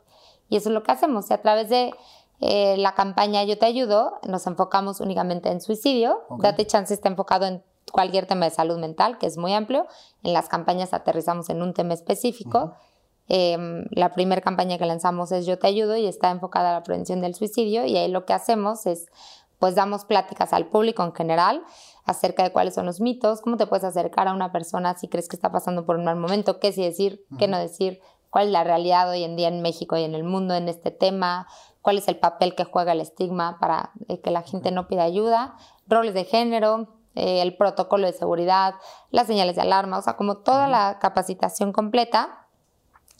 Y 0.50 0.58
eso 0.58 0.70
es 0.70 0.74
lo 0.74 0.84
que 0.84 0.92
hacemos. 0.92 1.30
Y 1.30 1.34
a 1.34 1.42
través 1.42 1.70
de 1.70 1.94
eh, 2.40 2.76
la 2.78 2.94
campaña 2.94 3.44
Yo 3.44 3.58
Te 3.58 3.66
Ayudo, 3.66 4.20
nos 4.28 4.46
enfocamos 4.48 5.00
únicamente 5.00 5.50
en 5.50 5.62
suicidio. 5.62 6.22
Date 6.40 6.68
Chance 6.68 6.94
está 6.94 7.10
enfocado 7.10 7.46
en 7.46 7.64
cualquier 7.92 8.26
tema 8.28 8.46
de 8.46 8.52
salud 8.52 8.78
mental, 8.78 9.18
que 9.18 9.26
es 9.26 9.38
muy 9.38 9.54
amplio. 9.54 9.88
En 10.24 10.34
las 10.34 10.48
campañas 10.48 10.94
aterrizamos 10.94 11.50
en 11.50 11.62
un 11.62 11.74
tema 11.74 11.94
específico. 11.94 12.74
Em, 13.28 13.86
la 13.92 14.14
primera 14.14 14.42
campaña 14.42 14.78
que 14.78 14.86
lanzamos 14.86 15.32
es 15.32 15.46
Yo 15.46 15.58
Te 15.58 15.68
Ayudo 15.68 15.96
y 15.96 16.06
está 16.06 16.30
enfocada 16.30 16.72
a 16.72 16.74
la 16.74 16.84
prevención 16.84 17.22
del 17.22 17.34
suicidio. 17.34 17.86
Y 17.86 17.98
ahí 17.98 18.12
lo 18.12 18.26
que 18.26 18.34
hacemos 18.34 18.86
es, 18.86 19.08
pues 19.58 19.76
damos 19.76 20.06
pláticas 20.06 20.54
al 20.54 20.68
público 20.68 21.04
en 21.04 21.14
general 21.14 21.64
acerca 22.06 22.44
de 22.44 22.52
cuáles 22.52 22.76
son 22.76 22.86
los 22.86 23.00
mitos, 23.02 23.42
cómo 23.42 23.58
te 23.58 23.68
puedes 23.68 23.84
acercar 23.84 24.28
a 24.28 24.34
una 24.34 24.52
persona 24.52 24.96
si 24.96 25.08
crees 25.08 25.28
que 25.28 25.36
está 25.36 25.52
pasando 25.52 25.86
por 25.86 25.98
un 25.98 26.06
mal 26.06 26.16
momento, 26.16 26.60
qué 26.60 26.72
sí 26.72 26.84
decir, 26.84 27.26
qué 27.38 27.48
no 27.48 27.58
decir, 27.58 28.00
cuál 28.30 28.48
es 28.48 28.52
la 28.52 28.64
realidad 28.64 29.10
hoy 29.10 29.24
en 29.24 29.36
día 29.36 29.48
en 29.48 29.62
México 29.62 29.98
y 29.98 30.04
en 30.04 30.16
el 30.16 30.24
mundo 30.24 30.56
en 30.56 30.68
este 30.68 30.92
tema, 30.92 31.48
cuál 31.82 31.98
es 31.98 32.08
el 32.08 32.18
papel 32.18 32.56
que 32.56 32.64
juega 32.64 32.94
el 32.94 33.02
estigma 33.02 33.58
para 33.60 33.92
eh, 34.08 34.20
que 34.22 34.32
la 34.32 34.42
gente 34.42 34.72
no 34.72 34.88
pida 34.88 35.04
ayuda, 35.04 35.56
roles 35.88 36.14
de 36.14 36.24
género, 36.24 36.88
eh, 37.16 37.42
el 37.42 37.58
protocolo 37.58 38.08
de 38.08 38.14
seguridad, 38.14 38.76
las 39.10 39.28
señales 39.28 39.56
de 39.56 39.62
alarma, 39.62 39.98
o 39.98 40.02
sea, 40.02 40.16
como 40.16 40.38
toda 40.38 40.68
la 40.68 40.98
capacitación 41.00 41.74
completa. 41.74 42.48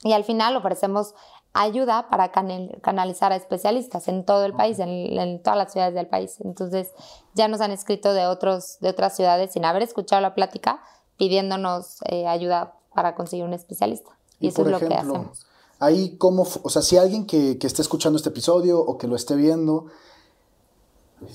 Y 0.02 0.14
al 0.14 0.24
final 0.24 0.56
ofrecemos 0.56 1.14
ayuda 1.54 2.08
para 2.08 2.32
canal- 2.32 2.78
canalizar 2.82 3.32
a 3.32 3.36
especialistas 3.36 4.08
en 4.08 4.24
todo 4.24 4.44
el 4.46 4.54
país, 4.54 4.78
en, 4.78 4.88
en 4.88 5.42
todas 5.42 5.58
las 5.58 5.72
ciudades 5.72 5.94
del 5.94 6.06
país. 6.06 6.36
Entonces, 6.44 6.92
ya 7.34 7.46
nos 7.48 7.60
han 7.60 7.70
escrito 7.72 8.14
de, 8.14 8.26
otros, 8.26 8.78
de 8.80 8.88
otras 8.88 9.14
ciudades 9.16 9.52
sin 9.52 9.64
haber 9.64 9.82
escuchado 9.82 10.22
la 10.22 10.34
plática, 10.34 10.82
pidiéndonos 11.18 11.98
eh, 12.08 12.26
ayuda 12.26 12.74
para 12.94 13.14
conseguir 13.14 13.44
un 13.44 13.52
especialista. 13.54 14.10
Y, 14.40 14.48
eso 14.48 14.62
es 14.62 14.68
lo 14.68 14.78
que 14.78 14.94
hacemos. 14.94 15.46
ahí 15.78 16.16
cómo, 16.16 16.44
fu- 16.44 16.60
o 16.62 16.70
sea, 16.70 16.80
si 16.82 16.96
alguien 16.96 17.26
que, 17.26 17.58
que 17.58 17.66
esté 17.66 17.82
escuchando 17.82 18.16
este 18.16 18.30
episodio 18.30 18.80
o 18.80 18.96
que 18.98 19.06
lo 19.06 19.14
esté 19.16 19.36
viendo, 19.36 19.86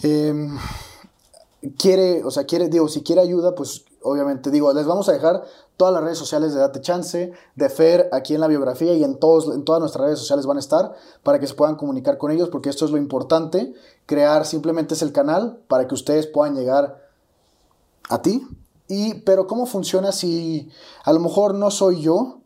em, 0.04 0.58
quiere, 1.78 2.24
o 2.24 2.32
sea, 2.32 2.46
quiere, 2.46 2.70
digo, 2.70 2.88
si 2.88 3.02
quiere 3.04 3.22
ayuda, 3.22 3.56
pues 3.56 3.86
obviamente, 4.02 4.52
digo, 4.52 4.72
les 4.74 4.86
vamos 4.86 5.10
a 5.10 5.14
dejar 5.14 5.44
todas 5.76 5.94
las 5.94 6.04
redes 6.04 6.18
sociales 6.18 6.54
de 6.54 6.60
Date 6.60 6.82
Chance, 6.82 7.34
de 7.56 7.70
Fer, 7.70 8.10
aquí 8.12 8.36
en 8.36 8.42
la 8.42 8.48
biografía 8.48 8.94
y 8.94 9.04
en, 9.04 9.20
todos, 9.20 9.54
en 9.54 9.64
todas 9.64 9.80
nuestras 9.80 10.06
redes 10.06 10.20
sociales 10.20 10.46
van 10.46 10.58
a 10.58 10.60
estar 10.60 10.96
para 11.24 11.40
que 11.40 11.48
se 11.48 11.54
puedan 11.54 11.76
comunicar 11.76 12.18
con 12.18 12.32
ellos, 12.32 12.50
porque 12.50 12.70
esto 12.70 12.86
es 12.86 12.92
lo 12.92 12.98
importante, 12.98 13.74
crear 14.06 14.46
simplemente 14.46 14.94
es 14.94 15.02
el 15.02 15.12
canal 15.12 15.60
para 15.68 15.88
que 15.88 15.94
ustedes 15.94 16.28
puedan 16.28 16.56
llegar 16.56 17.04
a 18.10 18.22
ti. 18.22 18.48
Y, 18.88 19.16
pero 19.22 19.48
¿cómo 19.48 19.66
funciona 19.66 20.12
si 20.12 20.70
a 21.04 21.12
lo 21.12 21.20
mejor 21.20 21.54
no 21.54 21.72
soy 21.72 22.02
yo, 22.02 22.40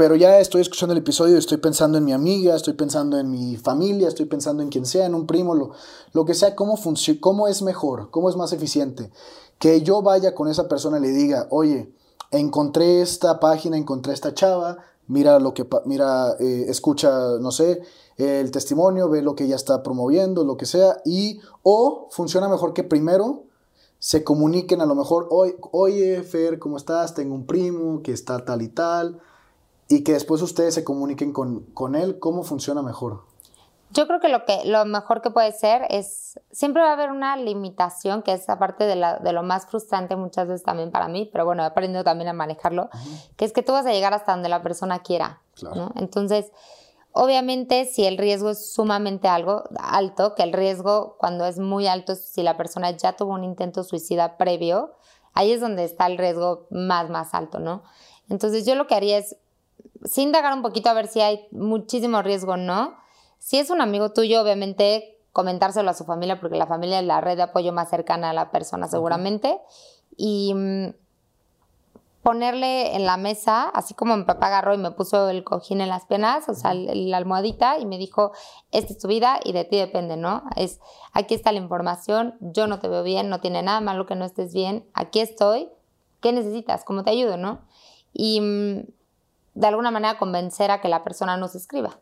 pero 0.00 0.16
ya 0.16 0.40
estoy 0.40 0.62
escuchando 0.62 0.94
el 0.94 1.00
episodio 1.00 1.34
y 1.34 1.38
estoy 1.38 1.58
pensando 1.58 1.98
en 1.98 2.06
mi 2.06 2.14
amiga, 2.14 2.56
estoy 2.56 2.72
pensando 2.72 3.18
en 3.18 3.30
mi 3.30 3.58
familia, 3.58 4.08
estoy 4.08 4.24
pensando 4.24 4.62
en 4.62 4.70
quien 4.70 4.86
sea, 4.86 5.04
en 5.04 5.14
un 5.14 5.26
primo, 5.26 5.54
lo, 5.54 6.24
que 6.24 6.32
sea, 6.32 6.56
¿cómo, 6.56 6.78
¿cómo 7.20 7.48
es 7.48 7.60
mejor? 7.60 8.10
¿Cómo 8.10 8.30
es 8.30 8.36
más 8.36 8.54
eficiente? 8.54 9.10
Que 9.58 9.82
yo 9.82 10.00
vaya 10.00 10.34
con 10.34 10.48
esa 10.48 10.68
persona 10.68 10.96
y 10.96 11.02
le 11.02 11.08
diga, 11.08 11.48
oye, 11.50 11.92
encontré 12.30 13.02
esta 13.02 13.40
página, 13.40 13.76
encontré 13.76 14.14
esta 14.14 14.32
chava, 14.32 14.78
mira 15.06 15.38
lo 15.38 15.52
que, 15.52 15.68
mira, 15.84 16.34
eh, 16.40 16.64
escucha, 16.68 17.36
no 17.38 17.50
sé, 17.50 17.82
el 18.16 18.50
testimonio, 18.50 19.10
ve 19.10 19.20
lo 19.20 19.34
que 19.34 19.44
ella 19.44 19.56
está 19.56 19.82
promoviendo, 19.82 20.44
lo 20.44 20.56
que 20.56 20.64
sea, 20.64 21.02
y, 21.04 21.40
o 21.62 22.08
funciona 22.10 22.48
mejor 22.48 22.72
que 22.72 22.84
primero 22.84 23.42
se 23.98 24.24
comuniquen 24.24 24.80
a 24.80 24.86
lo 24.86 24.94
mejor, 24.94 25.28
oye, 25.28 26.22
Fer, 26.22 26.58
¿cómo 26.58 26.78
estás? 26.78 27.12
Tengo 27.12 27.34
un 27.34 27.44
primo 27.44 28.00
que 28.02 28.12
está 28.12 28.42
tal 28.46 28.62
y 28.62 28.68
tal, 28.68 29.20
y 29.90 30.02
que 30.04 30.12
después 30.14 30.40
ustedes 30.40 30.72
se 30.72 30.84
comuniquen 30.84 31.32
con, 31.34 31.60
con 31.74 31.94
él, 31.94 32.18
¿cómo 32.18 32.42
funciona 32.44 32.80
mejor? 32.80 33.24
Yo 33.92 34.06
creo 34.06 34.20
que 34.20 34.28
lo, 34.28 34.44
que 34.44 34.64
lo 34.66 34.84
mejor 34.84 35.20
que 35.20 35.32
puede 35.32 35.50
ser 35.50 35.82
es, 35.90 36.38
siempre 36.52 36.80
va 36.80 36.90
a 36.90 36.92
haber 36.92 37.10
una 37.10 37.36
limitación, 37.36 38.22
que 38.22 38.32
es 38.34 38.48
aparte 38.48 38.84
de, 38.84 38.94
la- 38.94 39.18
de 39.18 39.32
lo 39.32 39.42
más 39.42 39.66
frustrante 39.66 40.14
muchas 40.14 40.46
veces 40.46 40.62
también 40.62 40.92
para 40.92 41.08
mí, 41.08 41.28
pero 41.32 41.44
bueno, 41.44 41.64
he 41.64 41.66
aprendido 41.66 42.04
también 42.04 42.28
a 42.28 42.32
manejarlo, 42.32 42.88
que 43.36 43.44
es 43.44 43.52
que 43.52 43.64
tú 43.64 43.72
vas 43.72 43.84
a 43.86 43.90
llegar 43.92 44.14
hasta 44.14 44.30
donde 44.30 44.48
la 44.48 44.62
persona 44.62 45.00
quiera. 45.00 45.42
Claro. 45.54 45.74
¿no? 45.74 45.92
Entonces, 45.96 46.52
obviamente, 47.12 47.84
si 47.86 48.04
el 48.04 48.16
riesgo 48.16 48.50
es 48.50 48.72
sumamente 48.72 49.26
algo 49.26 49.64
alto, 49.80 50.36
que 50.36 50.44
el 50.44 50.52
riesgo 50.52 51.16
cuando 51.18 51.44
es 51.46 51.58
muy 51.58 51.88
alto, 51.88 52.12
es 52.12 52.24
si 52.24 52.44
la 52.44 52.56
persona 52.56 52.92
ya 52.92 53.16
tuvo 53.16 53.32
un 53.34 53.42
intento 53.42 53.82
suicida 53.82 54.36
previo, 54.36 54.92
ahí 55.34 55.50
es 55.50 55.60
donde 55.60 55.82
está 55.82 56.06
el 56.06 56.16
riesgo 56.16 56.68
más, 56.70 57.10
más 57.10 57.34
alto, 57.34 57.58
¿no? 57.58 57.82
Entonces, 58.28 58.64
yo 58.64 58.76
lo 58.76 58.86
que 58.86 58.94
haría 58.94 59.18
es, 59.18 59.36
sí 60.04 60.22
indagar 60.22 60.52
un 60.54 60.62
poquito 60.62 60.88
a 60.88 60.94
ver 60.94 61.08
si 61.08 61.20
hay 61.20 61.46
muchísimo 61.50 62.22
riesgo 62.22 62.52
o 62.52 62.56
no. 62.56 62.96
Si 63.38 63.58
es 63.58 63.70
un 63.70 63.80
amigo 63.80 64.12
tuyo, 64.12 64.42
obviamente 64.42 65.18
comentárselo 65.32 65.90
a 65.90 65.94
su 65.94 66.04
familia, 66.04 66.40
porque 66.40 66.56
la 66.56 66.66
familia 66.66 67.00
es 67.00 67.06
la 67.06 67.20
red 67.20 67.36
de 67.36 67.42
apoyo 67.44 67.72
más 67.72 67.88
cercana 67.88 68.30
a 68.30 68.34
la 68.34 68.50
persona 68.50 68.88
seguramente. 68.88 69.60
Y 70.16 70.52
mm, 70.54 70.88
ponerle 72.22 72.96
en 72.96 73.06
la 73.06 73.16
mesa, 73.16 73.68
así 73.70 73.94
como 73.94 74.16
mi 74.16 74.24
papá 74.24 74.48
agarró 74.48 74.74
y 74.74 74.78
me 74.78 74.90
puso 74.90 75.30
el 75.30 75.42
cojín 75.42 75.80
en 75.80 75.88
las 75.88 76.04
penas, 76.04 76.48
o 76.48 76.54
sea, 76.54 76.74
la 76.74 77.16
almohadita, 77.16 77.78
y 77.78 77.86
me 77.86 77.96
dijo, 77.96 78.32
esta 78.72 78.92
es 78.92 78.98
tu 78.98 79.08
vida 79.08 79.40
y 79.42 79.52
de 79.52 79.64
ti 79.64 79.78
depende, 79.78 80.16
¿no? 80.16 80.42
Es, 80.56 80.80
aquí 81.12 81.34
está 81.34 81.52
la 81.52 81.58
información, 81.58 82.34
yo 82.40 82.66
no 82.66 82.78
te 82.78 82.88
veo 82.88 83.02
bien, 83.02 83.30
no 83.30 83.40
tiene 83.40 83.62
nada 83.62 83.80
malo 83.80 84.06
que 84.06 84.16
no 84.16 84.24
estés 84.24 84.52
bien, 84.52 84.86
aquí 84.92 85.20
estoy, 85.20 85.70
¿qué 86.20 86.32
necesitas? 86.32 86.84
¿Cómo 86.84 87.04
te 87.04 87.10
ayudo, 87.10 87.38
no? 87.38 87.62
Y 88.12 88.40
mm, 88.40 88.99
de 89.54 89.66
alguna 89.66 89.90
manera 89.90 90.18
convencer 90.18 90.70
a 90.70 90.80
que 90.80 90.88
la 90.88 91.02
persona 91.04 91.36
nos 91.36 91.54
escriba. 91.54 91.98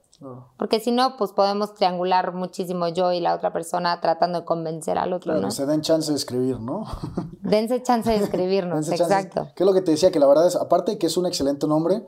Porque 0.58 0.80
si 0.80 0.90
no, 0.90 1.16
pues 1.16 1.30
podemos 1.32 1.74
triangular 1.74 2.34
muchísimo 2.34 2.88
yo 2.88 3.12
y 3.12 3.20
la 3.20 3.34
otra 3.36 3.52
persona 3.52 4.00
tratando 4.00 4.40
de 4.40 4.44
convencer 4.44 4.98
al 4.98 5.12
otro, 5.12 5.30
Claro, 5.32 5.42
¿no? 5.46 5.50
se 5.52 5.64
den 5.64 5.80
chance 5.80 6.10
de 6.10 6.16
escribir, 6.16 6.58
¿no? 6.58 6.86
Dense 7.42 7.80
chance 7.84 8.10
de 8.10 8.16
escribirnos, 8.16 8.86
Dense 8.88 8.98
chance. 8.98 9.14
exacto. 9.14 9.52
Que 9.54 9.62
es 9.62 9.66
lo 9.66 9.72
que 9.72 9.80
te 9.80 9.92
decía, 9.92 10.10
que 10.10 10.18
la 10.18 10.26
verdad 10.26 10.48
es, 10.48 10.56
aparte 10.56 10.92
de 10.92 10.98
que 10.98 11.06
es 11.06 11.16
un 11.16 11.26
excelente 11.26 11.68
nombre, 11.68 12.04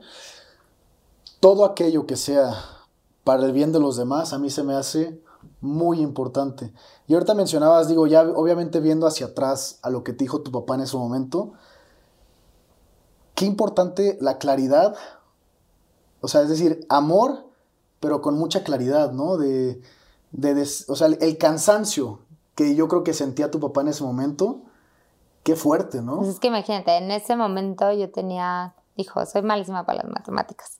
todo 1.39 1.63
aquello 1.63 2.05
que 2.05 2.17
sea 2.17 2.53
para 3.23 3.45
el 3.45 3.53
bien 3.53 3.71
de 3.71 3.79
los 3.79 3.95
demás, 3.95 4.33
a 4.33 4.39
mí 4.39 4.49
se 4.49 4.63
me 4.63 4.75
hace 4.75 5.21
muy 5.61 6.01
importante. 6.01 6.73
Y 7.07 7.13
ahorita 7.13 7.33
mencionabas, 7.33 7.87
digo, 7.87 8.07
ya 8.07 8.23
obviamente 8.23 8.81
viendo 8.81 9.07
hacia 9.07 9.27
atrás 9.27 9.79
a 9.83 9.89
lo 9.89 10.03
que 10.03 10.11
te 10.11 10.25
dijo 10.25 10.41
tu 10.41 10.51
papá 10.51 10.75
en 10.75 10.81
ese 10.81 10.97
momento, 10.97 11.53
qué 13.35 13.45
importante 13.45 14.17
la 14.21 14.37
claridad, 14.37 14.95
o 16.21 16.27
sea, 16.27 16.41
es 16.41 16.49
decir, 16.49 16.85
amor, 16.89 17.45
pero 17.99 18.21
con 18.21 18.37
mucha 18.37 18.63
claridad, 18.63 19.11
¿no? 19.11 19.37
De, 19.37 19.81
de 20.31 20.53
des- 20.53 20.89
o 20.89 20.95
sea, 20.95 21.07
el, 21.07 21.37
cansancio 21.37 22.19
que 22.55 22.75
yo 22.75 22.87
creo 22.87 23.03
que 23.03 23.13
sentía 23.13 23.51
tu 23.51 23.59
papá 23.59 23.81
en 23.81 23.89
ese 23.89 24.03
momento, 24.03 24.61
qué 25.43 25.55
fuerte, 25.55 26.01
¿no? 26.01 26.17
Pues 26.17 26.29
es 26.29 26.39
que 26.39 26.47
imagínate, 26.47 26.97
en 26.97 27.11
ese 27.11 27.35
momento 27.35 27.91
yo 27.91 28.11
tenía, 28.11 28.73
hijo, 28.95 29.25
soy 29.25 29.41
malísima 29.41 29.85
para 29.85 30.03
las 30.03 30.11
matemáticas. 30.11 30.79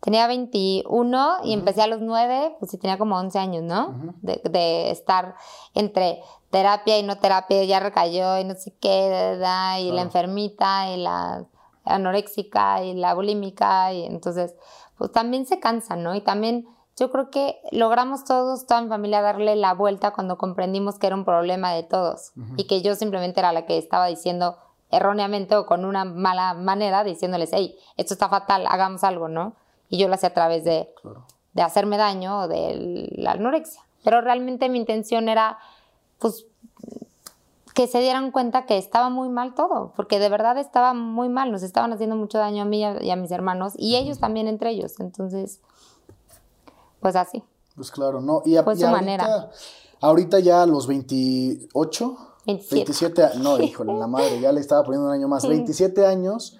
Tenía 0.00 0.26
21 0.26 1.44
y 1.44 1.52
empecé 1.52 1.82
a 1.82 1.86
los 1.86 2.00
9, 2.00 2.56
pues 2.58 2.70
sí 2.70 2.78
tenía 2.78 2.98
como 2.98 3.16
11 3.16 3.38
años, 3.38 3.62
¿no? 3.62 4.14
de, 4.20 4.40
de 4.50 4.90
estar 4.90 5.36
entre 5.74 6.20
terapia 6.50 6.98
y 6.98 7.02
no 7.02 7.18
terapia, 7.18 7.64
ya 7.64 7.80
recayó 7.80 8.38
y 8.38 8.44
no 8.44 8.54
sé 8.54 8.74
qué, 8.80 9.08
da, 9.08 9.36
da, 9.36 9.80
y 9.80 9.90
la 9.90 10.02
enfermita 10.02 10.90
y 10.90 10.98
la 10.98 11.46
anoréxica 11.84 12.82
y 12.84 12.94
la 12.94 13.14
bulímica, 13.14 13.92
y 13.92 14.04
entonces, 14.04 14.54
pues 15.02 15.10
también 15.10 15.46
se 15.46 15.58
cansan, 15.58 16.04
¿no? 16.04 16.14
Y 16.14 16.20
también 16.20 16.64
yo 16.96 17.10
creo 17.10 17.28
que 17.28 17.60
logramos 17.72 18.22
todos, 18.24 18.66
toda 18.68 18.82
mi 18.82 18.88
familia, 18.88 19.20
darle 19.20 19.56
la 19.56 19.74
vuelta 19.74 20.12
cuando 20.12 20.38
comprendimos 20.38 21.00
que 21.00 21.08
era 21.08 21.16
un 21.16 21.24
problema 21.24 21.72
de 21.72 21.82
todos 21.82 22.30
y 22.56 22.68
que 22.68 22.82
yo 22.82 22.94
simplemente 22.94 23.40
era 23.40 23.52
la 23.52 23.66
que 23.66 23.78
estaba 23.78 24.06
diciendo 24.06 24.58
erróneamente 24.92 25.56
o 25.56 25.66
con 25.66 25.84
una 25.84 26.04
mala 26.04 26.54
manera, 26.54 27.02
diciéndoles, 27.02 27.50
hey, 27.52 27.76
esto 27.96 28.14
está 28.14 28.28
fatal, 28.28 28.64
hagamos 28.68 29.02
algo, 29.02 29.26
¿no? 29.26 29.54
Y 29.88 29.98
yo 29.98 30.06
lo 30.06 30.14
hacía 30.14 30.28
a 30.28 30.34
través 30.34 30.62
de, 30.62 30.94
Claro. 31.02 31.24
de 31.52 31.62
hacerme 31.62 31.96
daño 31.96 32.42
o 32.42 32.46
de 32.46 33.08
la 33.16 33.32
anorexia. 33.32 33.82
Pero 34.04 34.20
realmente 34.20 34.68
mi 34.68 34.78
intención 34.78 35.28
era, 35.28 35.58
pues, 36.20 36.46
que 37.74 37.86
se 37.86 38.00
dieran 38.00 38.30
cuenta 38.32 38.66
que 38.66 38.76
estaba 38.78 39.08
muy 39.10 39.28
mal 39.28 39.54
todo, 39.54 39.92
porque 39.96 40.18
de 40.18 40.28
verdad 40.28 40.58
estaba 40.58 40.92
muy 40.94 41.28
mal, 41.28 41.50
nos 41.52 41.62
estaban 41.62 41.92
haciendo 41.92 42.16
mucho 42.16 42.38
daño 42.38 42.62
a 42.62 42.66
mí 42.66 42.80
y 43.00 43.10
a, 43.10 43.16
mis 43.16 43.30
hermanos, 43.30 43.72
y 43.76 43.96
ellos 43.96 44.18
también 44.18 44.46
entre 44.48 44.70
ellos. 44.70 45.00
Entonces, 45.00 45.60
pues 47.00 47.16
así. 47.16 47.42
Pues 47.74 47.90
claro, 47.90 48.20
¿no? 48.20 48.42
Y, 48.44 48.56
a- 48.56 48.62
Fue 48.64 48.74
y 48.74 48.76
su 48.78 48.84
ahorita, 48.86 49.00
manera. 49.00 49.50
ahorita 50.00 50.40
ya 50.40 50.62
a 50.62 50.66
los 50.66 50.86
28, 50.86 52.16
27. 52.46 52.74
27, 52.84 53.22
a- 53.24 53.34
no, 53.34 53.58
híjole, 53.60 53.94
la 53.94 54.06
madre, 54.06 54.40
ya 54.40 54.52
le 54.52 54.60
estaba 54.60 54.82
poniendo 54.84 55.08
un 55.08 55.14
año 55.14 55.28
más, 55.28 55.46
27 55.46 56.06
años, 56.06 56.58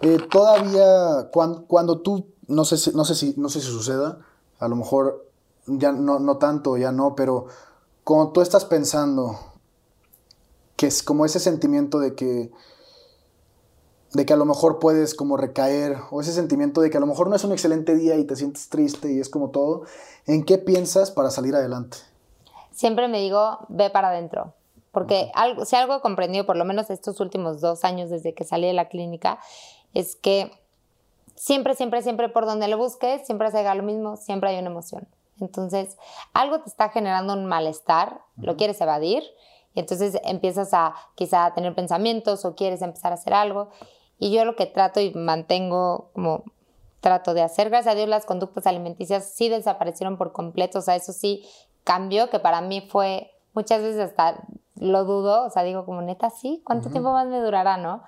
Eh, 0.00 0.18
todavía, 0.30 1.30
cuan- 1.32 1.64
cuando, 1.66 2.00
tú, 2.00 2.26
no 2.48 2.64
sé, 2.64 2.76
si, 2.76 2.90
no, 2.92 3.04
sé 3.04 3.14
si, 3.14 3.34
no 3.36 3.48
sé 3.48 3.60
si 3.60 3.66
suceda, 3.68 4.18
a 4.58 4.66
lo 4.68 4.74
mejor 4.76 5.24
ya 5.66 5.92
no, 5.92 6.18
no 6.18 6.38
tanto, 6.38 6.76
ya 6.76 6.90
no, 6.90 7.14
pero 7.14 7.46
cuando 8.04 8.32
tú 8.32 8.40
estás 8.40 8.64
pensando 8.64 9.36
que 10.82 10.88
es 10.88 11.04
como 11.04 11.24
ese 11.24 11.38
sentimiento 11.38 12.00
de 12.00 12.16
que 12.16 12.50
de 14.14 14.26
que 14.26 14.32
a 14.32 14.36
lo 14.36 14.44
mejor 14.44 14.80
puedes 14.80 15.14
como 15.14 15.36
recaer 15.36 15.96
o 16.10 16.20
ese 16.20 16.32
sentimiento 16.32 16.80
de 16.80 16.90
que 16.90 16.96
a 16.96 17.00
lo 17.00 17.06
mejor 17.06 17.28
no 17.30 17.36
es 17.36 17.44
un 17.44 17.52
excelente 17.52 17.94
día 17.94 18.16
y 18.16 18.24
te 18.24 18.34
sientes 18.34 18.68
triste 18.68 19.12
y 19.12 19.20
es 19.20 19.28
como 19.28 19.50
todo, 19.50 19.84
¿en 20.26 20.44
qué 20.44 20.58
piensas 20.58 21.12
para 21.12 21.30
salir 21.30 21.54
adelante? 21.54 21.98
Siempre 22.72 23.06
me 23.06 23.20
digo, 23.20 23.58
ve 23.68 23.90
para 23.90 24.08
adentro. 24.08 24.54
Porque 24.90 25.30
algo, 25.36 25.64
si 25.66 25.76
algo 25.76 25.94
he 25.94 26.00
comprendido, 26.00 26.46
por 26.46 26.56
lo 26.56 26.64
menos 26.64 26.90
estos 26.90 27.20
últimos 27.20 27.60
dos 27.60 27.84
años 27.84 28.10
desde 28.10 28.34
que 28.34 28.42
salí 28.42 28.66
de 28.66 28.72
la 28.72 28.88
clínica, 28.88 29.38
es 29.94 30.16
que 30.16 30.50
siempre, 31.36 31.76
siempre, 31.76 32.02
siempre 32.02 32.28
por 32.28 32.44
donde 32.44 32.66
lo 32.66 32.76
busques, 32.76 33.24
siempre 33.24 33.52
se 33.52 33.60
haga 33.60 33.76
lo 33.76 33.84
mismo, 33.84 34.16
siempre 34.16 34.50
hay 34.50 34.58
una 34.58 34.70
emoción. 34.70 35.06
Entonces, 35.38 35.96
algo 36.34 36.58
te 36.58 36.68
está 36.68 36.88
generando 36.88 37.34
un 37.34 37.46
malestar, 37.46 38.20
lo 38.36 38.56
quieres 38.56 38.80
evadir, 38.80 39.22
y 39.74 39.80
entonces 39.80 40.20
empiezas 40.24 40.74
a 40.74 40.94
quizá 41.14 41.46
a 41.46 41.54
tener 41.54 41.74
pensamientos 41.74 42.44
o 42.44 42.54
quieres 42.54 42.82
empezar 42.82 43.12
a 43.12 43.16
hacer 43.16 43.34
algo. 43.34 43.70
Y 44.18 44.30
yo 44.30 44.44
lo 44.44 44.56
que 44.56 44.66
trato 44.66 45.00
y 45.00 45.12
mantengo 45.14 46.10
como 46.12 46.44
trato 47.00 47.34
de 47.34 47.42
hacer, 47.42 47.68
gracias 47.68 47.92
a 47.92 47.96
Dios 47.96 48.08
las 48.08 48.26
conductas 48.26 48.66
alimenticias 48.66 49.32
sí 49.34 49.48
desaparecieron 49.48 50.16
por 50.16 50.32
completo, 50.32 50.78
o 50.78 50.82
sea, 50.82 50.94
eso 50.94 51.12
sí 51.12 51.44
cambió, 51.84 52.30
que 52.30 52.38
para 52.38 52.60
mí 52.60 52.80
fue 52.80 53.32
muchas 53.54 53.82
veces 53.82 54.00
hasta 54.00 54.44
lo 54.76 55.04
dudo, 55.04 55.44
o 55.44 55.50
sea, 55.50 55.64
digo 55.64 55.84
como 55.84 56.00
neta, 56.02 56.30
sí, 56.30 56.62
¿cuánto 56.64 56.90
tiempo 56.90 57.12
más 57.12 57.26
me 57.26 57.40
durará, 57.40 57.76
no? 57.76 58.02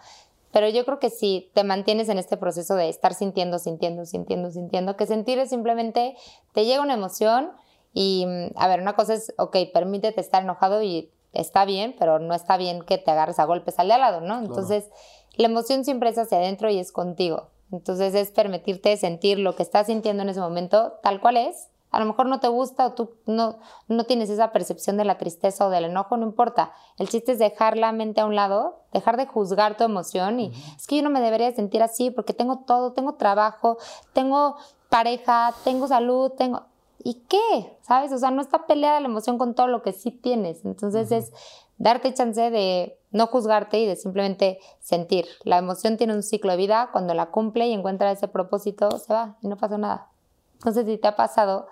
Pero 0.52 0.68
yo 0.68 0.84
creo 0.84 1.00
que 1.00 1.10
si 1.10 1.50
te 1.54 1.64
mantienes 1.64 2.08
en 2.08 2.18
este 2.18 2.36
proceso 2.36 2.76
de 2.76 2.88
estar 2.88 3.14
sintiendo, 3.14 3.58
sintiendo, 3.58 4.06
sintiendo, 4.06 4.52
sintiendo, 4.52 4.96
que 4.96 5.06
sentir 5.06 5.40
es 5.40 5.50
simplemente, 5.50 6.16
te 6.52 6.64
llega 6.64 6.80
una 6.80 6.94
emoción 6.94 7.50
y, 7.92 8.24
mm, 8.26 8.52
a 8.56 8.68
ver, 8.68 8.80
una 8.80 8.94
cosa 8.94 9.14
es, 9.14 9.34
ok, 9.38 9.56
permítete 9.72 10.20
estar 10.20 10.42
enojado 10.42 10.80
y 10.82 11.10
está 11.34 11.64
bien, 11.64 11.94
pero 11.98 12.18
no 12.18 12.34
está 12.34 12.56
bien 12.56 12.82
que 12.82 12.98
te 12.98 13.10
agarres 13.10 13.38
a 13.38 13.44
golpes 13.44 13.78
al 13.78 13.88
de 13.88 13.94
al 13.94 14.00
lado, 14.00 14.20
¿no? 14.20 14.38
Entonces, 14.38 14.90
la 15.36 15.46
emoción 15.46 15.84
siempre 15.84 16.10
es 16.10 16.18
hacia 16.18 16.38
adentro 16.38 16.70
y 16.70 16.78
es 16.78 16.92
contigo. 16.92 17.48
Entonces, 17.72 18.14
es 18.14 18.30
permitirte 18.30 18.96
sentir 18.96 19.38
lo 19.38 19.56
que 19.56 19.62
estás 19.62 19.86
sintiendo 19.86 20.22
en 20.22 20.28
ese 20.28 20.40
momento 20.40 20.94
tal 21.02 21.20
cual 21.20 21.36
es. 21.36 21.68
A 21.90 22.00
lo 22.00 22.06
mejor 22.06 22.26
no 22.26 22.40
te 22.40 22.48
gusta 22.48 22.86
o 22.86 22.92
tú 22.92 23.12
no, 23.26 23.60
no 23.86 24.04
tienes 24.04 24.28
esa 24.28 24.50
percepción 24.50 24.96
de 24.96 25.04
la 25.04 25.16
tristeza 25.16 25.64
o 25.64 25.70
del 25.70 25.84
enojo, 25.84 26.16
no 26.16 26.26
importa. 26.26 26.72
El 26.98 27.08
chiste 27.08 27.32
es 27.32 27.38
dejar 27.38 27.76
la 27.76 27.92
mente 27.92 28.20
a 28.20 28.26
un 28.26 28.34
lado, 28.34 28.80
dejar 28.92 29.16
de 29.16 29.26
juzgar 29.26 29.76
tu 29.76 29.84
emoción 29.84 30.40
y 30.40 30.52
es 30.76 30.88
que 30.88 30.96
yo 30.96 31.02
no 31.02 31.10
me 31.10 31.20
debería 31.20 31.52
sentir 31.52 31.84
así 31.84 32.10
porque 32.10 32.32
tengo 32.32 32.64
todo, 32.66 32.92
tengo 32.94 33.14
trabajo, 33.14 33.78
tengo 34.12 34.56
pareja, 34.88 35.54
tengo 35.62 35.86
salud, 35.86 36.32
tengo... 36.32 36.64
¿Y 37.04 37.22
qué? 37.28 37.76
¿Sabes? 37.82 38.10
O 38.12 38.18
sea, 38.18 38.30
no 38.30 38.40
está 38.40 38.66
peleada 38.66 38.98
la 38.98 39.06
emoción 39.08 39.36
con 39.38 39.54
todo 39.54 39.68
lo 39.68 39.82
que 39.82 39.92
sí 39.92 40.10
tienes. 40.10 40.64
Entonces 40.64 41.12
es 41.12 41.32
darte 41.78 42.12
chance 42.14 42.50
de 42.50 42.98
no 43.10 43.26
juzgarte 43.26 43.78
y 43.78 43.86
de 43.86 43.94
simplemente 43.94 44.58
sentir. 44.80 45.26
La 45.44 45.58
emoción 45.58 45.98
tiene 45.98 46.14
un 46.14 46.22
ciclo 46.22 46.50
de 46.52 46.56
vida, 46.56 46.88
cuando 46.92 47.12
la 47.14 47.26
cumple 47.30 47.68
y 47.68 47.72
encuentra 47.74 48.10
ese 48.10 48.26
propósito, 48.26 48.90
se 48.98 49.12
va 49.12 49.36
y 49.42 49.48
no 49.48 49.56
pasa 49.58 49.76
nada. 49.76 50.08
Entonces, 50.54 50.86
si 50.86 50.96
te 50.96 51.06
ha 51.06 51.14
pasado 51.14 51.66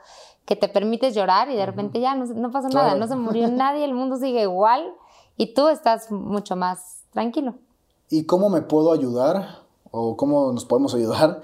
que 0.44 0.54
te 0.54 0.68
permites 0.68 1.14
llorar 1.14 1.50
y 1.50 1.56
de 1.56 1.64
repente 1.64 1.98
ya 1.98 2.14
no, 2.14 2.26
no 2.26 2.50
pasa 2.50 2.68
nada, 2.68 2.90
Claro. 2.90 3.00
no 3.00 3.08
se 3.08 3.16
murió 3.16 3.48
nadie, 3.50 3.84
el 3.86 3.94
mundo 3.94 4.16
sigue 4.18 4.42
igual 4.42 4.92
y 5.38 5.54
tú 5.54 5.68
estás 5.68 6.10
mucho 6.10 6.56
más 6.56 7.04
tranquilo. 7.10 7.54
¿Y 8.10 8.26
cómo 8.26 8.50
me 8.50 8.60
puedo 8.60 8.92
ayudar 8.92 9.60
o 9.90 10.14
cómo 10.16 10.52
nos 10.52 10.66
podemos 10.66 10.94
ayudar 10.94 11.40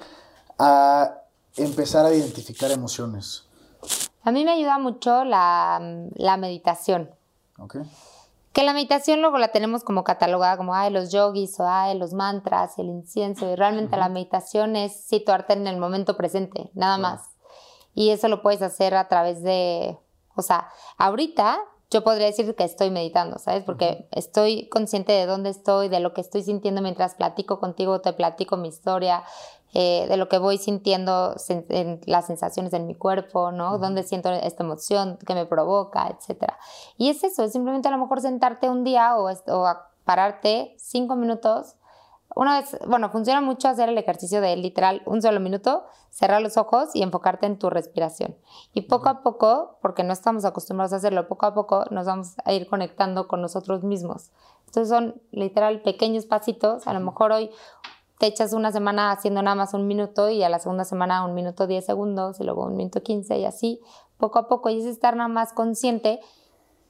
a 0.58 1.22
empezar 1.56 2.04
a 2.04 2.12
identificar 2.12 2.70
emociones? 2.70 3.47
A 4.28 4.30
mí 4.30 4.44
me 4.44 4.50
ayuda 4.50 4.76
mucho 4.76 5.24
la, 5.24 5.80
la 6.14 6.36
meditación. 6.36 7.10
Que 8.52 8.62
la 8.62 8.74
meditación 8.74 9.22
luego 9.22 9.38
la 9.38 9.52
tenemos 9.52 9.84
como 9.84 10.04
catalogada 10.04 10.58
como, 10.58 10.74
ay, 10.74 10.90
los 10.90 11.10
yogis 11.10 11.58
o 11.60 11.66
ay, 11.66 11.96
los 11.96 12.12
mantras, 12.12 12.78
el 12.78 12.90
incienso. 12.90 13.50
Y 13.50 13.56
realmente 13.56 13.96
la 13.96 14.10
meditación 14.10 14.76
es 14.76 15.00
situarte 15.00 15.54
en 15.54 15.66
el 15.66 15.78
momento 15.78 16.18
presente, 16.18 16.70
nada 16.74 16.98
más. 16.98 17.22
Y 17.94 18.10
eso 18.10 18.28
lo 18.28 18.42
puedes 18.42 18.60
hacer 18.60 18.94
a 18.96 19.08
través 19.08 19.42
de, 19.42 19.98
o 20.36 20.42
sea, 20.42 20.68
ahorita 20.98 21.60
yo 21.90 22.04
podría 22.04 22.26
decir 22.26 22.54
que 22.54 22.64
estoy 22.64 22.90
meditando, 22.90 23.38
¿sabes? 23.38 23.64
Porque 23.64 24.08
estoy 24.10 24.68
consciente 24.68 25.12
de 25.12 25.24
dónde 25.24 25.48
estoy, 25.48 25.88
de 25.88 26.00
lo 26.00 26.12
que 26.12 26.20
estoy 26.20 26.42
sintiendo 26.42 26.82
mientras 26.82 27.14
platico 27.14 27.58
contigo, 27.60 28.02
te 28.02 28.12
platico 28.12 28.58
mi 28.58 28.68
historia, 28.68 29.24
eh, 29.74 30.06
de 30.08 30.16
lo 30.16 30.28
que 30.28 30.38
voy 30.38 30.58
sintiendo, 30.58 31.34
sen- 31.36 31.66
en 31.68 32.00
las 32.06 32.26
sensaciones 32.26 32.72
en 32.72 32.86
mi 32.86 32.94
cuerpo, 32.94 33.52
¿no? 33.52 33.78
Dónde 33.78 34.02
siento 34.02 34.30
esta 34.30 34.64
emoción 34.64 35.18
que 35.26 35.34
me 35.34 35.46
provoca, 35.46 36.08
etcétera. 36.08 36.58
Y 36.96 37.10
es 37.10 37.22
eso, 37.24 37.42
es 37.44 37.52
simplemente 37.52 37.88
a 37.88 37.90
lo 37.90 37.98
mejor 37.98 38.20
sentarte 38.20 38.68
un 38.70 38.84
día 38.84 39.16
o, 39.16 39.28
est- 39.28 39.48
o 39.48 39.66
a 39.66 39.90
pararte 40.04 40.74
cinco 40.78 41.16
minutos. 41.16 41.74
Una 42.34 42.60
vez, 42.60 42.76
bueno, 42.86 43.10
funciona 43.10 43.40
mucho 43.40 43.68
hacer 43.68 43.88
el 43.88 43.98
ejercicio 43.98 44.40
de 44.40 44.54
literal 44.56 45.02
un 45.06 45.20
solo 45.20 45.40
minuto, 45.40 45.84
cerrar 46.10 46.40
los 46.40 46.56
ojos 46.56 46.90
y 46.94 47.02
enfocarte 47.02 47.46
en 47.46 47.58
tu 47.58 47.68
respiración. 47.68 48.36
Y 48.74 48.82
poco 48.82 49.08
a 49.08 49.22
poco, 49.22 49.78
porque 49.82 50.04
no 50.04 50.12
estamos 50.12 50.44
acostumbrados 50.44 50.92
a 50.92 50.96
hacerlo, 50.96 51.26
poco 51.26 51.46
a 51.46 51.54
poco 51.54 51.84
nos 51.90 52.06
vamos 52.06 52.34
a 52.44 52.52
ir 52.52 52.68
conectando 52.68 53.28
con 53.28 53.40
nosotros 53.40 53.82
mismos. 53.82 54.30
Entonces 54.66 54.88
son 54.88 55.20
literal 55.30 55.80
pequeños 55.82 56.26
pasitos. 56.26 56.86
A 56.86 56.92
lo 56.92 57.00
mejor 57.00 57.32
hoy 57.32 57.50
te 58.18 58.26
echas 58.26 58.52
una 58.52 58.72
semana 58.72 59.12
haciendo 59.12 59.42
nada 59.42 59.54
más 59.54 59.74
un 59.74 59.86
minuto 59.86 60.28
y 60.28 60.42
a 60.42 60.48
la 60.48 60.58
segunda 60.58 60.84
semana 60.84 61.24
un 61.24 61.34
minuto 61.34 61.66
10 61.66 61.84
segundos 61.84 62.40
y 62.40 62.44
luego 62.44 62.64
un 62.66 62.76
minuto 62.76 63.02
15 63.02 63.38
y 63.38 63.44
así, 63.44 63.80
poco 64.18 64.38
a 64.38 64.48
poco. 64.48 64.68
Y 64.68 64.80
es 64.80 64.86
estar 64.86 65.16
nada 65.16 65.28
más 65.28 65.52
consciente 65.52 66.20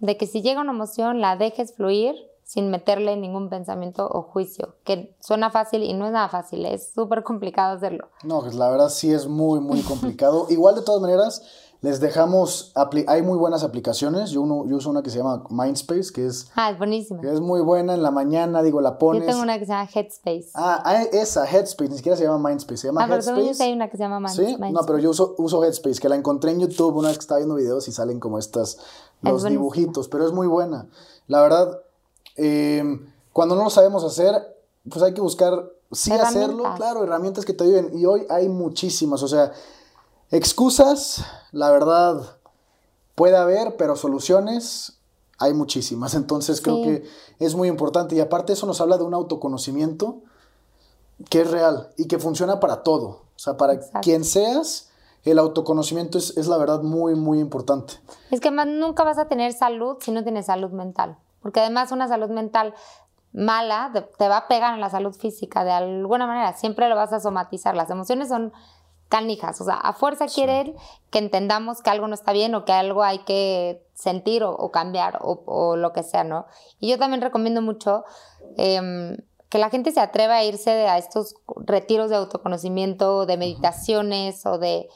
de 0.00 0.16
que 0.16 0.26
si 0.26 0.42
llega 0.42 0.60
una 0.60 0.72
emoción 0.72 1.20
la 1.20 1.36
dejes 1.36 1.74
fluir 1.74 2.14
sin 2.44 2.70
meterle 2.70 3.14
ningún 3.16 3.50
pensamiento 3.50 4.08
o 4.10 4.22
juicio, 4.22 4.76
que 4.82 5.14
suena 5.20 5.50
fácil 5.50 5.82
y 5.82 5.92
no 5.92 6.06
es 6.06 6.12
nada 6.12 6.30
fácil, 6.30 6.64
es 6.64 6.94
súper 6.94 7.22
complicado 7.22 7.76
hacerlo. 7.76 8.08
No, 8.24 8.40
pues 8.40 8.54
la 8.54 8.70
verdad 8.70 8.88
sí 8.88 9.12
es 9.12 9.26
muy, 9.26 9.60
muy 9.60 9.82
complicado. 9.82 10.46
Igual 10.48 10.76
de 10.76 10.80
todas 10.80 11.02
maneras, 11.02 11.42
les 11.80 12.00
dejamos, 12.00 12.72
hay 13.06 13.22
muy 13.22 13.38
buenas 13.38 13.62
aplicaciones. 13.62 14.30
Yo, 14.30 14.42
uno, 14.42 14.66
yo 14.66 14.76
uso 14.78 14.90
una 14.90 15.02
que 15.02 15.10
se 15.10 15.18
llama 15.18 15.44
Mindspace, 15.48 16.12
que 16.12 16.26
es, 16.26 16.48
Ah, 16.56 16.70
es 16.72 16.78
buenísimo. 16.78 17.20
que 17.20 17.32
es 17.32 17.40
muy 17.40 17.60
buena 17.60 17.94
en 17.94 18.02
la 18.02 18.10
mañana, 18.10 18.62
digo, 18.62 18.80
la 18.80 18.90
Yo 18.94 18.98
pones. 18.98 19.26
tengo 19.26 19.42
una 19.42 19.58
que 19.60 19.64
se 19.66 19.72
llama 19.72 19.88
Headspace. 19.94 20.48
Ah, 20.54 20.82
ah, 20.84 21.02
esa, 21.12 21.44
Headspace, 21.48 21.90
ni 21.90 21.96
siquiera 21.98 22.16
se 22.18 22.24
llama 22.24 22.48
Mindspace, 22.48 22.76
se 22.78 22.86
llama 22.88 23.04
Ah, 23.04 23.06
pero 23.08 23.22
según 23.22 23.40
yo 23.40 23.46
Headspace. 23.46 23.62
sí 23.64 23.68
hay 23.70 23.76
una 23.76 23.88
que 23.88 23.96
se 23.96 24.02
llama 24.02 24.18
Mind- 24.18 24.34
Sí, 24.34 24.42
Mindspace. 24.42 24.72
no, 24.72 24.80
pero 24.86 24.98
yo 24.98 25.10
uso, 25.10 25.34
uso 25.38 25.62
Headspace, 25.64 26.00
que 26.00 26.08
la 26.08 26.16
encontré 26.16 26.50
en 26.50 26.60
YouTube 26.60 26.96
una 26.96 27.08
vez 27.08 27.18
que 27.18 27.22
estaba 27.22 27.38
viendo 27.38 27.54
videos 27.54 27.86
y 27.86 27.92
salen 27.92 28.18
como 28.18 28.38
estas, 28.40 28.78
los 29.22 29.42
buenísima. 29.42 29.50
dibujitos, 29.50 30.08
pero 30.08 30.26
es 30.26 30.32
muy 30.32 30.48
buena. 30.48 30.88
La 31.28 31.42
verdad, 31.42 31.78
eh, 32.36 32.82
cuando 33.32 33.54
no 33.54 33.64
lo 33.64 33.70
sabemos 33.70 34.02
hacer, 34.04 34.34
pues 34.90 35.02
hay 35.02 35.14
que 35.14 35.20
buscar, 35.20 35.70
sí 35.92 36.10
hacerlo, 36.12 36.64
claro, 36.76 37.04
herramientas 37.04 37.44
que 37.44 37.52
te 37.52 37.62
ayuden. 37.64 37.96
Y 37.96 38.04
hoy 38.04 38.26
hay 38.30 38.48
muchísimas, 38.48 39.22
o 39.22 39.28
sea, 39.28 39.52
excusas, 40.30 41.24
la 41.52 41.70
verdad, 41.70 42.36
puede 43.14 43.36
haber, 43.36 43.76
pero 43.76 43.96
soluciones 43.96 44.98
hay 45.38 45.54
muchísimas. 45.54 46.14
Entonces 46.14 46.60
creo 46.60 46.76
Sí. 46.76 46.82
que 46.84 47.08
es 47.38 47.54
muy 47.54 47.68
importante. 47.68 48.14
Y 48.16 48.20
aparte 48.20 48.52
eso 48.52 48.66
nos 48.66 48.80
habla 48.80 48.98
de 48.98 49.04
un 49.04 49.14
autoconocimiento 49.14 50.18
que 51.30 51.42
es 51.42 51.50
real 51.50 51.90
y 51.96 52.06
que 52.06 52.18
funciona 52.18 52.60
para 52.60 52.82
todo. 52.82 53.06
O 53.08 53.38
sea, 53.38 53.56
para 53.56 53.74
Exacto. 53.74 54.00
quien 54.02 54.24
seas, 54.24 54.90
el 55.24 55.38
autoconocimiento 55.38 56.18
es, 56.18 56.36
es 56.36 56.46
la 56.46 56.56
verdad 56.56 56.82
muy, 56.82 57.14
muy 57.14 57.38
importante. 57.40 57.94
Es 58.30 58.40
que 58.40 58.50
nunca 58.50 59.04
vas 59.04 59.18
a 59.18 59.26
tener 59.28 59.52
salud 59.52 59.96
si 60.00 60.10
no 60.10 60.22
tienes 60.22 60.46
salud 60.46 60.70
mental. 60.70 61.16
Porque 61.42 61.60
además 61.60 61.92
una 61.92 62.08
salud 62.08 62.30
mental 62.30 62.74
mala 63.32 63.90
te, 63.92 64.00
te 64.02 64.28
va 64.28 64.38
a 64.38 64.48
pegar 64.48 64.74
en 64.74 64.80
la 64.80 64.90
salud 64.90 65.12
física 65.14 65.64
de 65.64 65.70
alguna 65.70 66.26
manera. 66.26 66.52
Siempre 66.54 66.88
lo 66.88 66.96
vas 66.96 67.12
a 67.12 67.20
somatizar. 67.20 67.76
Las 67.76 67.90
emociones 67.90 68.28
son 68.28 68.52
canijas. 69.08 69.60
O 69.60 69.64
sea, 69.64 69.74
a 69.74 69.92
fuerza 69.92 70.26
quieren 70.26 70.76
que 71.10 71.18
entendamos 71.18 71.82
que 71.82 71.90
algo 71.90 72.08
no 72.08 72.14
está 72.14 72.32
bien 72.32 72.54
o 72.54 72.64
que 72.64 72.72
algo 72.72 73.02
hay 73.02 73.18
que 73.20 73.82
sentir 73.94 74.44
o, 74.44 74.50
o 74.50 74.70
cambiar 74.70 75.18
o, 75.22 75.42
o 75.46 75.76
lo 75.76 75.92
que 75.92 76.02
sea, 76.02 76.24
¿no? 76.24 76.46
Y 76.78 76.88
yo 76.88 76.98
también 76.98 77.20
recomiendo 77.20 77.62
mucho 77.62 78.04
em, 78.56 79.16
que 79.48 79.58
la 79.58 79.70
gente 79.70 79.92
se 79.92 80.00
atreva 80.00 80.36
a 80.36 80.44
irse 80.44 80.70
a 80.88 80.98
estos 80.98 81.36
retiros 81.56 82.10
de 82.10 82.16
autoconocimiento, 82.16 83.26
de 83.26 83.36
meditaciones 83.36 84.44
o 84.46 84.58
de... 84.58 84.88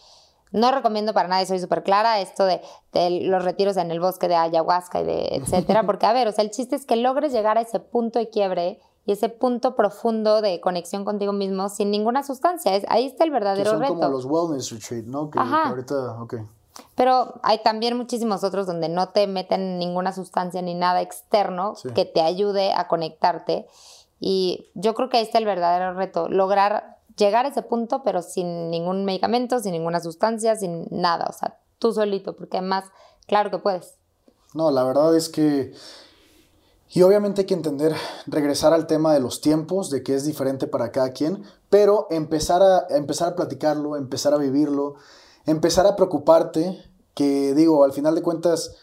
No 0.50 0.70
recomiendo 0.70 1.14
para 1.14 1.28
nadie, 1.28 1.46
soy 1.46 1.58
súper 1.58 1.82
clara, 1.82 2.20
esto 2.20 2.44
de, 2.44 2.60
de 2.92 3.22
los 3.22 3.42
retiros 3.42 3.78
en 3.78 3.90
el 3.90 4.00
bosque 4.00 4.28
de 4.28 4.34
ayahuasca 4.34 5.00
y 5.00 5.04
de 5.04 5.28
etcétera, 5.36 5.84
porque 5.84 6.04
a 6.04 6.12
ver, 6.12 6.28
o 6.28 6.32
sea, 6.32 6.44
el 6.44 6.50
chiste 6.50 6.76
es 6.76 6.84
que 6.84 6.96
logres 6.96 7.32
llegar 7.32 7.56
a 7.56 7.62
ese 7.62 7.80
punto 7.80 8.18
de 8.18 8.28
quiebre 8.28 8.78
y 9.06 9.12
ese 9.12 9.28
punto 9.28 9.74
profundo 9.74 10.40
de 10.42 10.60
conexión 10.60 11.04
contigo 11.04 11.32
mismo 11.32 11.68
sin 11.68 11.90
ninguna 11.90 12.22
sustancia. 12.22 12.74
Es, 12.76 12.84
ahí 12.88 13.06
está 13.06 13.24
el 13.24 13.30
Que 13.30 13.34
verdadero 13.34 13.70
son 13.72 13.80
reto. 13.80 13.94
como 13.94 14.08
los 14.08 14.24
wellness 14.24 14.70
retreat, 14.70 15.04
¿no? 15.06 15.30
Que, 15.30 15.38
que 15.38 15.44
Ajá. 15.44 15.68
ahorita, 15.70 16.22
ok. 16.22 16.34
Pero 16.94 17.34
hay 17.42 17.58
también 17.62 17.96
muchísimos 17.96 18.44
otros 18.44 18.66
donde 18.66 18.88
no 18.88 19.08
te 19.10 19.26
meten 19.26 19.78
ninguna 19.78 20.12
sustancia 20.12 20.62
ni 20.62 20.74
nada 20.74 21.00
externo 21.02 21.74
Sí. 21.74 21.90
que 21.90 22.04
te 22.04 22.20
ayude 22.22 22.72
a 22.72 22.88
conectarte. 22.88 23.66
Y 24.20 24.68
yo 24.74 24.94
creo 24.94 25.08
que 25.08 25.16
ahí 25.18 25.24
está 25.24 25.38
el 25.38 25.44
verdadero 25.46 25.94
reto, 25.94 26.28
lograr 26.28 26.98
llegar 27.16 27.44
a 27.44 27.48
ese 27.48 27.62
punto, 27.62 28.02
pero 28.04 28.22
sin 28.22 28.70
ningún 28.70 29.04
medicamento, 29.04 29.58
sin 29.58 29.72
ninguna 29.72 30.00
sustancia, 30.00 30.54
sin 30.56 30.86
nada, 30.90 31.26
o 31.28 31.32
sea, 31.32 31.58
tú 31.78 31.92
solito, 31.92 32.34
porque 32.36 32.56
además, 32.58 32.84
claro 33.26 33.50
que 33.50 33.58
puedes. 33.58 33.96
No, 34.54 34.70
la 34.70 34.84
verdad 34.84 35.14
es 35.16 35.28
que... 35.28 35.74
Y 36.94 37.00
obviamente 37.00 37.40
hay 37.40 37.46
que 37.46 37.54
entender, 37.54 37.94
regresar 38.26 38.74
al 38.74 38.86
tema 38.86 39.14
de 39.14 39.20
los 39.20 39.40
tiempos, 39.40 39.88
de 39.88 40.02
que 40.02 40.14
es 40.14 40.26
diferente 40.26 40.66
para 40.66 40.92
cada 40.92 41.12
quien, 41.12 41.42
pero 41.70 42.06
empezar 42.10 42.62
a, 42.62 42.86
empezar 42.90 43.32
a 43.32 43.34
platicarlo, 43.34 43.96
empezar 43.96 44.34
a 44.34 44.36
vivirlo, 44.36 44.96
empezar 45.46 45.86
a 45.86 45.96
preocuparte, 45.96 46.84
que 47.14 47.54
digo, 47.54 47.82
al 47.84 47.94
final 47.94 48.14
de 48.14 48.20
cuentas, 48.20 48.76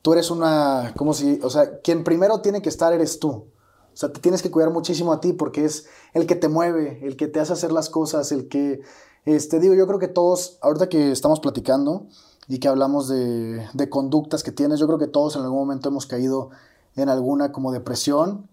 tú 0.00 0.14
eres 0.14 0.30
una, 0.30 0.94
como 0.96 1.12
si, 1.12 1.38
o 1.42 1.50
sea, 1.50 1.80
quien 1.80 2.02
primero 2.02 2.40
tiene 2.40 2.62
que 2.62 2.70
estar 2.70 2.94
eres 2.94 3.18
tú. 3.18 3.28
O 3.28 3.96
sea, 3.96 4.10
te 4.10 4.20
tienes 4.20 4.40
que 4.40 4.50
cuidar 4.50 4.70
muchísimo 4.70 5.12
a 5.12 5.20
ti 5.20 5.34
porque 5.34 5.66
es 5.66 5.84
el 6.14 6.26
que 6.26 6.36
te 6.36 6.48
mueve, 6.48 7.00
el 7.02 7.18
que 7.18 7.28
te 7.28 7.40
hace 7.40 7.52
hacer 7.52 7.72
las 7.72 7.90
cosas, 7.90 8.32
el 8.32 8.48
que, 8.48 8.80
este, 9.26 9.60
digo, 9.60 9.74
yo 9.74 9.86
creo 9.86 9.98
que 9.98 10.08
todos, 10.08 10.56
ahorita 10.62 10.88
que 10.88 11.12
estamos 11.12 11.40
platicando 11.40 12.06
y 12.48 12.58
que 12.58 12.68
hablamos 12.68 13.06
de, 13.06 13.68
de 13.74 13.90
conductas 13.90 14.42
que 14.42 14.50
tienes, 14.50 14.80
yo 14.80 14.86
creo 14.86 14.98
que 14.98 15.08
todos 15.08 15.36
en 15.36 15.42
algún 15.42 15.58
momento 15.58 15.90
hemos 15.90 16.06
caído 16.06 16.48
en 16.96 17.08
alguna 17.08 17.52
como 17.52 17.72
depresión, 17.72 18.48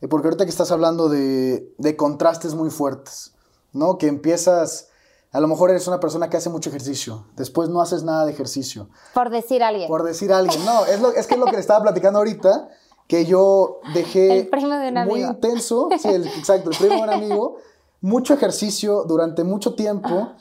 eh, 0.00 0.08
porque 0.08 0.28
ahorita 0.28 0.44
que 0.44 0.50
estás 0.50 0.70
hablando 0.70 1.08
de, 1.08 1.72
de 1.78 1.96
contrastes 1.96 2.54
muy 2.54 2.70
fuertes, 2.70 3.32
¿no? 3.72 3.98
Que 3.98 4.06
empiezas, 4.08 4.88
a 5.32 5.40
lo 5.40 5.48
mejor 5.48 5.70
eres 5.70 5.86
una 5.88 6.00
persona 6.00 6.28
que 6.30 6.36
hace 6.36 6.50
mucho 6.50 6.68
ejercicio, 6.70 7.26
después 7.36 7.68
no 7.68 7.80
haces 7.80 8.02
nada 8.02 8.24
de 8.26 8.32
ejercicio. 8.32 8.88
Por 9.14 9.30
decir 9.30 9.62
a 9.62 9.68
alguien. 9.68 9.88
Por 9.88 10.02
decir 10.02 10.32
a 10.32 10.38
alguien, 10.38 10.64
no, 10.64 10.84
es, 10.86 11.00
lo, 11.00 11.12
es 11.12 11.26
que 11.26 11.34
es 11.34 11.40
lo 11.40 11.46
que 11.46 11.52
le 11.52 11.60
estaba 11.60 11.82
platicando 11.82 12.18
ahorita, 12.18 12.68
que 13.06 13.24
yo 13.24 13.80
dejé 13.94 14.40
El 14.40 14.48
primo 14.48 14.74
de 14.74 14.88
un 14.88 14.94
muy 14.94 15.22
amigo. 15.22 15.30
intenso, 15.30 15.88
sí, 16.00 16.08
el- 16.08 16.26
exacto, 16.26 16.70
el 16.70 16.76
primo 16.76 16.96
de 16.96 17.02
un 17.02 17.10
amigo, 17.10 17.56
mucho 18.00 18.34
ejercicio 18.34 19.04
durante 19.04 19.44
mucho 19.44 19.74
tiempo 19.74 20.32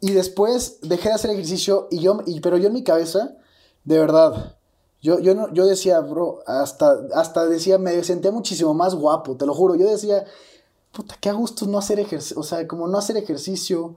y 0.00 0.12
después 0.12 0.78
dejé 0.82 1.08
de 1.10 1.14
hacer 1.14 1.30
ejercicio 1.30 1.86
y 1.90 2.00
yo, 2.00 2.20
y- 2.26 2.40
pero 2.40 2.56
yo 2.56 2.68
en 2.68 2.72
mi 2.74 2.82
cabeza, 2.82 3.36
de 3.84 3.98
verdad, 3.98 4.56
yo, 5.00 5.18
yo, 5.20 5.34
no, 5.34 5.52
yo 5.52 5.66
decía, 5.66 6.00
bro, 6.00 6.40
hasta, 6.46 6.98
hasta 7.14 7.46
decía, 7.46 7.78
me 7.78 8.02
sentía 8.02 8.32
muchísimo 8.32 8.74
más 8.74 8.94
guapo, 8.94 9.36
te 9.36 9.46
lo 9.46 9.54
juro, 9.54 9.76
yo 9.76 9.86
decía, 9.88 10.24
puta, 10.92 11.16
qué 11.20 11.28
a 11.28 11.34
gusto 11.34 11.66
no 11.66 11.78
hacer 11.78 12.00
ejercicio, 12.00 12.38
o 12.38 12.42
sea, 12.42 12.66
como 12.66 12.88
no 12.88 12.98
hacer 12.98 13.16
ejercicio, 13.16 13.96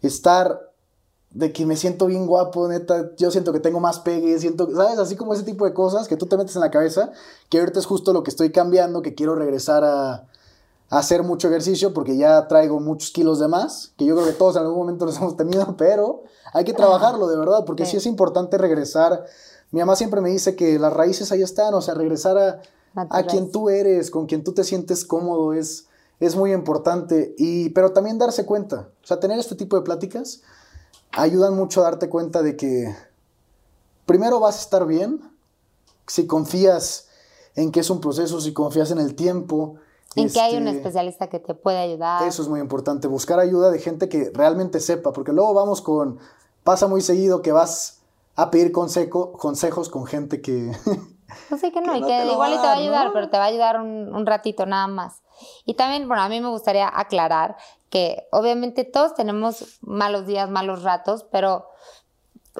estar 0.00 0.72
de 1.30 1.52
que 1.52 1.66
me 1.66 1.76
siento 1.76 2.06
bien 2.06 2.26
guapo, 2.26 2.68
neta, 2.68 3.10
yo 3.16 3.30
siento 3.30 3.52
que 3.52 3.60
tengo 3.60 3.80
más 3.80 4.00
pegue, 4.00 4.38
siento, 4.38 4.74
¿sabes? 4.74 4.98
Así 4.98 5.16
como 5.16 5.34
ese 5.34 5.42
tipo 5.42 5.66
de 5.66 5.74
cosas 5.74 6.08
que 6.08 6.16
tú 6.16 6.26
te 6.26 6.38
metes 6.38 6.56
en 6.56 6.62
la 6.62 6.70
cabeza, 6.70 7.12
que 7.50 7.58
ahorita 7.58 7.78
es 7.78 7.86
justo 7.86 8.12
lo 8.14 8.22
que 8.22 8.30
estoy 8.30 8.50
cambiando, 8.50 9.02
que 9.02 9.14
quiero 9.14 9.34
regresar 9.34 9.84
a, 9.84 10.14
a 10.14 10.28
hacer 10.90 11.22
mucho 11.22 11.48
ejercicio 11.48 11.92
porque 11.92 12.16
ya 12.16 12.48
traigo 12.48 12.80
muchos 12.80 13.10
kilos 13.10 13.38
de 13.38 13.48
más, 13.48 13.92
que 13.96 14.04
yo 14.06 14.14
creo 14.14 14.26
que 14.26 14.32
todos 14.32 14.56
en 14.56 14.62
algún 14.62 14.78
momento 14.78 15.04
los 15.06 15.16
hemos 15.18 15.36
tenido, 15.36 15.74
pero 15.76 16.24
hay 16.52 16.64
que 16.64 16.72
trabajarlo 16.72 17.26
de 17.28 17.36
verdad, 17.36 17.64
porque 17.64 17.84
sí, 17.84 17.92
Sí. 17.92 17.96
es 17.98 18.06
importante 18.06 18.56
regresar. 18.58 19.24
Mi 19.70 19.80
mamá 19.80 19.96
siempre 19.96 20.20
me 20.22 20.30
dice 20.30 20.56
que 20.56 20.78
las 20.78 20.92
raíces 20.92 21.30
ahí 21.30 21.42
están, 21.42 21.74
o 21.74 21.82
sea, 21.82 21.94
regresar 21.94 22.38
a, 22.38 22.62
A 23.10 23.22
quien 23.24 23.52
tú 23.52 23.68
eres, 23.68 24.10
con 24.10 24.26
quien 24.26 24.42
tú 24.42 24.52
te 24.54 24.64
sientes 24.64 25.04
cómodo, 25.04 25.52
es, 25.52 25.86
es 26.20 26.34
muy 26.36 26.52
importante. 26.52 27.34
Y, 27.36 27.68
pero 27.70 27.92
también 27.92 28.18
darse 28.18 28.46
cuenta, 28.46 28.88
o 29.02 29.06
sea, 29.06 29.20
tener 29.20 29.38
este 29.38 29.54
tipo 29.54 29.76
de 29.76 29.82
pláticas 29.82 30.40
ayudan 31.12 31.54
mucho 31.54 31.80
a 31.80 31.84
darte 31.84 32.08
cuenta 32.08 32.42
de 32.42 32.56
que 32.56 32.96
primero 34.06 34.40
vas 34.40 34.56
a 34.56 34.60
estar 34.62 34.86
bien, 34.86 35.20
si 36.06 36.26
confías 36.26 37.08
en 37.54 37.70
que 37.72 37.80
es 37.80 37.90
un 37.90 38.00
proceso, 38.00 38.40
si 38.40 38.52
confías 38.54 38.90
en 38.90 38.98
el 38.98 39.14
tiempo. 39.14 39.76
En 40.14 40.30
que 40.30 40.40
hay 40.40 40.56
un 40.56 40.66
este, 40.66 40.78
especialista 40.78 41.28
que 41.28 41.38
te 41.38 41.54
puede 41.54 41.78
ayudar. 41.78 42.26
Eso 42.26 42.42
es 42.42 42.48
muy 42.48 42.60
importante, 42.60 43.08
buscar 43.08 43.38
ayuda 43.40 43.70
de 43.70 43.78
gente 43.78 44.08
que 44.08 44.30
realmente 44.34 44.80
sepa, 44.80 45.12
porque 45.12 45.32
luego 45.32 45.54
vamos 45.54 45.82
con, 45.82 46.18
pasa 46.64 46.88
muy 46.88 47.02
seguido 47.02 47.42
que 47.42 47.52
vas 47.52 48.00
a 48.34 48.50
pedir 48.50 48.72
consejo, 48.72 49.32
consejos 49.32 49.88
con 49.88 50.06
gente 50.06 50.40
que... 50.40 50.72
Pues 51.50 51.60
sí 51.60 51.70
que 51.70 51.80
no, 51.80 51.92
que 51.92 51.98
y 51.98 52.00
no 52.00 52.06
que 52.06 52.32
igual 52.32 52.52
va 52.52 52.56
te 52.56 52.62
va 52.66 52.72
a 52.72 52.74
dar, 52.74 52.78
ayudar, 52.78 53.06
¿no? 53.08 53.12
pero 53.12 53.30
te 53.30 53.36
va 53.36 53.44
a 53.44 53.48
ayudar 53.48 53.80
un, 53.80 54.14
un 54.14 54.26
ratito 54.26 54.64
nada 54.64 54.86
más. 54.86 55.22
Y 55.64 55.74
también, 55.74 56.08
bueno, 56.08 56.22
a 56.22 56.28
mí 56.28 56.40
me 56.40 56.48
gustaría 56.48 56.90
aclarar 56.92 57.56
que 57.90 58.26
obviamente 58.32 58.84
todos 58.84 59.14
tenemos 59.14 59.78
malos 59.82 60.26
días, 60.26 60.50
malos 60.50 60.82
ratos, 60.82 61.24
pero 61.30 61.66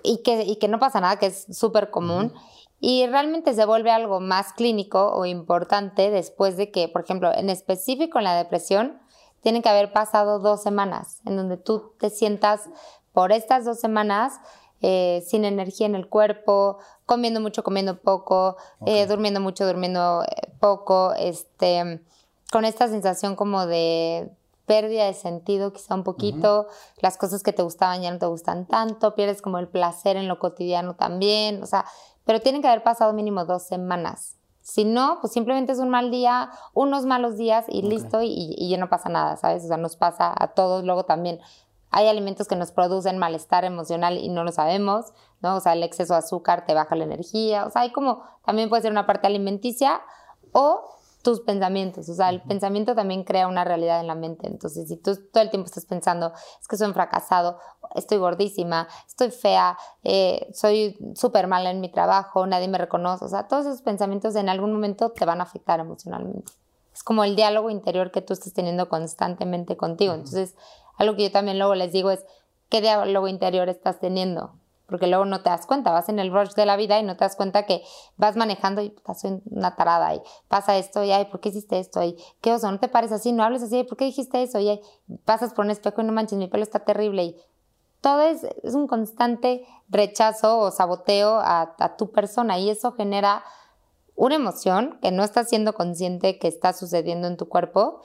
y 0.03 0.19
que, 0.23 0.43
y 0.43 0.57
que 0.57 0.69
no 0.69 0.79
pasa 0.79 1.01
nada, 1.01 1.19
que 1.19 1.27
es 1.27 1.47
súper 1.51 1.91
común. 1.91 2.33
Y 2.81 3.07
realmente 3.07 3.55
se 3.55 3.65
vuelve 3.65 3.91
algo 3.91 4.21
más 4.21 4.53
clínico 4.53 5.13
o 5.13 5.27
importante 5.27 6.11
después 6.11 6.57
de 6.57 6.71
que, 6.71 6.89
por 6.89 7.03
ejemplo, 7.03 7.33
en 7.35 7.51
específico 7.51 8.19
en 8.19 8.25
la 8.25 8.37
depresión, 8.37 9.01
tienen 9.43 9.63
que 9.63 9.69
haber 9.69 9.93
pasado 9.93 10.39
dos 10.39 10.63
semanas 10.63 11.21
en 11.25 11.37
donde 11.37 11.57
tú 11.57 11.93
te 11.99 12.11
sientas 12.11 12.69
por 13.13 13.33
estas 13.33 13.65
dos 13.65 13.81
semanas 13.81 14.41
eh, 14.81 15.25
sin 15.27 15.45
energía 15.45 15.87
en 15.87 15.97
el 15.97 16.09
cuerpo, 16.09 16.79
comiendo 17.05 17.41
mucho, 17.41 17.65
comiendo 17.65 18.01
poco, 18.01 18.57
eh, 18.87 19.07
durmiendo 19.07 19.41
mucho, 19.41 19.67
durmiendo 19.67 20.23
eh, 20.23 20.53
poco, 20.61 21.15
este, 21.15 22.01
con 22.53 22.65
esta 22.65 22.87
sensación 22.87 23.35
como 23.35 23.67
de 23.67 24.31
pérdida 24.67 25.07
de 25.07 25.15
sentido 25.15 25.73
quizá 25.73 25.95
un 25.95 26.05
poquito, 26.05 26.69
las 27.01 27.17
cosas 27.17 27.43
que 27.43 27.53
te 27.53 27.63
gustaban 27.63 28.03
ya 28.03 28.13
no 28.13 28.19
te 28.19 28.27
gustan 28.27 28.67
tanto, 28.67 29.15
pierdes 29.15 29.43
como 29.43 29.59
el 29.59 29.67
placer 29.67 30.17
en 30.17 30.29
lo 30.29 30.39
cotidiano 30.39 30.95
también, 30.95 31.63
o 31.63 31.67
sea, 31.67 31.87
pero 32.29 32.43
tienen 32.43 32.61
que 32.61 32.69
haber 32.69 32.83
pasado 32.83 33.15
mínimo 33.15 33.47
dos 33.47 33.63
semanas. 33.63 34.37
Si 34.61 34.85
no, 34.85 35.17
pues 35.23 35.33
simplemente 35.33 35.73
es 35.73 35.79
un 35.79 35.89
mal 35.89 36.11
día, 36.11 36.51
unos 36.75 37.07
malos 37.07 37.39
días 37.39 37.65
y 37.69 37.81
listo, 37.81 38.21
y, 38.21 38.55
y 38.59 38.69
ya 38.69 38.77
no 38.77 38.91
pasa 38.91 39.09
nada, 39.09 39.39
¿sabes? 39.39 39.65
O 39.65 39.69
sea, 39.69 39.79
nos 39.79 39.97
pasa 39.97 40.35
a 40.39 40.49
todos. 40.49 40.85
Luego 40.85 41.07
también 41.07 41.41
hay 41.91 42.07
alimentos 42.07 42.47
que 42.47 42.55
nos 42.55 42.71
producen 42.71 43.17
malestar 43.17 43.65
emocional 43.65 44.19
y 44.19 44.29
no 44.29 44.45
lo 44.45 44.53
sabemos, 44.53 45.15
¿no? 45.41 45.57
O 45.57 45.61
sea, 45.61 45.73
el 45.73 45.83
exceso 45.83 46.13
de 46.13 46.19
azúcar 46.19 46.67
te 46.67 46.75
baja 46.75 46.97
la 46.97 47.05
energía, 47.05 47.65
o 47.65 47.71
sea, 47.71 47.81
hay 47.81 47.93
como, 47.93 48.23
también 48.45 48.69
puede 48.69 48.83
ser 48.83 48.93
una 48.93 49.07
parte 49.07 49.27
alimenticia 49.27 50.03
o 50.53 50.98
tus 51.29 51.41
pensamientos, 51.41 52.09
o 52.09 52.15
sea, 52.15 52.31
el 52.31 52.41
pensamiento 52.41 52.95
también 52.95 53.23
crea 53.23 53.49
una 53.49 53.63
realidad 53.63 54.01
en 54.01 54.07
la 54.07 54.15
mente, 54.15 54.47
entonces 54.47 54.89
si 54.89 54.97
tú 54.97 55.15
todo 55.31 55.43
el 55.43 55.51
tiempo 55.51 55.67
estás 55.67 55.85
pensando, 55.85 56.33
es 56.59 56.67
que 56.67 56.79
soy 56.79 56.87
un 56.87 56.95
fracasado, 56.95 57.59
estoy 57.95 58.17
gordísima, 58.17 58.89
estoy 59.07 59.31
fea, 59.31 59.77
eh, 60.05 60.49
soy 60.55 60.97
súper 61.15 61.47
mala 61.47 61.71
en 61.71 61.83
mi 61.83 61.93
trabajo, 61.93 62.47
nadie 62.47 62.67
me 62.67 62.79
reconoce, 62.79 63.27
o 63.27 63.29
sea, 63.29 63.47
todos 63.47 63.67
esos 63.67 63.83
pensamientos 63.83 64.37
en 64.37 64.49
algún 64.49 64.73
momento 64.73 65.11
te 65.11 65.27
van 65.27 65.41
a 65.41 65.45
afectar 65.45 65.81
emocionalmente. 65.81 66.51
Es 66.95 67.03
como 67.03 67.25
el 67.25 67.37
diálogo 67.37 67.69
interior 67.69 68.11
que 68.11 68.23
tú 68.23 68.33
estás 68.33 68.55
teniendo 68.55 68.89
constantemente 68.89 69.77
contigo. 69.77 70.15
Entonces, 70.15 70.57
algo 70.97 71.15
que 71.15 71.25
yo 71.25 71.31
también 71.31 71.59
luego 71.59 71.75
les 71.75 71.93
digo 71.93 72.11
es, 72.11 72.25
¿qué 72.71 72.81
diálogo 72.81 73.29
interior 73.29 73.69
estás 73.69 74.01
teniendo? 74.01 74.55
Porque 74.89 75.07
luego 75.07 75.27
no 75.27 75.43
te 75.43 75.51
das 75.51 75.67
cuenta, 75.67 75.93
vas 75.93 76.09
en 76.09 76.19
el 76.19 76.33
rush 76.33 76.55
de 76.55 76.65
la 76.65 76.77
vida 76.77 76.99
y 76.99 77.03
no 77.03 77.15
te 77.17 77.25
das 77.25 77.37
cuenta 77.37 77.67
que 77.67 77.83
vas 78.17 78.37
manejando 78.37 78.81
y 78.81 78.95
soy 79.15 79.43
una 79.51 79.77
tarada 79.77 80.15
y 80.15 80.23
pasa 80.49 80.79
esto 80.79 81.05
y 81.05 81.13
ay, 81.13 81.27
¿por 81.27 81.41
qué 81.41 81.51
hiciste 81.51 81.79
esto? 81.79 82.03
Y 82.03 82.17
qué 82.41 82.55
oso, 82.55 82.71
no 82.71 82.81
te 82.81 82.89
pares 82.89 83.13
así, 83.13 83.33
no 83.33 83.45
hables 83.45 83.63
así, 83.63 83.77
"Ay, 83.77 83.85
¿por 83.85 83.99
qué 83.99 84.07
dijiste 84.07 84.43
eso? 84.43 84.59
Y 84.61 84.71
ay, 84.71 84.81
pasas 85.27 85.53
por 85.53 85.67
un 85.67 85.71
espejo 85.71 86.01
y 86.01 86.05
no 86.05 86.13
manches, 86.13 86.39
mi 86.39 86.49
pelo 86.49 86.63
está 86.63 86.81
terrible 86.87 87.23
y 87.23 87.37
todo 88.01 88.23
es, 88.23 88.45
es 88.63 88.75
un 88.75 88.87
constante 88.87 89.67
rechazo 89.89 90.59
o 90.59 90.71
saboteo 90.71 91.39
a, 91.39 91.75
a 91.79 91.97
tu 91.97 92.11
persona 92.11 92.59
y 92.59 92.71
eso 92.71 92.93
genera 92.93 93.45
una 94.15 94.37
emoción 94.37 94.99
que 95.03 95.11
no 95.13 95.23
estás 95.23 95.49
siendo 95.49 95.75
consciente 95.75 96.39
que 96.39 96.49
está 96.49 96.73
sucediendo 96.73 97.29
en 97.29 97.37
tu 97.37 97.49
cuerpo. 97.49 98.01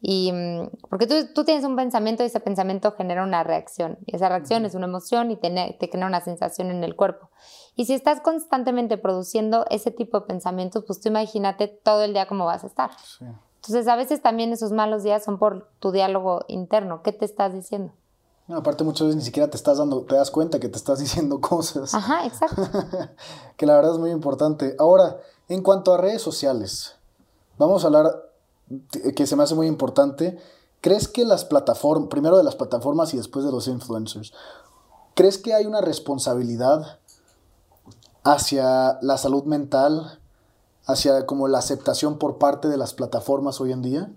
Y 0.00 0.32
mm, 0.32 0.70
porque 0.88 1.06
tú, 1.06 1.14
tú 1.34 1.44
tienes 1.44 1.64
un 1.64 1.76
pensamiento 1.76 2.22
y 2.22 2.26
ese 2.26 2.40
pensamiento 2.40 2.92
genera 2.92 3.24
una 3.24 3.42
reacción. 3.42 3.98
Y 4.06 4.16
esa 4.16 4.28
reacción 4.28 4.64
es 4.64 4.74
una 4.74 4.86
emoción 4.86 5.30
y 5.30 5.36
te, 5.36 5.50
te 5.78 5.88
genera 5.88 6.06
una 6.06 6.20
sensación 6.20 6.70
en 6.70 6.84
el 6.84 6.94
cuerpo. 6.96 7.30
Y 7.74 7.86
si 7.86 7.94
estás 7.94 8.20
constantemente 8.20 8.98
produciendo 8.98 9.64
ese 9.70 9.90
tipo 9.90 10.20
de 10.20 10.26
pensamientos, 10.26 10.84
pues 10.86 11.00
tú 11.00 11.08
imagínate 11.08 11.68
todo 11.68 12.02
el 12.02 12.12
día 12.12 12.26
cómo 12.26 12.44
vas 12.44 12.64
a 12.64 12.68
estar. 12.68 12.90
Sí. 13.18 13.24
Entonces, 13.56 13.88
a 13.88 13.96
veces 13.96 14.22
también 14.22 14.52
esos 14.52 14.72
malos 14.72 15.02
días 15.02 15.24
son 15.24 15.38
por 15.38 15.68
tu 15.80 15.90
diálogo 15.90 16.44
interno. 16.48 17.02
¿Qué 17.02 17.12
te 17.12 17.24
estás 17.24 17.52
diciendo? 17.52 17.92
No, 18.46 18.56
aparte 18.56 18.82
muchas 18.82 19.08
veces 19.08 19.16
ni 19.16 19.24
siquiera 19.24 19.50
te 19.50 19.58
estás 19.58 19.76
dando, 19.76 20.02
te 20.02 20.14
das 20.14 20.30
cuenta 20.30 20.58
que 20.58 20.68
te 20.68 20.78
estás 20.78 20.98
diciendo 21.00 21.40
cosas. 21.40 21.94
Ajá, 21.94 22.24
exacto. 22.24 22.62
que 23.56 23.66
la 23.66 23.74
verdad 23.74 23.92
es 23.92 23.98
muy 23.98 24.10
importante. 24.10 24.74
Ahora, 24.78 25.18
en 25.48 25.62
cuanto 25.62 25.92
a 25.92 25.98
redes 25.98 26.22
sociales, 26.22 26.96
vamos 27.58 27.84
a 27.84 27.88
hablar 27.88 28.27
que 29.16 29.26
se 29.26 29.36
me 29.36 29.42
hace 29.42 29.54
muy 29.54 29.66
importante. 29.66 30.38
¿Crees 30.80 31.08
que 31.08 31.24
las 31.24 31.44
plataformas, 31.44 32.08
primero 32.08 32.36
de 32.36 32.44
las 32.44 32.54
plataformas 32.56 33.12
y 33.14 33.16
después 33.16 33.44
de 33.44 33.50
los 33.50 33.66
influencers, 33.68 34.32
¿crees 35.14 35.38
que 35.38 35.54
hay 35.54 35.66
una 35.66 35.80
responsabilidad 35.80 36.98
hacia 38.24 38.98
la 39.02 39.16
salud 39.18 39.44
mental, 39.44 40.20
hacia 40.86 41.26
como 41.26 41.48
la 41.48 41.58
aceptación 41.58 42.18
por 42.18 42.38
parte 42.38 42.68
de 42.68 42.76
las 42.76 42.94
plataformas 42.94 43.60
hoy 43.60 43.72
en 43.72 43.82
día? 43.82 44.12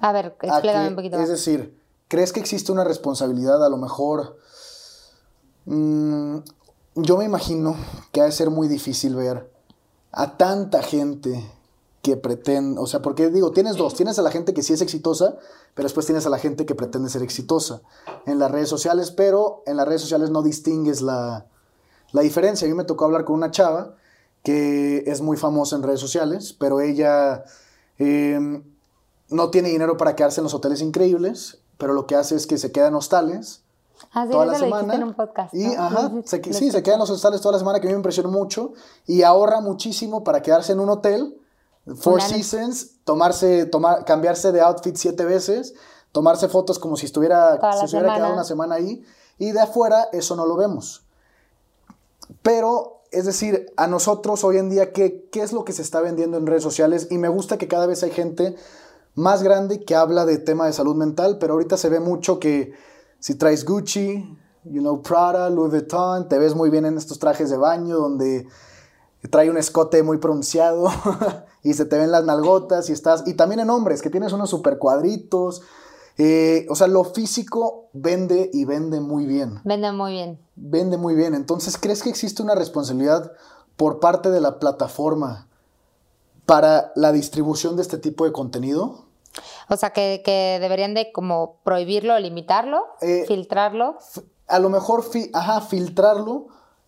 A 0.00 0.12
ver, 0.12 0.36
a 0.40 0.46
explícame 0.46 0.84
que- 0.84 0.88
un 0.90 0.96
poquito 0.96 1.18
Es 1.18 1.28
decir, 1.28 1.80
¿crees 2.08 2.32
que 2.32 2.40
existe 2.40 2.70
una 2.72 2.84
responsabilidad 2.84 3.64
a 3.64 3.68
lo 3.68 3.76
mejor? 3.76 4.36
mm, 5.64 6.38
yo 6.96 7.16
me 7.16 7.24
imagino 7.24 7.74
que 8.12 8.20
ha 8.20 8.24
de 8.24 8.32
ser 8.32 8.50
muy 8.50 8.68
difícil 8.68 9.14
ver 9.16 9.50
a 10.12 10.36
tanta 10.36 10.80
gente 10.82 11.44
que 12.06 12.16
pretende, 12.16 12.80
o 12.80 12.86
sea, 12.86 13.02
porque 13.02 13.30
digo, 13.30 13.50
tienes 13.50 13.74
dos, 13.74 13.94
tienes 13.94 14.16
a 14.20 14.22
la 14.22 14.30
gente 14.30 14.54
que 14.54 14.62
sí 14.62 14.72
es 14.72 14.80
exitosa, 14.80 15.34
pero 15.74 15.86
después 15.86 16.06
tienes 16.06 16.24
a 16.24 16.30
la 16.30 16.38
gente 16.38 16.64
que 16.64 16.76
pretende 16.76 17.10
ser 17.10 17.24
exitosa 17.24 17.82
en 18.26 18.38
las 18.38 18.48
redes 18.48 18.68
sociales, 18.68 19.10
pero 19.10 19.64
en 19.66 19.76
las 19.76 19.88
redes 19.88 20.02
sociales 20.02 20.30
no 20.30 20.44
distingues 20.44 21.02
la, 21.02 21.46
la 22.12 22.22
diferencia. 22.22 22.64
A 22.64 22.70
mí 22.70 22.76
me 22.76 22.84
tocó 22.84 23.06
hablar 23.06 23.24
con 23.24 23.34
una 23.34 23.50
chava 23.50 23.96
que 24.44 25.02
es 25.08 25.20
muy 25.20 25.36
famosa 25.36 25.74
en 25.74 25.82
redes 25.82 25.98
sociales, 25.98 26.52
pero 26.52 26.80
ella 26.80 27.42
eh, 27.98 28.62
no 29.28 29.50
tiene 29.50 29.70
dinero 29.70 29.96
para 29.96 30.14
quedarse 30.14 30.38
en 30.38 30.44
los 30.44 30.54
hoteles 30.54 30.80
increíbles, 30.82 31.58
pero 31.76 31.92
lo 31.92 32.06
que 32.06 32.14
hace 32.14 32.36
es 32.36 32.46
que 32.46 32.56
se 32.56 32.70
queda 32.70 32.86
en 32.86 32.94
hostales 32.94 33.64
Ah, 34.12 34.26
sí, 34.26 34.30
toda 34.30 34.46
la 34.46 34.52
lo 34.52 34.58
semana. 34.58 34.94
en 34.94 35.04
un 35.04 35.14
podcast. 35.14 35.54
Y, 35.54 35.64
¿no? 35.68 35.82
ajá, 35.82 36.12
se, 36.24 36.42
sí, 36.52 36.70
se 36.70 36.82
queda 36.82 36.94
en 36.94 37.00
los 37.00 37.10
hostales 37.10 37.40
toda 37.40 37.52
la 37.52 37.58
semana, 37.58 37.80
que 37.80 37.86
a 37.86 37.88
mí 37.88 37.94
me 37.94 37.98
impresionó 37.98 38.30
mucho. 38.30 38.72
Y 39.06 39.22
ahorra 39.22 39.60
muchísimo 39.60 40.22
para 40.22 40.42
quedarse 40.42 40.72
en 40.72 40.80
un 40.80 40.90
hotel, 40.90 41.38
Four. 41.94 42.20
Seasons, 42.20 43.02
tomarse, 43.04 43.66
tomar, 43.66 44.04
cambiarse 44.04 44.50
de 44.50 44.60
outfit 44.60 44.96
siete 44.96 45.24
veces, 45.24 45.74
tomarse 46.10 46.48
fotos 46.48 46.78
como 46.78 46.96
si 46.96 47.06
estuviera, 47.06 47.60
si 47.80 47.88
se 47.88 47.96
hubiera 47.96 48.16
quedado 48.16 48.32
una 48.32 48.44
semana 48.44 48.74
ahí. 48.74 49.04
Y 49.38 49.52
de 49.52 49.60
afuera 49.60 50.08
eso 50.12 50.34
no 50.34 50.46
lo 50.46 50.56
vemos. 50.56 51.06
Pero, 52.42 53.02
es 53.12 53.24
decir, 53.24 53.66
a 53.76 53.86
nosotros 53.86 54.42
hoy 54.42 54.56
en 54.56 54.68
día, 54.68 54.92
¿qué, 54.92 55.28
¿qué 55.30 55.42
es 55.42 55.52
lo 55.52 55.64
que 55.64 55.72
se 55.72 55.82
está 55.82 56.00
vendiendo 56.00 56.38
en 56.38 56.46
redes 56.46 56.62
sociales? 56.62 57.08
Y 57.10 57.18
me 57.18 57.28
gusta 57.28 57.56
que 57.56 57.68
cada 57.68 57.86
vez 57.86 58.02
hay 58.02 58.10
gente 58.10 58.56
más 59.14 59.42
grande 59.42 59.84
que 59.84 59.94
habla 59.94 60.26
de 60.26 60.38
tema 60.38 60.66
de 60.66 60.72
salud 60.72 60.96
mental, 60.96 61.38
pero 61.38 61.54
ahorita 61.54 61.76
se 61.76 61.88
ve 61.88 62.00
mucho 62.00 62.40
que 62.40 62.72
si 63.20 63.34
traes 63.36 63.64
Gucci, 63.64 64.36
you 64.64 64.80
know, 64.80 65.02
Prada, 65.02 65.48
Louis 65.50 65.70
Vuitton, 65.70 66.28
te 66.28 66.38
ves 66.38 66.54
muy 66.54 66.70
bien 66.70 66.84
en 66.84 66.98
estos 66.98 67.18
trajes 67.18 67.50
de 67.50 67.56
baño 67.56 67.96
donde 67.96 68.46
trae 69.28 69.50
un 69.50 69.56
escote 69.56 70.02
muy 70.02 70.18
pronunciado 70.18 70.88
y 71.62 71.74
se 71.74 71.84
te 71.84 71.98
ven 71.98 72.10
las 72.12 72.24
nalgotas 72.24 72.88
y 72.90 72.92
estás, 72.92 73.24
y 73.26 73.34
también 73.34 73.60
en 73.60 73.70
hombres, 73.70 74.02
que 74.02 74.10
tienes 74.10 74.32
unos 74.32 74.50
super 74.50 74.78
cuadritos. 74.78 75.62
eh, 76.18 76.66
o 76.70 76.74
sea, 76.74 76.86
lo 76.86 77.04
físico 77.04 77.88
vende 77.92 78.50
y 78.52 78.64
vende 78.64 79.00
muy 79.00 79.26
bien 79.26 79.60
Vende 79.64 79.92
muy 79.92 80.12
bien. 80.12 80.38
vende 80.54 80.96
muy 80.96 81.14
bien. 81.14 81.34
Entonces, 81.34 81.76
¿crees 81.78 82.02
que 82.02 82.08
existe 82.10 82.42
una 82.42 82.54
responsabilidad 82.54 83.32
por 83.76 84.00
parte 84.00 84.30
de 84.30 84.40
la 84.40 84.58
plataforma 84.58 85.48
para 86.46 86.92
la 86.94 87.12
distribución 87.12 87.76
de 87.76 87.82
este 87.82 87.98
tipo 87.98 88.24
de 88.24 88.32
contenido? 88.32 89.04
O 89.68 89.76
sea, 89.76 89.90
que, 89.90 90.22
que 90.24 90.58
deberían 90.60 90.94
de 90.94 91.12
como 91.12 91.56
prohibirlo, 91.64 92.18
limitarlo, 92.18 92.84
Eh, 93.02 93.24
filtrarlo. 93.26 93.98
A 94.46 94.58
lo 94.60 94.70
mejor, 94.70 95.02
fi- 95.02 95.30
ajá, 95.34 95.60
filtrarlo, 95.60 96.46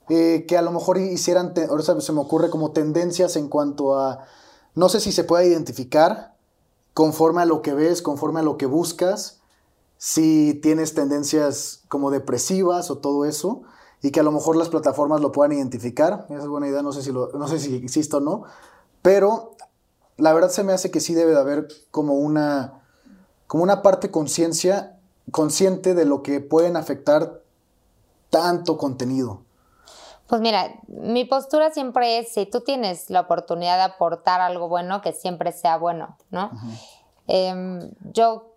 eh, 0.08 0.46
que 0.46 0.56
a 0.56 0.62
lo 0.62 0.72
mejor 0.72 0.98
hicieran, 0.98 1.54
ahora 1.68 2.00
se 2.00 2.12
me 2.12 2.20
ocurre 2.20 2.50
como 2.50 2.72
tendencias 2.72 3.36
en 3.36 3.48
cuanto 3.48 3.98
a, 3.98 4.24
no 4.74 4.88
sé 4.88 5.00
si 5.00 5.12
se 5.12 5.24
puede 5.24 5.46
identificar 5.46 6.34
conforme 6.94 7.42
a 7.42 7.44
lo 7.44 7.62
que 7.62 7.74
ves, 7.74 8.02
conforme 8.02 8.40
a 8.40 8.42
lo 8.42 8.56
que 8.56 8.66
buscas, 8.66 9.40
si 9.98 10.58
tienes 10.62 10.94
tendencias 10.94 11.82
como 11.88 12.10
depresivas 12.10 12.90
o 12.90 12.98
todo 12.98 13.24
eso, 13.24 13.62
y 14.02 14.10
que 14.10 14.20
a 14.20 14.22
lo 14.22 14.32
mejor 14.32 14.56
las 14.56 14.68
plataformas 14.68 15.20
lo 15.20 15.32
puedan 15.32 15.52
identificar. 15.52 16.26
Esa 16.28 16.42
es 16.42 16.48
buena 16.48 16.68
idea, 16.68 16.82
no 16.82 16.92
sé 16.92 17.02
si, 17.02 17.12
no 17.12 17.48
sé 17.48 17.58
si 17.58 17.76
existe 17.76 18.16
o 18.16 18.20
no, 18.20 18.44
pero 19.02 19.56
la 20.16 20.32
verdad 20.32 20.50
se 20.50 20.64
me 20.64 20.72
hace 20.72 20.90
que 20.90 21.00
sí 21.00 21.14
debe 21.14 21.32
de 21.32 21.38
haber 21.38 21.68
como 21.90 22.14
una, 22.14 22.82
como 23.46 23.62
una 23.62 23.82
parte 23.82 24.10
conciencia, 24.10 24.98
consciente 25.30 25.94
de 25.94 26.04
lo 26.04 26.22
que 26.22 26.40
pueden 26.40 26.76
afectar 26.76 27.42
tanto 28.30 28.78
contenido. 28.78 29.42
Pues 30.28 30.40
mira, 30.42 30.74
mi 30.88 31.24
postura 31.24 31.70
siempre 31.70 32.18
es, 32.18 32.32
si 32.32 32.44
tú 32.46 32.60
tienes 32.60 33.08
la 33.10 33.20
oportunidad 33.20 33.76
de 33.78 33.84
aportar 33.84 34.40
algo 34.40 34.68
bueno, 34.68 35.00
que 35.00 35.12
siempre 35.12 35.52
sea 35.52 35.78
bueno, 35.78 36.16
¿no? 36.30 36.50
Em, 37.26 37.90
yo 38.12 38.54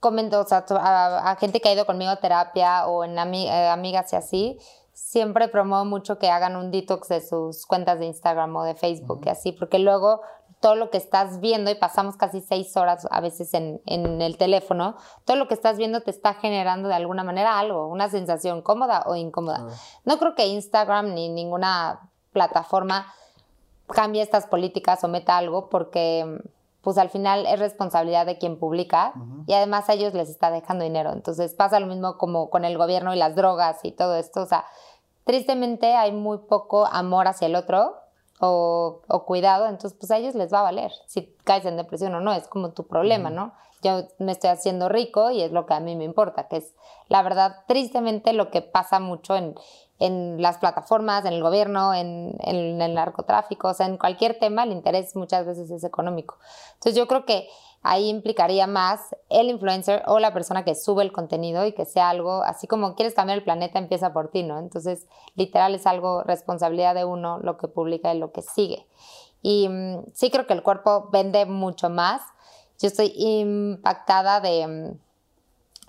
comento, 0.00 0.40
o 0.40 0.44
sea, 0.46 0.64
a, 0.70 1.30
a 1.30 1.36
gente 1.36 1.60
que 1.60 1.68
ha 1.68 1.72
ido 1.72 1.86
conmigo 1.86 2.10
a 2.10 2.16
terapia 2.16 2.86
o 2.86 3.02
en 3.04 3.16
ami- 3.16 3.46
eh, 3.48 3.68
amigas 3.68 4.12
y 4.12 4.16
así, 4.16 4.58
siempre 4.92 5.48
promuevo 5.48 5.84
mucho 5.84 6.18
que 6.18 6.30
hagan 6.30 6.54
un 6.56 6.70
detox 6.70 7.08
de 7.08 7.20
sus 7.20 7.66
cuentas 7.66 7.98
de 7.98 8.06
Instagram 8.06 8.54
o 8.56 8.64
de 8.64 8.74
Facebook 8.74 9.22
y 9.24 9.28
así, 9.30 9.52
porque 9.52 9.78
luego 9.78 10.20
todo 10.60 10.74
lo 10.74 10.90
que 10.90 10.96
estás 10.96 11.40
viendo, 11.40 11.70
y 11.70 11.74
pasamos 11.74 12.16
casi 12.16 12.40
seis 12.40 12.76
horas 12.76 13.06
a 13.10 13.20
veces 13.20 13.52
en, 13.54 13.80
en 13.86 14.22
el 14.22 14.36
teléfono, 14.36 14.96
todo 15.24 15.36
lo 15.36 15.48
que 15.48 15.54
estás 15.54 15.76
viendo 15.76 16.00
te 16.00 16.10
está 16.10 16.34
generando 16.34 16.88
de 16.88 16.94
alguna 16.94 17.24
manera 17.24 17.58
algo, 17.58 17.86
una 17.88 18.08
sensación 18.08 18.62
cómoda 18.62 19.04
o 19.06 19.16
incómoda. 19.16 19.66
No 20.04 20.18
creo 20.18 20.34
que 20.34 20.46
Instagram 20.46 21.14
ni 21.14 21.28
ninguna 21.28 22.08
plataforma 22.32 23.06
cambie 23.88 24.22
estas 24.22 24.46
políticas 24.46 25.02
o 25.04 25.08
meta 25.08 25.36
algo 25.36 25.68
porque 25.68 26.40
pues 26.82 26.98
al 26.98 27.10
final 27.10 27.46
es 27.46 27.58
responsabilidad 27.58 28.26
de 28.26 28.38
quien 28.38 28.60
publica 28.60 29.12
y 29.48 29.54
además 29.54 29.88
a 29.88 29.94
ellos 29.94 30.14
les 30.14 30.28
está 30.28 30.52
dejando 30.52 30.84
dinero. 30.84 31.12
Entonces 31.12 31.52
pasa 31.54 31.80
lo 31.80 31.86
mismo 31.86 32.16
como 32.16 32.48
con 32.48 32.64
el 32.64 32.78
gobierno 32.78 33.12
y 33.12 33.16
las 33.16 33.34
drogas 33.34 33.84
y 33.84 33.90
todo 33.90 34.14
esto. 34.14 34.42
O 34.42 34.46
sea, 34.46 34.66
tristemente 35.24 35.96
hay 35.96 36.12
muy 36.12 36.38
poco 36.38 36.86
amor 36.86 37.26
hacia 37.26 37.46
el 37.46 37.56
otro 37.56 37.96
o, 38.40 39.00
o 39.08 39.24
cuidado, 39.24 39.66
entonces 39.66 39.96
pues 39.98 40.10
a 40.10 40.18
ellos 40.18 40.34
les 40.34 40.52
va 40.52 40.60
a 40.60 40.64
valer 40.64 40.92
si 41.06 41.34
caes 41.44 41.64
en 41.64 41.76
depresión 41.76 42.14
o 42.14 42.20
no, 42.20 42.32
es 42.32 42.48
como 42.48 42.70
tu 42.70 42.86
problema, 42.86 43.30
¿no? 43.30 43.52
Yo 43.82 44.04
me 44.18 44.32
estoy 44.32 44.50
haciendo 44.50 44.88
rico 44.88 45.30
y 45.30 45.42
es 45.42 45.52
lo 45.52 45.66
que 45.66 45.74
a 45.74 45.80
mí 45.80 45.96
me 45.96 46.04
importa, 46.04 46.48
que 46.48 46.56
es 46.56 46.74
la 47.08 47.22
verdad, 47.22 47.64
tristemente 47.68 48.32
lo 48.32 48.50
que 48.50 48.62
pasa 48.62 49.00
mucho 49.00 49.36
en, 49.36 49.54
en 49.98 50.42
las 50.42 50.58
plataformas, 50.58 51.24
en 51.24 51.34
el 51.34 51.42
gobierno, 51.42 51.94
en, 51.94 52.36
en 52.40 52.80
el 52.82 52.94
narcotráfico, 52.94 53.68
o 53.68 53.74
sea, 53.74 53.86
en 53.86 53.96
cualquier 53.96 54.38
tema, 54.38 54.64
el 54.64 54.72
interés 54.72 55.14
muchas 55.14 55.46
veces 55.46 55.70
es 55.70 55.84
económico. 55.84 56.38
Entonces 56.74 56.94
yo 56.94 57.06
creo 57.06 57.24
que 57.24 57.48
ahí 57.86 58.08
implicaría 58.08 58.66
más 58.66 59.14
el 59.28 59.48
influencer 59.48 60.02
o 60.06 60.18
la 60.18 60.32
persona 60.32 60.64
que 60.64 60.74
sube 60.74 61.04
el 61.04 61.12
contenido 61.12 61.64
y 61.64 61.72
que 61.72 61.84
sea 61.84 62.10
algo, 62.10 62.42
así 62.42 62.66
como 62.66 62.96
quieres 62.96 63.14
cambiar 63.14 63.38
el 63.38 63.44
planeta, 63.44 63.78
empieza 63.78 64.12
por 64.12 64.28
ti, 64.28 64.42
¿no? 64.42 64.58
Entonces, 64.58 65.06
literal 65.36 65.74
es 65.74 65.86
algo 65.86 66.22
responsabilidad 66.24 66.96
de 66.96 67.04
uno 67.04 67.38
lo 67.38 67.56
que 67.56 67.68
publica 67.68 68.12
y 68.12 68.18
lo 68.18 68.32
que 68.32 68.42
sigue. 68.42 68.86
Y 69.40 69.68
mm, 69.68 70.06
sí 70.14 70.30
creo 70.30 70.48
que 70.48 70.54
el 70.54 70.64
cuerpo 70.64 71.08
vende 71.12 71.46
mucho 71.46 71.88
más. 71.88 72.22
Yo 72.80 72.88
estoy 72.88 73.12
impactada 73.14 74.40
de, 74.40 74.66
mm, 74.66 74.98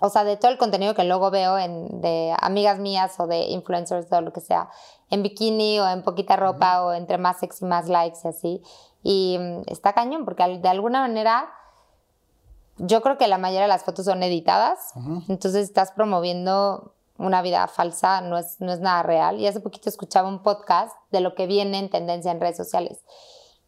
o 0.00 0.08
sea, 0.08 0.22
de 0.22 0.36
todo 0.36 0.52
el 0.52 0.58
contenido 0.58 0.94
que 0.94 1.02
luego 1.02 1.32
veo 1.32 1.58
en, 1.58 2.00
de 2.00 2.32
amigas 2.40 2.78
mías 2.78 3.18
o 3.18 3.26
de 3.26 3.40
influencers 3.48 4.12
o 4.12 4.20
lo 4.20 4.32
que 4.32 4.40
sea, 4.40 4.70
en 5.10 5.24
bikini 5.24 5.80
o 5.80 5.88
en 5.88 6.02
poquita 6.04 6.36
ropa 6.36 6.84
o 6.84 6.92
entre 6.92 7.18
más 7.18 7.40
sexy, 7.40 7.64
más 7.64 7.88
likes 7.88 8.20
y 8.22 8.28
así. 8.28 8.62
Y 9.02 9.36
mm, 9.40 9.62
está 9.66 9.94
cañón 9.94 10.24
porque 10.24 10.44
de 10.58 10.68
alguna 10.68 11.00
manera 11.00 11.52
yo 12.78 13.02
creo 13.02 13.18
que 13.18 13.28
la 13.28 13.38
mayoría 13.38 13.62
de 13.62 13.68
las 13.68 13.84
fotos 13.84 14.04
son 14.04 14.22
editadas, 14.22 14.92
entonces 15.28 15.64
estás 15.68 15.92
promoviendo 15.92 16.94
una 17.18 17.42
vida 17.42 17.66
falsa, 17.66 18.20
no 18.20 18.38
es, 18.38 18.60
no 18.60 18.72
es 18.72 18.80
nada 18.80 19.02
real. 19.02 19.38
Y 19.40 19.46
hace 19.46 19.60
poquito 19.60 19.88
escuchaba 19.88 20.28
un 20.28 20.42
podcast 20.42 20.96
de 21.10 21.20
lo 21.20 21.34
que 21.34 21.46
viene 21.46 21.78
en 21.78 21.90
tendencia 21.90 22.30
en 22.30 22.40
redes 22.40 22.56
sociales. 22.56 23.04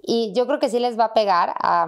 Y 0.00 0.32
yo 0.34 0.46
creo 0.46 0.60
que 0.60 0.68
sí 0.68 0.78
les 0.78 0.98
va 0.98 1.06
a 1.06 1.12
pegar 1.14 1.54
a, 1.58 1.86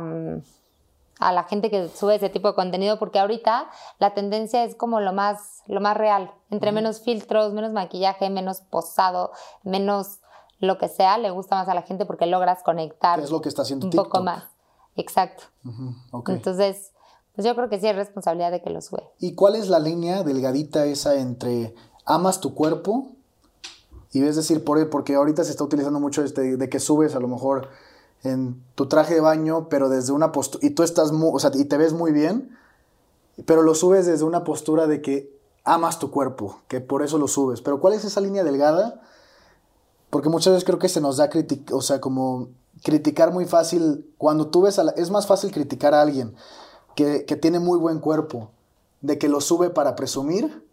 a 1.20 1.32
la 1.32 1.44
gente 1.44 1.70
que 1.70 1.88
sube 1.88 2.16
ese 2.16 2.28
tipo 2.28 2.48
de 2.48 2.54
contenido, 2.54 2.98
porque 2.98 3.20
ahorita 3.20 3.70
la 3.98 4.12
tendencia 4.12 4.64
es 4.64 4.74
como 4.74 5.00
lo 5.00 5.12
más, 5.12 5.62
lo 5.66 5.80
más 5.80 5.96
real. 5.96 6.32
Entre 6.50 6.72
menos 6.72 7.00
filtros, 7.00 7.52
menos 7.52 7.72
maquillaje, 7.72 8.28
menos 8.28 8.60
posado, 8.60 9.30
menos 9.62 10.18
lo 10.58 10.78
que 10.78 10.88
sea, 10.88 11.18
le 11.18 11.30
gusta 11.30 11.56
más 11.56 11.68
a 11.68 11.74
la 11.74 11.82
gente 11.82 12.06
porque 12.06 12.26
logras 12.26 12.62
conectar 12.62 13.18
¿Qué 13.18 13.24
es 13.24 13.30
lo 13.30 13.40
que 13.40 13.48
está 13.48 13.62
haciendo 13.62 13.86
un 13.86 13.90
TikTok? 13.90 14.06
poco 14.12 14.22
más. 14.24 14.44
Exacto. 14.96 15.44
Ujú, 15.64 15.94
ok. 16.10 16.28
Entonces, 16.30 16.91
pues 17.34 17.46
yo 17.46 17.54
creo 17.54 17.68
que 17.68 17.80
sí 17.80 17.88
es 17.88 17.96
responsabilidad 17.96 18.50
de 18.50 18.62
que 18.62 18.70
lo 18.70 18.80
sube. 18.80 19.02
¿Y 19.18 19.34
cuál 19.34 19.56
es 19.56 19.68
la 19.68 19.78
línea 19.78 20.22
delgadita 20.22 20.84
esa 20.86 21.16
entre 21.16 21.74
amas 22.04 22.40
tu 22.40 22.54
cuerpo 22.54 23.08
y 24.12 24.22
es 24.22 24.36
decir, 24.36 24.62
por, 24.62 24.90
porque 24.90 25.14
ahorita 25.14 25.42
se 25.44 25.50
está 25.50 25.64
utilizando 25.64 25.98
mucho 25.98 26.22
este, 26.22 26.56
de 26.56 26.68
que 26.68 26.80
subes 26.80 27.14
a 27.14 27.20
lo 27.20 27.28
mejor 27.28 27.68
en 28.22 28.62
tu 28.74 28.86
traje 28.86 29.14
de 29.14 29.20
baño, 29.20 29.68
pero 29.68 29.88
desde 29.88 30.12
una 30.12 30.32
postura, 30.32 30.66
y 30.66 30.70
tú 30.70 30.82
estás, 30.82 31.12
muy, 31.12 31.30
o 31.32 31.38
sea, 31.38 31.50
y 31.54 31.64
te 31.64 31.78
ves 31.78 31.94
muy 31.94 32.12
bien, 32.12 32.56
pero 33.46 33.62
lo 33.62 33.74
subes 33.74 34.06
desde 34.06 34.24
una 34.24 34.44
postura 34.44 34.86
de 34.86 35.00
que 35.00 35.34
amas 35.64 35.98
tu 35.98 36.10
cuerpo, 36.10 36.58
que 36.68 36.80
por 36.80 37.02
eso 37.02 37.16
lo 37.16 37.26
subes. 37.26 37.62
Pero 37.62 37.80
¿cuál 37.80 37.94
es 37.94 38.04
esa 38.04 38.20
línea 38.20 38.44
delgada? 38.44 39.00
Porque 40.10 40.28
muchas 40.28 40.52
veces 40.52 40.64
creo 40.64 40.78
que 40.78 40.90
se 40.90 41.00
nos 41.00 41.16
da 41.16 41.30
criticar, 41.30 41.74
o 41.74 41.80
sea, 41.80 42.00
como 42.00 42.48
criticar 42.84 43.32
muy 43.32 43.46
fácil, 43.46 44.12
cuando 44.18 44.48
tú 44.48 44.62
ves, 44.62 44.78
es 44.96 45.10
más 45.10 45.26
fácil 45.26 45.50
criticar 45.50 45.94
a 45.94 46.02
alguien 46.02 46.34
que, 46.94 47.20
tiene 47.40 47.58
muy 47.58 47.78
buen 47.78 48.00
cuerpo, 48.00 48.50
de 49.00 49.18
que 49.18 49.28
lo 49.28 49.40
sube 49.40 49.70
para 49.70 49.96
presumir, 49.96 50.66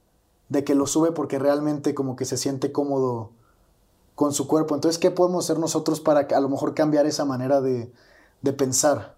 de 0.50 0.64
que 0.64 0.76
lo 0.76 0.88
sube 0.88 1.12
porque 1.12 1.40
realmente 1.40 1.94
como 1.94 2.16
que 2.16 2.26
se 2.26 2.38
siente 2.38 2.72
cómodo 2.72 3.32
con 4.16 4.34
su 4.34 4.48
cuerpo. 4.48 4.76
Entonces, 4.76 5.00
¿qué 5.00 5.12
podemos 5.12 5.46
hacer 5.46 5.60
nosotros 5.60 6.00
para 6.02 6.22
a 6.22 6.40
lo 6.40 6.50
mejor 6.50 6.74
cambiar 6.74 7.06
esa 7.06 7.26
manera 7.26 7.62
de, 7.62 7.92
de 8.42 8.54
pensar? 8.54 9.16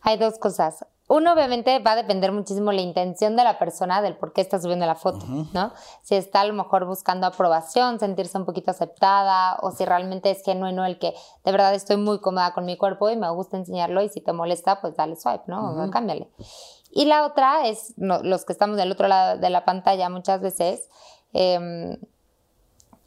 Hay 0.00 0.18
dos 0.18 0.38
cosas. 0.38 0.84
Uno 1.08 1.32
obviamente 1.32 1.78
va 1.78 1.92
a 1.92 1.96
depender 1.96 2.32
muchísimo 2.32 2.70
la 2.70 2.82
intención 2.82 3.34
de 3.34 3.42
la 3.42 3.58
persona 3.58 4.02
del 4.02 4.16
por 4.16 4.34
qué 4.34 4.42
está 4.42 4.60
subiendo 4.60 4.84
la 4.84 4.94
foto, 4.94 5.24
¿no? 5.54 5.72
Si 6.02 6.14
está 6.14 6.42
a 6.42 6.44
lo 6.44 6.52
mejor 6.52 6.84
buscando 6.84 7.26
aprobación, 7.26 7.98
sentirse 7.98 8.36
un 8.36 8.44
poquito 8.44 8.70
aceptada, 8.70 9.56
o 9.62 9.70
si 9.70 9.86
realmente 9.86 10.30
es 10.30 10.42
genuino 10.44 10.84
el 10.84 10.98
que 10.98 11.14
de 11.44 11.52
verdad 11.52 11.74
estoy 11.74 11.96
muy 11.96 12.20
cómoda 12.20 12.52
con 12.52 12.66
mi 12.66 12.76
cuerpo 12.76 13.08
y 13.08 13.16
me 13.16 13.30
gusta 13.30 13.56
enseñarlo 13.56 14.02
y 14.02 14.10
si 14.10 14.20
te 14.20 14.34
molesta, 14.34 14.82
pues 14.82 14.96
dale 14.96 15.16
swipe, 15.16 15.44
¿no? 15.46 15.82
O 15.82 15.90
cámbiale. 15.90 16.28
Y 16.90 17.06
la 17.06 17.24
otra 17.24 17.66
es 17.66 17.94
los 17.96 18.44
que 18.44 18.52
estamos 18.52 18.76
del 18.76 18.92
otro 18.92 19.08
lado 19.08 19.38
de 19.38 19.48
la 19.48 19.64
pantalla 19.64 20.10
muchas 20.10 20.42
veces, 20.42 20.90
em, 21.32 21.98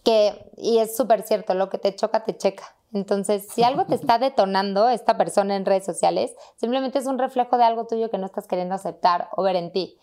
que, 0.03 0.51
y 0.57 0.79
es 0.79 0.97
súper 0.97 1.21
cierto, 1.21 1.53
lo 1.53 1.69
que 1.69 1.77
te 1.77 1.95
choca, 1.95 2.23
te 2.23 2.35
checa. 2.35 2.75
Entonces, 2.93 3.47
si 3.47 3.63
algo 3.63 3.85
te 3.85 3.95
está 3.95 4.19
detonando 4.19 4.89
esta 4.89 5.17
persona 5.17 5.55
en 5.55 5.65
redes 5.65 5.85
sociales, 5.85 6.35
simplemente 6.57 6.99
es 6.99 7.05
un 7.05 7.17
reflejo 7.17 7.57
de 7.57 7.63
algo 7.63 7.87
tuyo 7.87 8.09
que 8.09 8.17
no 8.17 8.25
estás 8.25 8.47
queriendo 8.47 8.75
aceptar 8.75 9.29
o 9.37 9.43
ver 9.43 9.55
en 9.55 9.71
ti. 9.71 9.97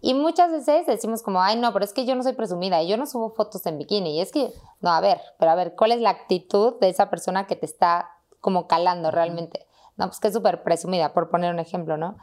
Y 0.00 0.14
muchas 0.14 0.50
veces 0.50 0.86
decimos 0.86 1.22
como, 1.22 1.40
ay, 1.40 1.56
no, 1.56 1.72
pero 1.72 1.84
es 1.84 1.92
que 1.92 2.04
yo 2.04 2.16
no 2.16 2.24
soy 2.24 2.32
presumida 2.32 2.82
y 2.82 2.88
yo 2.88 2.96
no 2.96 3.06
subo 3.06 3.30
fotos 3.30 3.64
en 3.66 3.78
bikini. 3.78 4.16
Y 4.16 4.20
es 4.20 4.32
que, 4.32 4.52
no, 4.80 4.90
a 4.90 5.00
ver, 5.00 5.20
pero 5.38 5.52
a 5.52 5.54
ver, 5.54 5.76
¿cuál 5.76 5.92
es 5.92 6.00
la 6.00 6.10
actitud 6.10 6.74
de 6.80 6.88
esa 6.88 7.08
persona 7.08 7.46
que 7.46 7.54
te 7.54 7.66
está 7.66 8.10
como 8.40 8.66
calando 8.66 9.12
realmente? 9.12 9.66
No, 9.96 10.06
pues 10.08 10.18
que 10.18 10.28
es 10.28 10.34
súper 10.34 10.64
presumida, 10.64 11.12
por 11.12 11.30
poner 11.30 11.52
un 11.52 11.60
ejemplo, 11.60 11.96
¿no? 11.96 12.16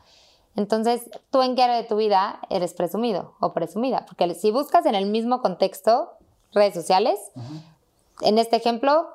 Entonces, 0.57 1.09
¿tú 1.30 1.41
en 1.41 1.55
qué 1.55 1.64
área 1.64 1.78
de 1.78 1.86
tu 1.86 1.95
vida 1.95 2.41
eres 2.49 2.74
presumido 2.74 3.36
o 3.39 3.53
presumida? 3.53 4.05
Porque 4.05 4.36
si 4.36 4.51
buscas 4.51 4.86
en 4.86 4.95
el 4.95 5.05
mismo 5.05 5.41
contexto 5.41 6.09
redes 6.51 6.74
sociales, 6.74 7.18
en 8.20 8.38
este 8.38 8.57
ejemplo, 8.57 9.07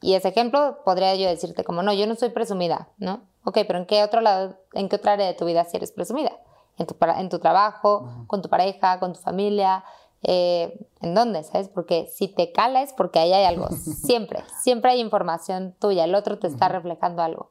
y 0.00 0.14
ese 0.14 0.28
ejemplo 0.28 0.78
podría 0.84 1.14
yo 1.14 1.28
decirte 1.28 1.64
como, 1.64 1.82
no, 1.82 1.92
yo 1.92 2.06
no 2.06 2.14
soy 2.14 2.30
presumida, 2.30 2.88
¿no? 2.98 3.22
Ok, 3.44 3.58
pero 3.66 3.78
¿en 3.78 3.86
qué 3.86 4.02
otro 4.02 4.20
lado, 4.20 4.56
en 4.72 4.88
qué 4.88 4.96
otra 4.96 5.12
área 5.12 5.26
de 5.26 5.34
tu 5.34 5.44
vida 5.44 5.64
si 5.64 5.76
eres 5.76 5.92
presumida? 5.92 6.32
En 6.76 6.86
tu, 6.86 6.96
en 7.00 7.28
tu 7.28 7.38
trabajo, 7.38 8.08
con 8.26 8.42
tu 8.42 8.48
pareja, 8.48 8.98
con 8.98 9.12
tu 9.12 9.20
familia, 9.20 9.84
eh, 10.22 10.86
¿en 11.00 11.14
dónde? 11.14 11.44
¿Sabes? 11.44 11.68
Porque 11.68 12.10
si 12.12 12.28
te 12.28 12.52
cala 12.52 12.82
es 12.82 12.92
porque 12.92 13.18
ahí 13.18 13.32
hay 13.32 13.44
algo, 13.44 13.68
siempre, 13.70 14.42
siempre 14.62 14.92
hay 14.92 15.00
información 15.00 15.74
tuya, 15.78 16.04
el 16.04 16.14
otro 16.14 16.38
te 16.38 16.46
está 16.46 16.68
reflejando 16.68 17.22
algo. 17.22 17.50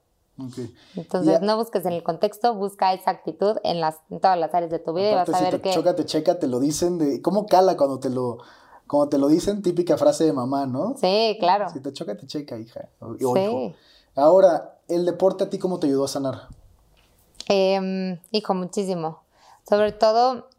Entonces, 0.96 1.42
no 1.42 1.58
busques 1.58 1.86
en 1.86 1.94
el 1.94 2.02
contexto, 2.02 2.56
busca 2.56 2.92
esa 2.94 3.12
actitud 3.12 3.58
en, 3.64 3.80
las, 3.80 3.98
en 4.10 4.20
todas 4.20 4.38
las 4.38 4.52
áreas 4.56 4.72
de 4.72 4.80
tu 4.80 4.94
vida 4.94 5.12
y 5.12 5.16
vas 5.16 5.30
a 5.30 5.40
ver 5.40 5.54
si 5.54 5.58
te 5.58 5.62
que... 5.62 5.74
choca, 5.74 5.96
te 5.96 6.06
checa, 6.06 6.40
te 6.40 6.48
lo 6.48 6.60
dicen 6.60 6.98
de... 6.98 7.22
¿Cómo 7.22 7.46
cala 7.46 7.78
cuando 7.78 8.00
te 8.00 8.10
lo 8.10 8.40
como 8.88 9.10
te 9.10 9.18
lo 9.18 9.28
dicen, 9.28 9.62
típica 9.62 9.98
frase 9.98 10.26
de 10.26 10.34
mamá, 10.34 10.66
¿no? 10.66 10.96
Sí, 10.98 11.38
claro. 11.40 11.70
Si 11.70 11.80
te 11.80 11.94
choca, 11.94 12.16
te 12.16 12.28
checa, 12.28 12.58
hija. 12.58 12.90
O, 13.00 13.16
sí. 13.16 13.76
Ahora, 14.16 14.78
¿el 14.88 15.06
deporte 15.06 15.46
a 15.46 15.50
ti 15.50 15.58
cómo 15.58 15.80
te 15.80 15.88
ayudó 15.88 16.06
a 16.06 16.08
sanar? 16.08 16.48
Eh, 17.50 18.20
hijo, 18.32 18.54
muchísimo. 18.54 19.24
Sobre 19.68 19.92
todo 19.92 20.50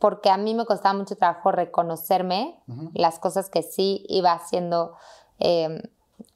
porque 0.00 0.30
a 0.30 0.38
mí 0.38 0.54
me 0.54 0.64
costaba 0.64 0.98
mucho 0.98 1.14
trabajo 1.14 1.52
reconocerme 1.52 2.58
las 2.94 3.18
cosas 3.18 3.50
que 3.50 3.62
sí 3.62 4.04
iba 4.08 4.32
haciendo 4.32 4.94
em, 5.38 5.82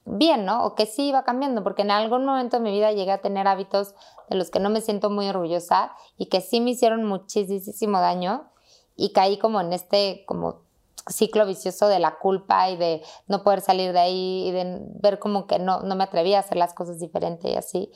bien, 0.05 0.45
¿no? 0.45 0.65
O 0.65 0.75
que 0.75 0.85
sí 0.85 1.07
iba 1.09 1.23
cambiando, 1.23 1.63
porque 1.63 1.81
en 1.81 1.89
algún 1.89 2.25
momento 2.25 2.57
de 2.57 2.63
mi 2.63 2.71
vida 2.71 2.91
llegué 2.91 3.11
a 3.11 3.21
tener 3.21 3.47
hábitos 3.47 3.95
de 4.29 4.37
los 4.37 4.51
que 4.51 4.59
no 4.59 4.69
me 4.69 4.81
siento 4.81 5.09
muy 5.09 5.27
orgullosa 5.27 5.93
y 6.15 6.27
que 6.27 6.41
sí 6.41 6.61
me 6.61 6.71
hicieron 6.71 7.05
muchísimo 7.05 7.99
daño 7.99 8.51
y 8.95 9.13
caí 9.13 9.39
como 9.39 9.59
en 9.59 9.73
este 9.73 10.23
como 10.27 10.64
ciclo 11.07 11.45
vicioso 11.45 11.87
de 11.87 11.99
la 11.99 12.17
culpa 12.17 12.69
y 12.69 12.77
de 12.77 13.03
no 13.27 13.43
poder 13.43 13.61
salir 13.61 13.93
de 13.93 13.99
ahí 13.99 14.47
y 14.47 14.51
de 14.51 14.79
ver 15.01 15.19
como 15.19 15.47
que 15.47 15.59
no, 15.59 15.81
no 15.81 15.95
me 15.95 16.03
atrevía 16.03 16.37
a 16.37 16.39
hacer 16.41 16.57
las 16.57 16.73
cosas 16.73 16.99
diferentes 16.99 17.51
y 17.51 17.55
así. 17.55 17.91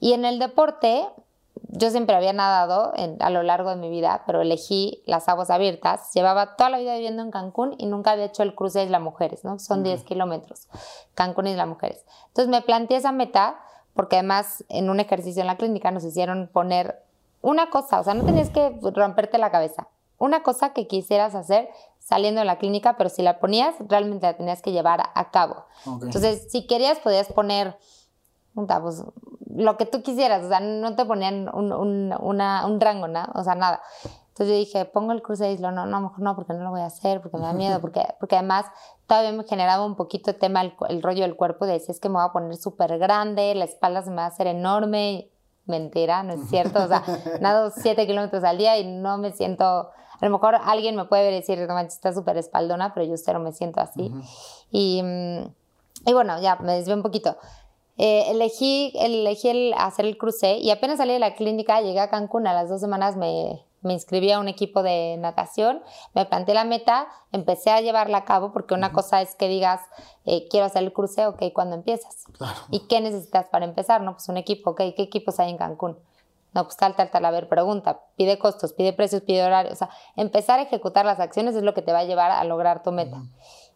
Y 0.00 0.12
en 0.12 0.24
el 0.24 0.38
deporte, 0.38 1.08
yo 1.68 1.90
siempre 1.90 2.14
había 2.14 2.32
nadado 2.32 2.92
a 3.20 3.30
lo 3.30 3.42
largo 3.42 3.70
de 3.70 3.76
mi 3.76 3.88
vida, 3.88 4.22
pero 4.26 4.42
elegí 4.42 5.02
las 5.06 5.28
aguas 5.28 5.50
abiertas. 5.50 6.12
Llevaba 6.12 6.56
toda 6.56 6.70
la 6.70 6.78
vida 6.78 6.94
viviendo 6.94 7.22
en 7.22 7.30
Cancún 7.30 7.74
y 7.78 7.86
nunca 7.86 8.12
había 8.12 8.26
hecho 8.26 8.42
el 8.42 8.54
cruce 8.54 8.80
de 8.80 8.86
Isla 8.86 9.00
Mujeres, 9.00 9.44
¿no? 9.44 9.58
Son 9.58 9.82
10 9.82 10.04
kilómetros, 10.04 10.68
Cancún 11.14 11.46
Isla 11.46 11.66
Mujeres. 11.66 12.04
Entonces 12.28 12.50
me 12.50 12.62
planteé 12.62 12.98
esa 12.98 13.12
meta 13.12 13.60
porque 13.94 14.16
además 14.16 14.64
en 14.68 14.90
un 14.90 15.00
ejercicio 15.00 15.40
en 15.40 15.46
la 15.46 15.56
clínica 15.56 15.90
nos 15.90 16.04
hicieron 16.04 16.48
poner 16.52 17.02
una 17.42 17.70
cosa, 17.70 18.00
o 18.00 18.04
sea, 18.04 18.14
no 18.14 18.24
tenías 18.24 18.50
que 18.50 18.78
romperte 18.94 19.36
la 19.36 19.50
cabeza, 19.50 19.88
una 20.18 20.42
cosa 20.42 20.72
que 20.72 20.86
quisieras 20.86 21.34
hacer 21.34 21.68
saliendo 22.02 22.40
de 22.40 22.44
la 22.44 22.58
clínica, 22.58 22.96
pero 22.96 23.08
si 23.08 23.22
la 23.22 23.38
ponías, 23.38 23.74
realmente 23.88 24.26
la 24.26 24.36
tenías 24.36 24.60
que 24.60 24.72
llevar 24.72 25.10
a 25.14 25.30
cabo. 25.30 25.64
Entonces, 25.86 26.50
si 26.50 26.66
querías, 26.66 26.98
podías 26.98 27.28
poner 27.28 27.76
pues, 28.54 29.04
lo 29.54 29.76
que 29.76 29.86
tú 29.86 30.02
quisieras, 30.02 30.44
o 30.44 30.48
sea, 30.48 30.60
no 30.60 30.94
te 30.96 31.04
ponían 31.04 31.48
un, 31.54 31.72
un, 31.72 32.14
una, 32.20 32.66
un 32.66 32.80
rango, 32.80 33.08
¿no? 33.08 33.24
o 33.34 33.42
sea, 33.42 33.54
nada. 33.54 33.82
Entonces 34.32 34.48
yo 34.48 34.58
dije, 34.58 34.84
pongo 34.86 35.12
el 35.12 35.20
cruce 35.20 35.44
de 35.44 35.52
isla, 35.52 35.72
no, 35.72 35.84
no, 35.84 36.00
mejor 36.00 36.20
no, 36.20 36.34
porque 36.34 36.54
no 36.54 36.64
lo 36.64 36.70
voy 36.70 36.80
a 36.80 36.86
hacer, 36.86 37.20
porque 37.20 37.36
me 37.36 37.42
da 37.42 37.52
miedo, 37.52 37.80
porque, 37.82 38.02
porque 38.18 38.36
además 38.36 38.64
todavía 39.06 39.32
me 39.32 39.44
generaba 39.44 39.84
un 39.84 39.94
poquito 39.94 40.30
el 40.30 40.38
tema, 40.38 40.62
el, 40.62 41.02
rollo 41.02 41.22
del 41.22 41.36
cuerpo, 41.36 41.66
de 41.66 41.74
decir, 41.74 41.90
es 41.90 42.00
que 42.00 42.08
me 42.08 42.14
voy 42.14 42.24
a 42.24 42.32
poner 42.32 42.56
súper 42.56 42.98
grande, 42.98 43.54
la 43.54 43.64
espalda 43.66 44.02
se 44.02 44.08
me 44.08 44.16
va 44.16 44.24
a 44.24 44.28
hacer 44.28 44.46
enorme, 44.46 45.30
mentira, 45.66 46.22
no 46.22 46.32
es 46.32 46.48
cierto, 46.48 46.82
o 46.82 46.88
sea, 46.88 47.02
nado 47.40 47.70
7 47.76 48.06
kilómetros 48.06 48.42
al 48.42 48.56
día 48.56 48.78
y 48.78 48.86
no 48.86 49.18
me 49.18 49.32
siento 49.32 49.90
a 50.22 50.26
lo 50.26 50.30
mejor 50.30 50.54
alguien 50.54 50.94
me 50.94 51.04
puede 51.06 51.32
decir, 51.32 51.58
no 51.58 51.74
manches, 51.74 51.94
está 51.94 52.12
súper 52.12 52.36
espaldona, 52.36 52.94
pero 52.94 53.04
yo 53.04 53.16
cero 53.16 53.40
me 53.40 53.50
siento 53.50 53.80
así. 53.80 54.12
Y, 54.70 55.02
mm, 55.02 55.52
y, 56.06 56.12
bueno, 56.12 56.40
ya 56.40 56.56
me 56.56 56.74
desvié 56.74 56.94
un 56.94 57.02
poquito. 57.02 57.36
Eh, 57.98 58.30
elegí, 58.30 58.92
elegí 58.94 59.48
el, 59.48 59.74
hacer 59.76 60.06
el 60.06 60.16
cruce 60.16 60.58
y 60.58 60.70
apenas 60.70 60.98
salí 60.98 61.12
de 61.12 61.18
la 61.18 61.34
clínica, 61.34 61.80
llegué 61.80 61.98
a 61.98 62.08
Cancún, 62.08 62.46
a 62.46 62.54
las 62.54 62.68
dos 62.68 62.80
semanas 62.80 63.16
me, 63.16 63.66
me 63.82 63.94
inscribí 63.94 64.30
a 64.30 64.38
un 64.38 64.46
equipo 64.46 64.84
de 64.84 65.16
natación, 65.18 65.82
me 66.14 66.24
planteé 66.24 66.54
la 66.54 66.64
meta, 66.64 67.08
empecé 67.32 67.70
a 67.70 67.80
llevarla 67.80 68.18
a 68.18 68.24
cabo 68.24 68.52
porque 68.52 68.74
una 68.74 68.92
cosa 68.92 69.20
es 69.22 69.34
que 69.34 69.48
digas, 69.48 69.80
eh, 70.24 70.46
quiero 70.48 70.66
hacer 70.66 70.84
el 70.84 70.92
cruce, 70.92 71.26
ok, 71.26 71.52
¿cuándo 71.52 71.74
empiezas? 71.74 72.24
¿Y 72.70 72.86
qué 72.86 73.00
necesitas 73.00 73.48
para 73.48 73.64
empezar? 73.64 74.02
No, 74.02 74.12
pues 74.12 74.28
un 74.28 74.36
equipo, 74.36 74.70
ok, 74.70 74.82
¿qué 74.96 75.02
equipos 75.02 75.40
hay 75.40 75.50
en 75.50 75.58
Cancún? 75.58 75.98
No, 76.54 76.64
pues 76.64 76.76
tal, 76.76 76.94
tal, 76.94 77.10
tal, 77.10 77.24
a 77.24 77.30
ver, 77.30 77.48
pregunta, 77.48 78.00
pide 78.16 78.38
costos, 78.38 78.72
pide 78.74 78.92
precios, 78.92 79.22
pide 79.22 79.44
horarios. 79.44 79.74
O 79.74 79.76
sea, 79.76 79.90
empezar 80.16 80.58
a 80.58 80.62
ejecutar 80.62 81.06
las 81.06 81.18
acciones 81.18 81.54
es 81.54 81.62
lo 81.62 81.72
que 81.72 81.82
te 81.82 81.92
va 81.92 82.00
a 82.00 82.04
llevar 82.04 82.30
a 82.30 82.44
lograr 82.44 82.82
tu 82.82 82.92
meta. 82.92 83.22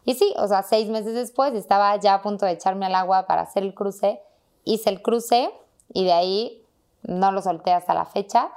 Y 0.05 0.15
sí, 0.15 0.35
o 0.37 0.47
sea, 0.47 0.63
seis 0.63 0.89
meses 0.89 1.15
después 1.15 1.55
estaba 1.55 1.97
ya 1.97 2.15
a 2.15 2.23
punto 2.23 2.47
de 2.47 2.53
echarme 2.53 2.87
al 2.87 2.95
agua 2.95 3.27
para 3.27 3.43
hacer 3.43 3.63
el 3.63 3.75
cruce. 3.75 4.21
Hice 4.65 4.91
el 4.91 5.03
cruce 5.03 5.51
y 5.93 6.05
de 6.05 6.13
ahí 6.13 6.63
no 7.03 7.33
lo 7.33 7.41
solté 7.41 7.73
hasta 7.73 7.95
la 7.95 8.05
fecha. 8.05 8.51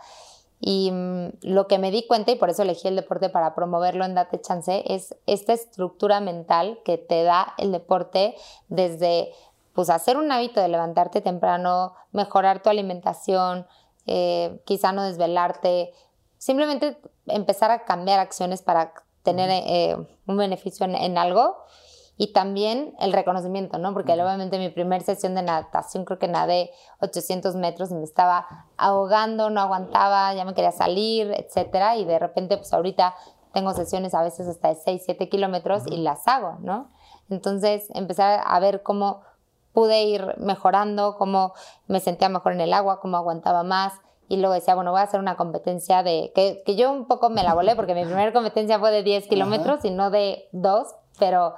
Y 0.60 0.92
mm, 0.92 1.30
lo 1.42 1.68
que 1.68 1.80
me 1.80 1.92
di 1.92 2.06
cuenta, 2.06 2.32
y 2.32 2.36
por 2.36 2.50
eso 2.50 2.64
elegí 2.64 2.88
el 2.88 2.96
deporte 2.96 3.30
para 3.30 3.56
promoverlo 3.56 4.04
en 4.04 4.16
Date 4.16 4.42
Chance, 4.42 4.84
es 4.88 5.16
esta 5.26 5.54
estructura 5.54 6.20
mental 6.20 6.80
que 6.84 6.98
te 6.98 7.24
da 7.24 7.54
el 7.58 7.72
deporte 7.72 8.36
desde 8.68 9.32
pues 9.74 9.90
hacer 9.90 10.18
un 10.18 10.32
hábito 10.32 10.60
de 10.60 10.68
levantarte 10.68 11.22
temprano, 11.22 11.94
mejorar 12.12 12.62
tu 12.62 12.70
alimentación, 12.70 13.66
eh, 14.12 14.62
quizá 14.66 14.92
no 14.92 15.04
desvelarte, 15.04 15.94
simplemente 16.40 16.98
empezar 17.28 17.70
a 17.70 17.86
cambiar 17.86 18.20
acciones 18.20 18.64
para 18.64 18.94
tener 19.22 19.50
eh, 19.52 19.96
un 20.26 20.38
beneficio 20.38 20.86
en, 20.88 21.18
algo. 21.18 21.58
Y 22.18 22.34
también 22.34 22.96
el 23.00 23.14
reconocimiento, 23.14 23.78
¿no? 23.78 23.94
Porque 23.94 24.12
obviamente 24.14 24.58
mi 24.58 24.70
primera 24.70 25.02
sesión 25.06 25.36
de 25.36 25.44
natación 25.44 26.04
creo 26.04 26.20
que 26.20 26.28
nadé 26.28 26.72
800 27.00 27.56
metros 27.56 27.92
y 27.92 27.96
me 27.96 28.04
estaba 28.04 28.46
ahogando, 28.76 29.50
no 29.50 29.62
aguantaba, 29.62 30.34
ya 30.34 30.44
me 30.44 30.54
quería 30.54 30.74
salir, 30.74 31.32
etcétera, 31.32 31.96
y 31.96 32.04
de 32.04 32.20
repente 32.20 32.58
pues 32.58 32.74
ahorita 32.74 33.16
tengo 33.54 33.74
sesiones 33.74 34.14
a 34.16 34.24
veces 34.24 34.48
hasta 34.48 34.70
de 34.70 34.76
6, 34.76 35.04
7 35.06 35.30
kilómetros 35.30 35.84
y 35.88 35.98
las 35.98 36.28
hago, 36.28 36.58
¿no? 36.62 36.90
Entonces 37.30 37.88
empezar 37.94 38.42
a 38.44 38.60
ver 38.60 38.84
cómo 38.84 39.22
pude 39.74 40.04
ir 40.04 40.36
mejorando, 40.38 41.16
cómo 41.18 41.54
me 41.88 42.00
sentía 42.00 42.30
mejor 42.30 42.54
en 42.54 42.62
el 42.62 42.74
agua, 42.74 43.00
cómo 43.00 43.18
aguantaba 43.18 43.64
más. 43.64 43.94
Y 44.28 44.38
luego 44.38 44.54
decía, 44.54 44.76
bueno, 44.76 44.92
voy 44.92 45.00
a 45.00 45.04
hacer 45.04 45.20
una 45.20 45.38
competencia 45.38 46.04
de, 46.04 46.32
que, 46.36 46.62
que 46.66 46.76
yo 46.76 46.92
un 46.92 47.06
poco 47.06 47.30
me 47.30 47.44
la 47.44 47.56
volé 47.56 47.76
porque 47.76 47.96
mi 47.96 48.06
primera 48.06 48.32
competencia 48.32 48.80
fue 48.80 48.92
de 48.92 49.02
10 49.02 49.28
kilómetros 49.28 49.84
y 49.86 49.92
no 49.92 50.12
de 50.12 50.48
2, 50.52 50.88
pero 51.18 51.56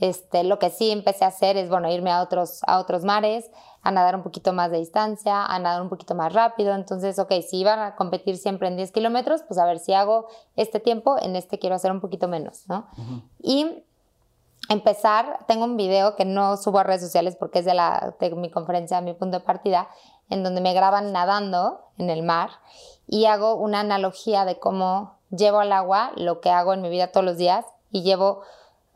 este, 0.00 0.44
lo 0.44 0.58
que 0.58 0.70
sí 0.70 0.90
empecé 0.90 1.24
a 1.24 1.28
hacer 1.28 1.56
es, 1.56 1.68
bueno, 1.68 1.90
irme 1.92 2.10
a 2.10 2.22
otros, 2.22 2.62
a 2.66 2.78
otros 2.78 3.04
mares, 3.04 3.50
a 3.82 3.90
nadar 3.90 4.16
un 4.16 4.22
poquito 4.22 4.52
más 4.52 4.70
de 4.70 4.78
distancia, 4.78 5.44
a 5.44 5.58
nadar 5.58 5.82
un 5.82 5.90
poquito 5.90 6.14
más 6.14 6.32
rápido. 6.32 6.74
Entonces, 6.74 7.18
ok, 7.18 7.32
si 7.46 7.58
iban 7.58 7.78
a 7.78 7.96
competir 7.96 8.38
siempre 8.38 8.68
en 8.68 8.76
10 8.76 8.92
kilómetros, 8.92 9.42
pues 9.42 9.58
a 9.60 9.66
ver 9.66 9.78
si 9.78 9.92
hago 9.92 10.26
este 10.56 10.80
tiempo, 10.80 11.16
en 11.20 11.36
este 11.36 11.58
quiero 11.58 11.76
hacer 11.76 11.92
un 11.92 12.00
poquito 12.00 12.28
menos, 12.28 12.64
¿no? 12.66 12.88
Y 13.42 13.84
empezar, 14.70 15.40
tengo 15.48 15.64
un 15.64 15.76
video 15.76 16.16
que 16.16 16.24
no 16.24 16.56
subo 16.56 16.78
a 16.78 16.84
redes 16.84 17.02
sociales 17.02 17.36
porque 17.36 17.58
es 17.58 17.64
de, 17.64 17.74
la, 17.74 18.14
de 18.20 18.34
mi 18.36 18.50
conferencia, 18.50 19.00
mi 19.00 19.14
punto 19.14 19.40
de 19.40 19.44
partida, 19.44 19.88
en 20.30 20.44
donde 20.44 20.60
me 20.60 20.72
graban 20.72 21.12
nadando 21.12 21.80
en 21.98 22.08
el 22.08 22.22
mar 22.22 22.50
y 23.06 23.26
hago 23.26 23.56
una 23.56 23.80
analogía 23.80 24.44
de 24.44 24.58
cómo 24.58 25.18
llevo 25.30 25.58
al 25.58 25.72
agua 25.72 26.12
lo 26.16 26.40
que 26.40 26.50
hago 26.50 26.72
en 26.72 26.82
mi 26.82 26.88
vida 26.88 27.10
todos 27.10 27.26
los 27.26 27.36
días 27.36 27.66
y 27.90 28.02
llevo 28.02 28.42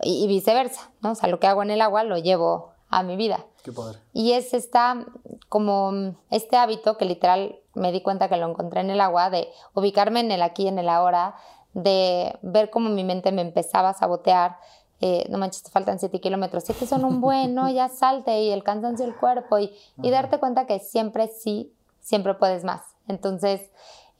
y, 0.00 0.26
viceversa, 0.28 0.90
¿no? 1.02 1.12
O 1.12 1.14
sea, 1.14 1.28
lo 1.28 1.40
que 1.40 1.48
hago 1.48 1.62
en 1.62 1.70
el 1.70 1.80
agua 1.80 2.04
lo 2.04 2.18
llevo 2.18 2.72
a 2.88 3.02
mi 3.02 3.16
vida. 3.16 3.44
Qué 3.64 3.72
padre. 3.72 3.98
Y 4.12 4.32
es 4.32 4.54
esta, 4.54 5.04
como 5.48 6.14
este 6.30 6.56
hábito 6.56 6.96
que 6.96 7.04
literal 7.04 7.58
me 7.74 7.90
di 7.90 8.00
cuenta 8.00 8.28
que 8.28 8.36
lo 8.36 8.48
encontré 8.48 8.80
en 8.80 8.90
el 8.90 9.00
agua, 9.00 9.30
de 9.30 9.48
ubicarme 9.74 10.20
en 10.20 10.30
el 10.30 10.42
aquí 10.42 10.64
y 10.64 10.68
en 10.68 10.78
el 10.78 10.88
ahora, 10.88 11.34
de 11.72 12.38
ver 12.42 12.70
cómo 12.70 12.88
mi 12.90 13.02
mente 13.02 13.32
me 13.32 13.42
empezaba 13.42 13.90
a 13.90 13.94
sabotear. 13.94 14.58
Eh, 15.00 15.26
no 15.28 15.38
manches, 15.38 15.62
te 15.62 15.70
faltan 15.70 15.98
7 15.98 16.20
kilómetros, 16.20 16.64
7 16.64 16.86
son 16.86 17.04
un 17.04 17.20
buen, 17.20 17.54
no, 17.54 17.70
ya 17.72 17.88
salte 17.88 18.42
y 18.42 18.50
el 18.50 18.62
cansancio 18.62 19.06
del 19.06 19.14
cuerpo 19.16 19.58
y, 19.58 19.74
y 20.02 20.10
darte 20.10 20.38
cuenta 20.38 20.66
que 20.66 20.78
siempre 20.78 21.28
sí, 21.28 21.72
siempre 22.00 22.34
puedes 22.34 22.64
más. 22.64 22.82
Entonces, 23.08 23.70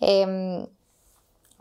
em, 0.01 0.67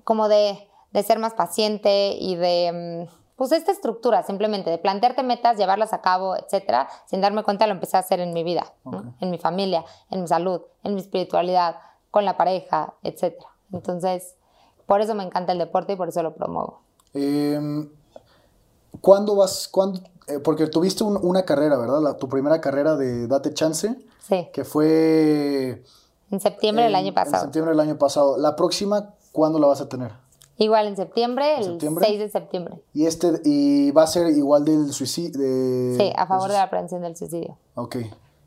como 0.04 0.28
de, 0.28 0.68
de 0.92 1.04
ser 1.04 1.20
más 1.20 1.34
paciente 1.34 2.16
y 2.20 2.36
de, 2.36 3.08
mm, 3.08 3.14
pues 3.36 3.52
esta 3.52 3.72
estructura 3.72 4.24
simplemente, 4.24 4.70
de 4.70 4.78
plantearte 4.78 5.24
metas, 5.24 5.58
llevarlas 5.58 5.94
a 5.94 6.02
cabo, 6.02 6.36
etcétera, 6.36 6.88
sin 7.06 7.22
darme 7.22 7.44
cuenta 7.44 7.68
lo 7.68 7.74
empecé 7.74 7.98
a 7.98 8.02
hacer 8.02 8.20
en 8.20 8.34
mi 8.34 8.44
vida, 8.44 8.74
en 9.20 9.32
mi 9.32 9.38
familia, 9.38 9.84
en 10.12 10.22
mi 10.22 10.28
salud, 10.28 10.62
en 10.84 10.96
mi 10.96 11.02
espiritualidad, 11.02 11.78
con 12.12 12.26
la 12.26 12.38
pareja, 12.38 12.94
etcétera. 13.02 13.50
Entonces, 13.72 14.36
por 14.86 15.02
eso 15.02 15.16
me 15.16 15.24
encanta 15.24 15.52
el 15.52 15.58
deporte 15.58 15.94
y 15.94 15.96
por 15.96 16.10
eso 16.10 16.22
lo 16.22 16.36
promuevo. 16.36 16.82
Em, 17.14 17.90
¿Cuándo 19.04 19.36
vas? 19.36 19.68
Cuándo, 19.68 20.00
eh, 20.28 20.40
porque 20.40 20.68
tuviste 20.68 21.04
un- 21.04 21.20
una 21.22 21.44
carrera, 21.44 21.76
¿verdad? 21.78 22.00
La- 22.02 22.16
tu 22.16 22.30
primera 22.30 22.62
carrera 22.62 22.96
de 22.96 23.28
Date 23.28 23.54
Chance, 23.54 23.98
Sí, 24.20 24.48
que 24.54 24.64
fue... 24.64 25.84
en 26.32 26.40
septiembre 26.40 26.86
del 26.86 26.94
en- 26.94 27.00
año 27.00 27.08
En 27.10 27.14
pasado. 27.14 27.44
septiembre 27.44 27.72
del 27.72 27.82
año 27.82 27.98
pasado. 27.98 28.38
La 28.38 28.56
próxima, 28.56 29.14
¿cuándo 29.34 29.60
la 29.60 29.68
vas 29.68 29.82
a 29.82 29.90
tener? 29.90 30.14
Igual 30.58 30.88
en 30.88 30.96
septiembre, 30.96 31.58
el 31.58 31.64
septiembre? 31.66 32.06
6 32.08 32.20
de 32.20 32.30
septiembre. 32.30 32.82
Y 32.94 33.06
este, 33.06 33.42
y 33.44 33.92
va 33.92 34.04
a 34.04 34.08
ser 34.08 34.28
igual 34.30 34.64
del 34.64 34.94
suicidio. 34.94 35.98
Sí, 35.98 36.14
a 36.16 36.26
favor 36.26 36.50
de 36.50 36.58
la 36.58 36.70
prevención 36.70 37.02
del 37.02 37.18
suicidio. 37.18 37.58
Ok. 37.76 37.98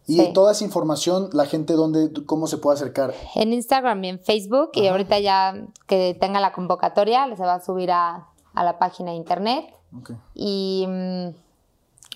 Y 0.07 0.21
Sí. 0.21 0.33
toda 0.33 0.53
esa 0.53 0.65
información, 0.65 1.29
la 1.35 1.45
gente, 1.45 1.75
¿dónde, 1.75 2.11
cómo 2.25 2.47
se 2.47 2.57
puede 2.57 2.77
acercar? 2.77 3.13
En 3.35 3.53
Instagram 3.53 4.03
y 4.05 4.09
en 4.09 4.21
Facebook, 4.21 4.71
y 4.73 4.87
ahorita 4.87 5.19
ya 5.19 5.67
que 5.87 6.17
tenga 6.19 6.41
la 6.41 6.53
convocatoria, 6.55 7.27
se 7.37 7.43
va 7.43 7.55
a 7.57 7.61
subir 7.61 7.91
a, 7.91 8.29
a 8.55 8.65
la 8.65 8.79
página 8.79 9.11
de 9.11 9.17
internet. 9.19 9.67
Ok. 9.95 10.11
Y, 10.35 10.87
mm, 10.89 11.29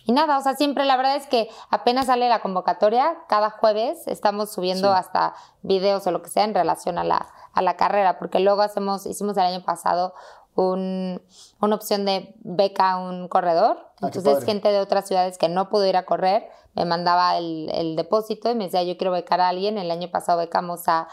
y 0.07 0.13
nada, 0.13 0.39
o 0.39 0.43
sea, 0.43 0.55
siempre 0.55 0.85
la 0.87 0.97
verdad 0.97 1.17
es 1.17 1.27
que 1.27 1.49
apenas 1.71 2.07
sale 2.07 2.29
la 2.29 2.41
convocatoria, 2.41 3.17
cada 3.29 3.51
jueves 3.51 4.07
estamos 4.09 4.51
subiendo 4.53 4.89
Sí. 4.93 4.99
hasta 4.99 5.35
videos 5.63 6.07
o 6.07 6.11
lo 6.11 6.23
que 6.23 6.31
sea 6.31 6.45
en 6.45 6.55
relación 6.55 6.99
a 6.99 7.05
la, 7.05 7.27
a 7.53 7.63
la 7.63 7.77
carrera, 7.77 8.19
porque 8.19 8.41
luego 8.41 8.63
hacemos, 8.63 9.07
hicimos 9.07 9.37
el 9.37 9.45
año 9.45 9.63
pasado 9.65 10.15
un- 10.57 11.23
una 11.61 11.77
opción 11.77 12.05
de 12.05 12.35
beca 12.41 12.93
a 12.93 12.97
un 12.99 13.29
corredor. 13.29 13.79
Ah, 14.03 14.07
Entonces, 14.07 14.45
gente 14.45 14.71
de 14.73 14.81
otras 14.81 15.07
ciudades 15.07 15.39
que 15.39 15.49
no 15.49 15.69
pudo 15.69 15.87
ir 15.87 15.97
a 15.97 16.05
correr 16.07 16.49
me 16.75 16.85
mandaba 16.85 17.37
el, 17.37 17.69
el 17.73 17.95
depósito 17.97 18.51
y 18.51 18.55
me 18.55 18.65
decía, 18.65 18.83
yo 18.83 18.97
quiero 18.97 19.13
becar 19.13 19.41
a 19.41 19.49
alguien. 19.49 19.77
El 19.79 19.91
año 19.91 20.09
pasado 20.11 20.39
becamos 20.39 20.89
a 20.89 21.09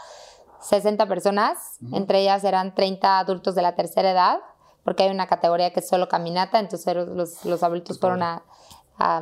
60 0.60 1.06
personas, 1.06 1.78
entre 1.92 2.20
ellas 2.20 2.42
eran 2.44 2.74
30 2.74 3.18
adultos 3.20 3.54
de 3.54 3.62
la 3.62 3.74
tercera 3.76 4.10
edad, 4.10 4.40
porque 4.88 5.02
hay 5.02 5.10
una 5.10 5.26
categoría 5.26 5.70
que 5.70 5.80
es 5.80 5.88
solo 5.88 6.08
caminata, 6.08 6.58
entonces 6.58 6.96
los, 6.96 7.44
los 7.44 7.62
adultos 7.62 8.00
fueron 8.00 8.22
a, 8.22 8.42
a, 8.96 9.20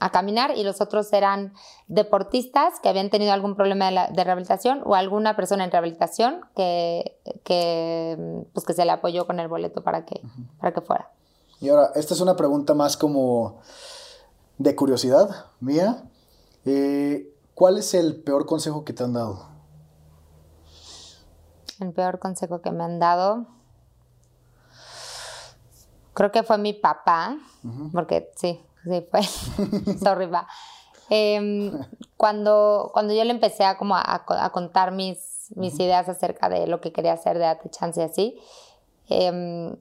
a 0.00 0.10
caminar 0.10 0.56
y 0.56 0.62
los 0.64 0.80
otros 0.80 1.12
eran 1.12 1.52
deportistas 1.86 2.80
que 2.80 2.88
habían 2.88 3.10
tenido 3.10 3.34
algún 3.34 3.56
problema 3.56 3.84
de, 3.84 3.90
la- 3.92 4.06
de 4.06 4.24
rehabilitación 4.24 4.80
o 4.86 4.94
alguna 4.94 5.36
persona 5.36 5.64
en 5.64 5.70
rehabilitación 5.70 6.40
que, 6.56 7.18
que, 7.44 8.16
pues 8.54 8.64
que 8.64 8.72
se 8.72 8.86
le 8.86 8.90
apoyó 8.92 9.26
con 9.26 9.38
el 9.38 9.48
boleto 9.48 9.82
para 9.82 10.06
que, 10.06 10.22
para 10.58 10.72
que 10.72 10.80
fuera. 10.80 11.10
Y 11.60 11.68
ahora, 11.68 11.90
esta 11.94 12.14
es 12.14 12.22
una 12.22 12.36
pregunta 12.36 12.72
más 12.72 12.96
como 12.96 13.60
de 14.56 14.74
curiosidad 14.74 15.28
mía. 15.60 16.04
Eh, 16.64 17.34
¿Cuál 17.54 17.76
es 17.76 17.92
el 17.92 18.22
peor 18.22 18.46
consejo 18.46 18.82
que 18.82 18.94
te 18.94 19.04
han 19.04 19.12
dado? 19.12 19.46
El 21.80 21.92
peor 21.92 22.18
consejo 22.18 22.62
que 22.62 22.70
me 22.70 22.82
han 22.82 22.98
dado. 22.98 23.46
Creo 26.16 26.32
que 26.32 26.42
fue 26.42 26.56
mi 26.56 26.72
papá, 26.72 27.36
porque 27.92 28.32
sí, 28.36 28.58
sí 28.84 29.06
fue. 29.10 29.22
Sorry. 30.02 30.30
Em, 31.10 31.70
cuando, 32.16 32.88
cuando 32.94 33.12
yo 33.12 33.22
le 33.22 33.32
empecé 33.32 33.66
a, 33.66 33.76
como 33.76 33.96
a, 33.96 34.24
a 34.26 34.50
contar 34.50 34.92
mis, 34.92 35.52
mis 35.56 35.78
ideas 35.78 36.08
acerca 36.08 36.48
de 36.48 36.66
lo 36.68 36.80
que 36.80 36.90
quería 36.90 37.12
hacer 37.12 37.34
de 37.34 37.44
Date 37.44 37.68
Chance 37.68 38.00
y 38.00 38.04
así, 38.04 38.40
em, 39.10 39.76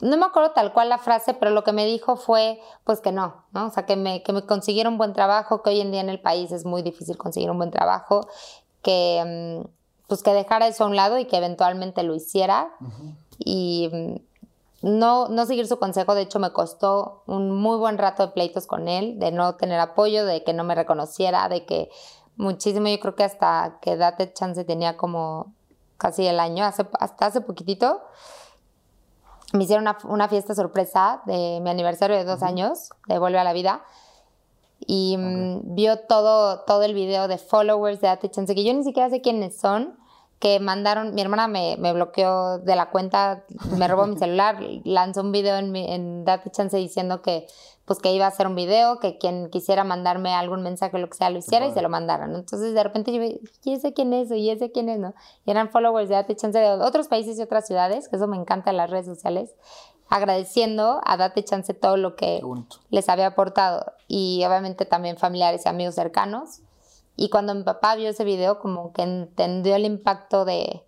no 0.00 0.16
me 0.16 0.24
acuerdo 0.24 0.52
tal 0.52 0.72
cual 0.72 0.88
la 0.88 0.98
frase, 0.98 1.34
pero 1.34 1.50
lo 1.50 1.64
que 1.64 1.72
me 1.72 1.84
dijo 1.84 2.14
fue, 2.14 2.60
pues 2.84 3.00
que 3.00 3.10
no, 3.10 3.42
¿no? 3.50 3.66
O 3.66 3.70
sea, 3.70 3.86
que 3.86 3.96
me, 3.96 4.22
que 4.22 4.32
me 4.32 4.46
consiguiera 4.46 4.88
un 4.88 4.98
buen 4.98 5.14
trabajo, 5.14 5.64
que 5.64 5.70
hoy 5.70 5.80
en 5.80 5.90
día 5.90 6.00
en 6.00 6.10
el 6.10 6.20
país 6.20 6.52
es 6.52 6.64
muy 6.64 6.82
difícil 6.82 7.16
conseguir 7.16 7.50
un 7.50 7.58
buen 7.58 7.72
trabajo, 7.72 8.28
que, 8.82 9.60
mm, 9.64 9.68
pues 10.06 10.22
que 10.22 10.32
dejara 10.32 10.68
eso 10.68 10.84
a 10.84 10.86
un 10.86 10.94
lado 10.94 11.18
y 11.18 11.24
que 11.24 11.38
eventualmente 11.38 12.04
lo 12.04 12.14
hiciera. 12.14 12.70
Y 13.38 13.90
no, 14.84 15.28
no 15.28 15.46
seguir 15.46 15.66
su 15.66 15.78
consejo, 15.78 16.14
de 16.14 16.20
hecho, 16.20 16.38
me 16.38 16.52
costó 16.52 17.22
un 17.26 17.50
muy 17.50 17.78
buen 17.78 17.96
rato 17.96 18.26
de 18.26 18.32
pleitos 18.34 18.66
con 18.66 18.86
él, 18.86 19.18
de 19.18 19.32
no 19.32 19.54
tener 19.56 19.80
apoyo, 19.80 20.26
de 20.26 20.44
que 20.44 20.52
no 20.52 20.62
me 20.62 20.74
reconociera, 20.74 21.48
de 21.48 21.64
que 21.64 21.88
muchísimo, 22.36 22.88
yo 22.88 23.00
creo 23.00 23.14
que 23.14 23.24
hasta 23.24 23.78
que 23.80 23.96
Date 23.96 24.34
Chance 24.34 24.62
tenía 24.64 24.98
como 24.98 25.54
casi 25.96 26.26
el 26.26 26.38
año, 26.38 26.66
hace, 26.66 26.86
hasta 27.00 27.24
hace 27.24 27.40
poquitito, 27.40 28.02
me 29.54 29.64
hicieron 29.64 29.84
una, 29.84 29.96
una 30.04 30.28
fiesta 30.28 30.54
sorpresa 30.54 31.22
de 31.24 31.60
mi 31.62 31.70
aniversario 31.70 32.18
de 32.18 32.24
dos 32.24 32.42
años, 32.42 32.90
de 33.08 33.18
Vuelve 33.18 33.38
a 33.38 33.44
la 33.44 33.54
Vida, 33.54 33.84
y 34.80 35.16
mm, 35.16 35.74
vio 35.76 36.00
todo, 36.00 36.60
todo 36.66 36.82
el 36.82 36.92
video 36.92 37.26
de 37.26 37.38
followers 37.38 38.02
de 38.02 38.08
Date 38.08 38.30
Chance, 38.30 38.54
que 38.54 38.64
yo 38.64 38.74
ni 38.74 38.84
siquiera 38.84 39.08
sé 39.08 39.22
quiénes 39.22 39.58
son, 39.58 39.96
que 40.38 40.60
mandaron, 40.60 41.14
mi 41.14 41.22
hermana 41.22 41.48
me, 41.48 41.76
me 41.78 41.92
bloqueó 41.92 42.58
de 42.58 42.76
la 42.76 42.90
cuenta, 42.90 43.44
me 43.78 43.88
robó 43.88 44.06
mi 44.06 44.16
celular, 44.18 44.58
lanzó 44.84 45.22
un 45.22 45.32
video 45.32 45.56
en, 45.56 45.72
mi, 45.72 45.90
en 45.90 46.24
Date 46.24 46.50
Chance 46.50 46.76
diciendo 46.76 47.22
que 47.22 47.46
pues 47.84 47.98
que 47.98 48.12
iba 48.12 48.24
a 48.24 48.28
hacer 48.28 48.46
un 48.46 48.54
video, 48.54 48.98
que 48.98 49.18
quien 49.18 49.50
quisiera 49.50 49.84
mandarme 49.84 50.32
algún 50.32 50.62
mensaje 50.62 50.98
lo 50.98 51.08
que 51.08 51.18
sea 51.18 51.28
lo 51.30 51.38
hiciera 51.38 51.66
y 51.66 51.72
se 51.72 51.82
lo 51.82 51.88
mandaran. 51.88 52.32
¿no? 52.32 52.38
Entonces 52.38 52.72
de 52.74 52.82
repente 52.82 53.12
yo 53.12 53.20
vi, 53.20 53.40
¿y 53.62 53.74
ese 53.74 53.92
quién 53.92 54.12
es? 54.14 54.30
¿Y 54.30 54.50
ese 54.50 54.72
quién 54.72 54.88
es? 54.88 54.98
¿no? 54.98 55.14
Y 55.44 55.50
eran 55.50 55.68
followers 55.70 56.08
de 56.08 56.14
Date 56.14 56.34
Chance 56.34 56.58
de 56.58 56.70
otros 56.70 57.08
países 57.08 57.38
y 57.38 57.42
otras 57.42 57.66
ciudades, 57.66 58.08
que 58.08 58.16
eso 58.16 58.26
me 58.26 58.36
encanta 58.36 58.70
en 58.70 58.78
las 58.78 58.88
redes 58.88 59.06
sociales, 59.06 59.54
agradeciendo 60.08 61.00
a 61.04 61.16
Date 61.16 61.44
Chance 61.44 61.74
todo 61.74 61.96
lo 61.96 62.16
que 62.16 62.40
les 62.88 63.08
había 63.08 63.28
aportado 63.28 63.92
y 64.08 64.42
obviamente 64.46 64.86
también 64.86 65.18
familiares 65.18 65.62
y 65.66 65.68
amigos 65.68 65.94
cercanos. 65.94 66.60
Y 67.16 67.28
cuando 67.30 67.54
mi 67.54 67.62
papá 67.62 67.94
vio 67.94 68.10
ese 68.10 68.24
video, 68.24 68.58
como 68.58 68.92
que 68.92 69.02
entendió 69.02 69.76
el 69.76 69.84
impacto 69.84 70.44
de, 70.44 70.84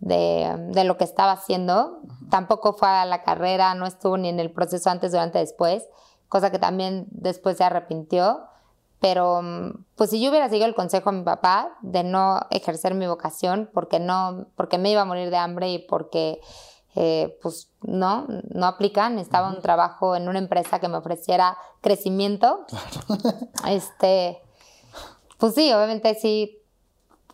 de, 0.00 0.54
de 0.68 0.84
lo 0.84 0.96
que 0.96 1.04
estaba 1.04 1.32
haciendo. 1.32 2.00
Tampoco 2.30 2.74
fue 2.74 2.88
a 2.88 3.06
la 3.06 3.22
carrera, 3.22 3.74
no 3.74 3.86
estuvo 3.86 4.16
ni 4.16 4.28
en 4.28 4.40
el 4.40 4.50
proceso 4.50 4.90
antes, 4.90 5.12
durante, 5.12 5.38
después, 5.38 5.88
cosa 6.28 6.50
que 6.50 6.58
también 6.58 7.06
después 7.10 7.56
se 7.56 7.64
arrepintió. 7.64 8.42
Pero 9.00 9.42
mm, 9.42 9.84
pues 9.96 10.10
si 10.10 10.20
yo 10.20 10.30
hubiera 10.30 10.48
seguido 10.48 10.66
el 10.66 10.74
consejo 10.74 11.10
de 11.10 11.18
mi 11.18 11.24
papá 11.24 11.76
de 11.82 12.02
no 12.04 12.40
ejercer 12.50 12.94
mi 12.94 13.06
vocación 13.06 13.70
porque 13.72 14.00
no, 14.00 14.46
porque 14.56 14.78
me 14.78 14.90
iba 14.90 15.02
a 15.02 15.04
morir 15.04 15.30
de 15.30 15.36
hambre 15.36 15.70
y 15.70 15.78
porque 15.78 16.40
eh, 16.94 17.38
pues 17.42 17.70
no, 17.82 18.26
no 18.48 18.66
aplican. 18.66 19.18
Estaba 19.18 19.48
un 19.48 19.60
trabajo 19.60 20.16
en 20.16 20.28
una 20.28 20.38
empresa 20.38 20.78
que 20.78 20.88
me 20.88 20.96
ofreciera 20.96 21.56
crecimiento. 21.80 22.64
Este, 23.66 24.42
pues 25.38 25.54
sí, 25.54 25.72
obviamente 25.72 26.14
sí. 26.14 26.58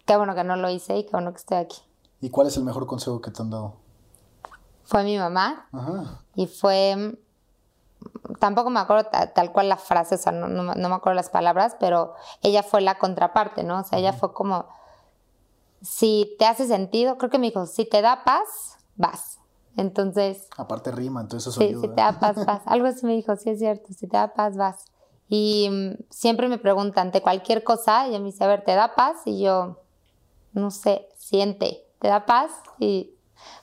Qué 0.07 0.17
bueno 0.17 0.35
que 0.35 0.45
no 0.45 0.57
lo 0.57 0.69
hice 0.71 0.97
y 0.99 1.05
qué 1.05 1.11
bueno 1.13 1.31
que 1.33 1.39
estoy 1.39 1.59
aquí. 1.59 1.79
¿Y 2.21 2.31
cuál 2.31 2.47
es 2.49 2.57
el 2.57 2.65
mejor 2.65 2.87
consejo 2.87 3.21
que 3.21 3.31
te 3.31 3.43
han 3.43 3.51
dado? 3.51 3.75
Fue 4.85 5.05
mi 5.05 5.17
mamá 5.19 5.69
Ajá. 5.73 6.23
y 6.35 6.47
fue. 6.47 7.17
Tampoco 8.41 8.71
me 8.71 8.81
acuerdo 8.81 9.05
ta- 9.11 9.33
tal 9.33 9.53
cual 9.53 9.69
la 9.69 9.77
frase, 9.77 10.15
o 10.15 10.19
sea, 10.19 10.33
no, 10.33 10.49
no, 10.49 10.63
me- 10.63 10.75
no 10.75 10.89
me 10.89 10.95
acuerdo 10.95 11.15
las 11.17 11.31
palabras, 11.31 11.77
pero 11.79 12.15
ella 12.43 12.63
fue 12.63 12.81
la 12.81 12.99
contraparte, 12.99 13.63
¿no? 13.63 13.81
O 13.81 13.85
sea, 13.85 13.99
ella 13.99 14.13
fue 14.13 14.33
como. 14.33 14.67
Si 15.83 16.35
te 16.39 16.45
hace 16.47 16.67
sentido, 16.67 17.17
creo 17.17 17.31
que 17.31 17.39
me 17.39 17.47
dijo, 17.49 17.67
si 17.67 17.85
te 17.87 18.03
da 18.03 18.25
paz, 18.25 18.77
vas. 18.97 19.39
Entonces, 19.77 20.47
Aparte 20.59 20.91
rima, 20.91 21.21
entonces 21.23 21.53
eso 21.53 21.61
Sí, 21.61 21.69
ayuda. 21.69 21.81
si 21.83 21.89
te 21.89 21.95
da 22.01 22.19
paz, 22.19 22.45
vas. 22.45 22.63
Algo 22.67 22.87
así 22.89 23.07
me 23.07 23.15
dijo, 23.15 23.35
sí 23.37 23.51
es 23.51 23.59
cierto, 23.61 23.93
si 23.93 24.07
te 24.07 24.17
da 24.17 24.35
paz, 24.35 24.57
vas. 24.57 24.85
Y 25.33 25.69
mm, 25.71 26.03
siempre 26.11 26.49
me 26.49 26.59
preguntan 26.59 27.07
ante 27.07 27.23
cualquier 27.23 27.63
cosa, 27.65 28.07
ella 28.07 28.19
me 28.19 28.27
dice, 28.27 28.45
a 28.45 28.49
ver, 28.49 28.65
¿te 28.65 28.75
da 28.75 28.95
paz? 28.97 29.19
Y 29.25 29.41
yo, 29.41 29.79
no 30.53 30.71
sé, 30.73 31.09
siente, 31.17 31.87
¿te 32.01 32.09
da 32.09 32.27
paz? 32.27 32.51
Y 32.81 33.15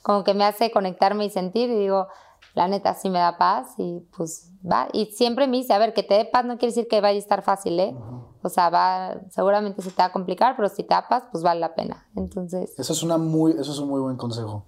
como 0.02 0.24
que 0.24 0.34
me 0.34 0.46
hace 0.46 0.72
conectarme 0.72 1.26
y 1.26 1.30
sentir 1.30 1.70
y 1.70 1.76
digo, 1.76 2.08
la 2.56 2.68
neta 2.70 2.94
sí 2.96 3.10
me 3.10 3.20
da 3.20 3.38
paz 3.38 3.74
y 3.78 4.00
pues 4.16 4.50
va. 4.66 4.88
Y 4.94 5.08
siempre 5.08 5.46
me 5.46 5.58
dice, 5.58 5.74
a 5.74 5.78
ver, 5.78 5.94
que 5.94 6.04
te 6.04 6.14
dé 6.16 6.26
paz 6.26 6.46
no 6.46 6.58
quiere 6.58 6.74
decir 6.74 6.88
que 6.88 7.02
vaya 7.02 7.18
a 7.18 7.20
estar 7.20 7.44
fácil, 7.44 7.78
¿eh? 7.80 7.94
O 8.42 8.50
sea, 8.50 8.70
va, 8.70 9.18
seguramente 9.30 9.82
se 9.82 9.92
te 9.92 9.98
va 10.02 10.06
a 10.06 10.12
complicar, 10.14 10.56
pero 10.56 10.70
si 10.70 10.84
te 10.84 10.94
da 10.96 11.08
paz, 11.10 11.24
pues 11.32 11.44
vale 11.44 11.60
la 11.60 11.76
pena. 11.76 12.08
Entonces, 12.16 12.80
Eso 12.80 12.94
es, 12.94 13.04
una 13.04 13.18
muy, 13.18 13.52
eso 13.52 13.74
es 13.74 13.80
un 13.80 13.90
muy 13.90 14.00
buen 14.00 14.16
consejo. 14.16 14.64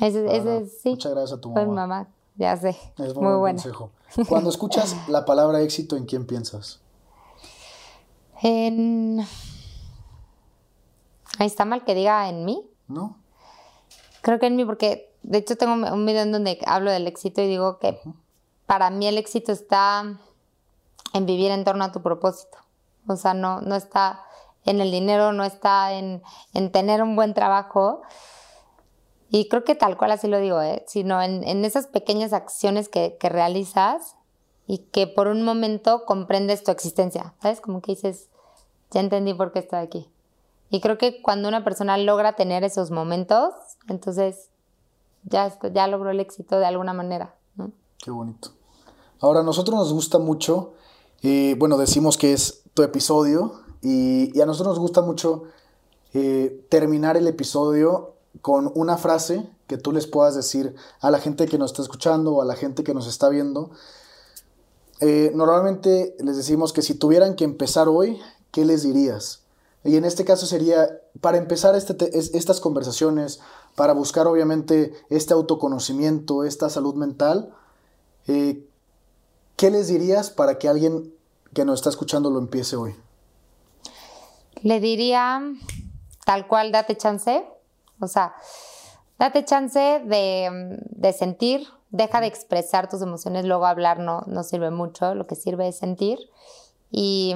ese, 0.00 0.26
ese 0.36 0.66
sí. 0.66 0.90
Muchas 0.90 1.12
gracias 1.12 1.38
a 1.38 1.40
tu 1.40 1.52
Fue 1.52 1.62
mi 1.64 1.68
mamá. 1.70 1.86
mamá, 1.86 2.08
ya 2.34 2.56
sé. 2.56 2.70
Es 2.98 3.14
muy 3.14 3.24
buen 3.24 3.38
buena. 3.38 3.62
consejo. 3.62 3.90
Cuando 4.28 4.50
escuchas 4.50 4.96
la 5.08 5.24
palabra 5.24 5.60
éxito, 5.60 5.96
¿en 5.96 6.06
quién 6.06 6.26
piensas? 6.26 6.80
En... 8.42 9.20
Ahí 11.38 11.46
está 11.46 11.64
mal 11.64 11.84
que 11.84 11.94
diga 11.94 12.28
en 12.28 12.44
mí. 12.44 12.68
¿No? 12.88 13.16
Creo 14.20 14.38
que 14.38 14.46
en 14.46 14.56
mí, 14.56 14.64
porque 14.64 15.12
de 15.22 15.38
hecho 15.38 15.56
tengo 15.56 15.74
un 15.74 16.06
video 16.06 16.22
en 16.22 16.32
donde 16.32 16.58
hablo 16.66 16.90
del 16.90 17.06
éxito 17.06 17.40
y 17.40 17.48
digo 17.48 17.78
que 17.78 17.98
para 18.66 18.90
mí 18.90 19.06
el 19.06 19.18
éxito 19.18 19.52
está 19.52 20.18
en 21.12 21.26
vivir 21.26 21.50
en 21.50 21.64
torno 21.64 21.84
a 21.84 21.92
tu 21.92 22.02
propósito. 22.02 22.58
O 23.06 23.16
sea, 23.16 23.34
no, 23.34 23.60
no 23.60 23.74
está 23.74 24.22
en 24.64 24.80
el 24.80 24.90
dinero, 24.90 25.32
no 25.32 25.44
está 25.44 25.92
en, 25.92 26.22
en 26.54 26.70
tener 26.70 27.02
un 27.02 27.16
buen 27.16 27.34
trabajo. 27.34 28.02
Y 29.34 29.48
creo 29.48 29.64
que 29.64 29.74
tal 29.74 29.96
cual 29.96 30.12
así 30.12 30.28
lo 30.28 30.38
digo, 30.38 30.60
¿eh? 30.60 30.84
sino 30.86 31.22
en, 31.22 31.42
en 31.42 31.64
esas 31.64 31.86
pequeñas 31.86 32.34
acciones 32.34 32.90
que, 32.90 33.16
que 33.18 33.30
realizas 33.30 34.14
y 34.66 34.78
que 34.78 35.06
por 35.06 35.26
un 35.26 35.42
momento 35.42 36.04
comprendes 36.04 36.62
tu 36.62 36.70
existencia, 36.70 37.32
¿sabes? 37.40 37.62
Como 37.62 37.80
que 37.80 37.92
dices, 37.92 38.28
ya 38.90 39.00
entendí 39.00 39.32
por 39.32 39.50
qué 39.50 39.60
estoy 39.60 39.78
aquí. 39.78 40.06
Y 40.68 40.82
creo 40.82 40.98
que 40.98 41.22
cuando 41.22 41.48
una 41.48 41.64
persona 41.64 41.96
logra 41.96 42.36
tener 42.36 42.62
esos 42.62 42.90
momentos, 42.90 43.54
entonces 43.88 44.50
ya, 45.24 45.50
ya 45.72 45.86
logró 45.86 46.10
el 46.10 46.20
éxito 46.20 46.58
de 46.58 46.66
alguna 46.66 46.92
manera. 46.92 47.34
¿no? 47.56 47.72
Qué 48.04 48.10
bonito. 48.10 48.50
Ahora, 49.20 49.40
a 49.40 49.44
nosotros 49.44 49.74
nos 49.74 49.94
gusta 49.94 50.18
mucho, 50.18 50.74
eh, 51.22 51.56
bueno, 51.58 51.78
decimos 51.78 52.18
que 52.18 52.34
es 52.34 52.64
tu 52.74 52.82
episodio 52.82 53.62
y, 53.80 54.36
y 54.36 54.42
a 54.42 54.46
nosotros 54.46 54.74
nos 54.74 54.78
gusta 54.78 55.00
mucho 55.00 55.44
eh, 56.12 56.66
terminar 56.68 57.16
el 57.16 57.26
episodio 57.28 58.12
con 58.40 58.72
una 58.74 58.96
frase 58.96 59.46
que 59.66 59.76
tú 59.78 59.92
les 59.92 60.06
puedas 60.06 60.34
decir 60.34 60.74
a 61.00 61.10
la 61.10 61.18
gente 61.20 61.46
que 61.46 61.58
nos 61.58 61.72
está 61.72 61.82
escuchando 61.82 62.34
o 62.34 62.42
a 62.42 62.44
la 62.44 62.56
gente 62.56 62.82
que 62.84 62.94
nos 62.94 63.06
está 63.06 63.28
viendo. 63.28 63.70
Eh, 65.00 65.32
normalmente 65.34 66.16
les 66.20 66.36
decimos 66.36 66.72
que 66.72 66.82
si 66.82 66.94
tuvieran 66.94 67.34
que 67.36 67.44
empezar 67.44 67.88
hoy, 67.88 68.20
¿qué 68.52 68.64
les 68.64 68.82
dirías? 68.82 69.40
Y 69.84 69.96
en 69.96 70.04
este 70.04 70.24
caso 70.24 70.46
sería, 70.46 70.88
para 71.20 71.38
empezar 71.38 71.74
este 71.74 71.94
te- 71.94 72.16
es- 72.16 72.32
estas 72.34 72.60
conversaciones, 72.60 73.40
para 73.74 73.92
buscar 73.94 74.26
obviamente 74.28 74.92
este 75.10 75.34
autoconocimiento, 75.34 76.44
esta 76.44 76.70
salud 76.70 76.94
mental, 76.94 77.52
eh, 78.28 78.64
¿qué 79.56 79.70
les 79.70 79.88
dirías 79.88 80.30
para 80.30 80.58
que 80.58 80.68
alguien 80.68 81.12
que 81.52 81.64
nos 81.64 81.80
está 81.80 81.90
escuchando 81.90 82.30
lo 82.30 82.38
empiece 82.38 82.76
hoy? 82.76 82.94
Le 84.62 84.78
diría 84.78 85.42
tal 86.24 86.46
cual, 86.46 86.70
date 86.70 86.96
chance. 86.96 87.44
O 88.02 88.08
sea, 88.08 88.34
date 89.18 89.44
chance 89.44 89.78
de, 89.78 90.78
de 90.90 91.12
sentir, 91.12 91.66
deja 91.90 92.20
de 92.20 92.26
expresar 92.26 92.88
tus 92.88 93.02
emociones, 93.02 93.44
luego 93.44 93.66
hablar 93.66 93.98
no, 93.98 94.22
no 94.26 94.42
sirve 94.42 94.70
mucho, 94.70 95.14
lo 95.14 95.26
que 95.26 95.34
sirve 95.34 95.68
es 95.68 95.76
sentir. 95.76 96.18
Y 96.90 97.34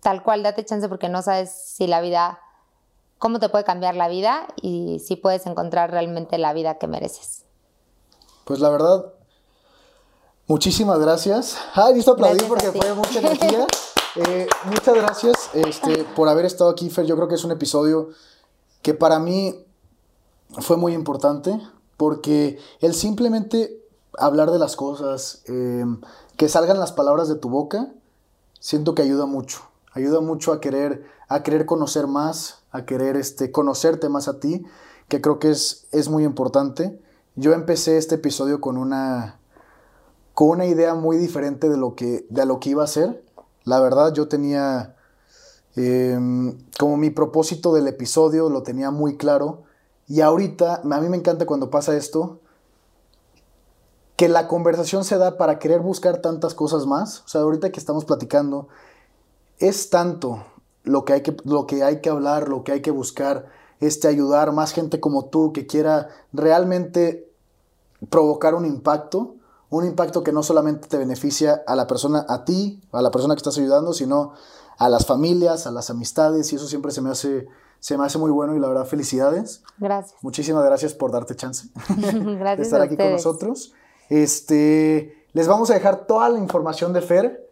tal 0.00 0.22
cual, 0.22 0.42
date 0.42 0.64
chance 0.64 0.88
porque 0.88 1.08
no 1.08 1.22
sabes 1.22 1.50
si 1.50 1.86
la 1.86 2.00
vida, 2.00 2.38
cómo 3.18 3.40
te 3.40 3.48
puede 3.48 3.64
cambiar 3.64 3.96
la 3.96 4.08
vida 4.08 4.46
y 4.60 5.00
si 5.00 5.16
puedes 5.16 5.46
encontrar 5.46 5.90
realmente 5.90 6.38
la 6.38 6.52
vida 6.52 6.78
que 6.78 6.86
mereces. 6.86 7.44
Pues 8.44 8.60
la 8.60 8.68
verdad, 8.68 9.06
muchísimas 10.46 10.98
gracias. 10.98 11.56
Ay, 11.74 11.94
listo 11.94 12.12
aplaudir 12.12 12.46
porque 12.46 12.70
fue 12.70 12.94
mucha 12.94 13.18
energía. 13.18 13.66
Eh, 14.16 14.46
muchas 14.66 14.94
gracias 14.94 15.50
este, 15.54 16.04
por 16.04 16.28
haber 16.28 16.44
estado 16.44 16.70
aquí, 16.70 16.88
Fer. 16.88 17.04
Yo 17.04 17.16
creo 17.16 17.26
que 17.26 17.34
es 17.34 17.42
un 17.42 17.50
episodio 17.50 18.10
que 18.84 18.92
para 18.92 19.18
mí 19.18 19.64
fue 20.60 20.76
muy 20.76 20.92
importante 20.92 21.58
porque 21.96 22.58
el 22.80 22.92
simplemente 22.92 23.82
hablar 24.18 24.50
de 24.50 24.58
las 24.58 24.76
cosas, 24.76 25.42
eh, 25.46 25.86
que 26.36 26.50
salgan 26.50 26.78
las 26.78 26.92
palabras 26.92 27.28
de 27.28 27.36
tu 27.36 27.48
boca, 27.48 27.88
siento 28.60 28.94
que 28.94 29.00
ayuda 29.00 29.24
mucho. 29.24 29.62
Ayuda 29.92 30.20
mucho 30.20 30.52
a 30.52 30.60
querer, 30.60 31.06
a 31.28 31.42
querer 31.42 31.64
conocer 31.64 32.06
más, 32.06 32.58
a 32.72 32.84
querer 32.84 33.16
este, 33.16 33.50
conocerte 33.50 34.10
más 34.10 34.28
a 34.28 34.38
ti, 34.38 34.66
que 35.08 35.22
creo 35.22 35.38
que 35.38 35.50
es, 35.50 35.86
es 35.90 36.10
muy 36.10 36.24
importante. 36.24 37.00
Yo 37.36 37.54
empecé 37.54 37.96
este 37.96 38.16
episodio 38.16 38.60
con 38.60 38.76
una, 38.76 39.38
con 40.34 40.50
una 40.50 40.66
idea 40.66 40.94
muy 40.94 41.16
diferente 41.16 41.70
de 41.70 41.78
lo 41.78 41.94
que, 41.94 42.26
de 42.28 42.44
lo 42.44 42.60
que 42.60 42.68
iba 42.68 42.84
a 42.84 42.88
ser. 42.88 43.24
La 43.64 43.80
verdad, 43.80 44.12
yo 44.12 44.28
tenía 44.28 44.94
eh, 45.76 46.18
como 46.78 46.96
mi 46.96 47.10
propósito 47.10 47.74
del 47.74 47.88
episodio, 47.88 48.48
lo 48.50 48.62
tenía 48.62 48.90
muy 48.90 49.16
claro. 49.16 49.62
Y 50.06 50.20
ahorita, 50.20 50.82
a 50.82 51.00
mí 51.00 51.08
me 51.08 51.16
encanta 51.16 51.46
cuando 51.46 51.70
pasa 51.70 51.96
esto, 51.96 52.40
que 54.16 54.28
la 54.28 54.46
conversación 54.46 55.04
se 55.04 55.18
da 55.18 55.36
para 55.36 55.58
querer 55.58 55.80
buscar 55.80 56.18
tantas 56.18 56.54
cosas 56.54 56.86
más. 56.86 57.22
O 57.24 57.28
sea, 57.28 57.40
ahorita 57.40 57.72
que 57.72 57.80
estamos 57.80 58.04
platicando, 58.04 58.68
es 59.58 59.90
tanto 59.90 60.44
lo 60.84 61.04
que 61.04 61.14
hay 61.14 61.22
que, 61.22 61.36
lo 61.44 61.66
que, 61.66 61.82
hay 61.82 62.00
que 62.00 62.10
hablar, 62.10 62.48
lo 62.48 62.62
que 62.62 62.72
hay 62.72 62.82
que 62.82 62.90
buscar, 62.90 63.46
este, 63.80 64.06
ayudar 64.06 64.52
más 64.52 64.72
gente 64.72 65.00
como 65.00 65.26
tú 65.26 65.52
que 65.52 65.66
quiera 65.66 66.08
realmente 66.32 67.30
provocar 68.10 68.54
un 68.54 68.66
impacto, 68.66 69.36
un 69.70 69.84
impacto 69.84 70.22
que 70.22 70.32
no 70.32 70.42
solamente 70.42 70.86
te 70.88 70.98
beneficia 70.98 71.62
a 71.66 71.74
la 71.74 71.86
persona, 71.86 72.24
a 72.28 72.44
ti, 72.44 72.80
a 72.92 73.02
la 73.02 73.10
persona 73.10 73.34
que 73.34 73.38
estás 73.38 73.58
ayudando, 73.58 73.92
sino 73.92 74.34
a 74.78 74.88
las 74.88 75.06
familias, 75.06 75.66
a 75.66 75.70
las 75.70 75.90
amistades, 75.90 76.52
y 76.52 76.56
eso 76.56 76.66
siempre 76.66 76.92
se 76.92 77.00
me 77.00 77.10
hace, 77.10 77.46
se 77.80 77.98
me 77.98 78.04
hace 78.04 78.18
muy 78.18 78.30
bueno 78.30 78.54
y 78.56 78.60
la 78.60 78.68
verdad 78.68 78.86
felicidades. 78.86 79.62
Gracias. 79.78 80.16
Muchísimas 80.22 80.64
gracias 80.64 80.94
por 80.94 81.12
darte 81.12 81.36
chance 81.36 81.68
de 81.96 82.36
Gracias 82.36 82.66
estar 82.66 82.80
a 82.80 82.84
aquí 82.84 82.96
con 82.96 83.10
nosotros. 83.10 83.72
Este, 84.08 85.26
les 85.32 85.48
vamos 85.48 85.70
a 85.70 85.74
dejar 85.74 86.06
toda 86.06 86.28
la 86.28 86.38
información 86.38 86.92
de 86.92 87.02
Fer 87.02 87.44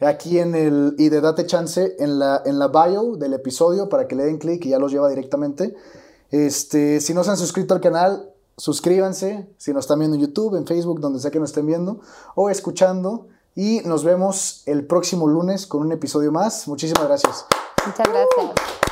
aquí 0.00 0.38
en 0.38 0.54
el 0.54 0.94
y 0.98 1.08
de 1.08 1.20
Date 1.20 1.46
Chance 1.46 1.96
en 1.98 2.18
la, 2.18 2.42
en 2.44 2.58
la 2.58 2.68
bio 2.68 3.16
del 3.16 3.34
episodio 3.34 3.88
para 3.88 4.06
que 4.06 4.14
le 4.14 4.24
den 4.24 4.38
clic 4.38 4.64
y 4.64 4.70
ya 4.70 4.78
los 4.78 4.92
lleva 4.92 5.08
directamente. 5.08 5.74
Este, 6.30 7.00
si 7.00 7.14
no 7.14 7.24
se 7.24 7.30
han 7.30 7.36
suscrito 7.36 7.74
al 7.74 7.80
canal, 7.80 8.30
suscríbanse. 8.56 9.48
Si 9.56 9.72
nos 9.72 9.84
están 9.84 9.98
viendo 9.98 10.16
en 10.16 10.22
YouTube, 10.22 10.56
en 10.56 10.66
Facebook, 10.66 11.00
donde 11.00 11.20
sea 11.20 11.30
que 11.30 11.40
nos 11.40 11.50
estén 11.50 11.66
viendo 11.66 12.00
o 12.34 12.50
escuchando. 12.50 13.28
Y 13.58 13.80
nos 13.80 14.04
vemos 14.04 14.62
el 14.66 14.86
próximo 14.86 15.26
lunes 15.26 15.66
con 15.66 15.82
un 15.82 15.90
episodio 15.90 16.30
más. 16.30 16.68
Muchísimas 16.68 17.08
gracias. 17.08 17.44
Muchas 17.84 18.06
gracias. 18.08 18.87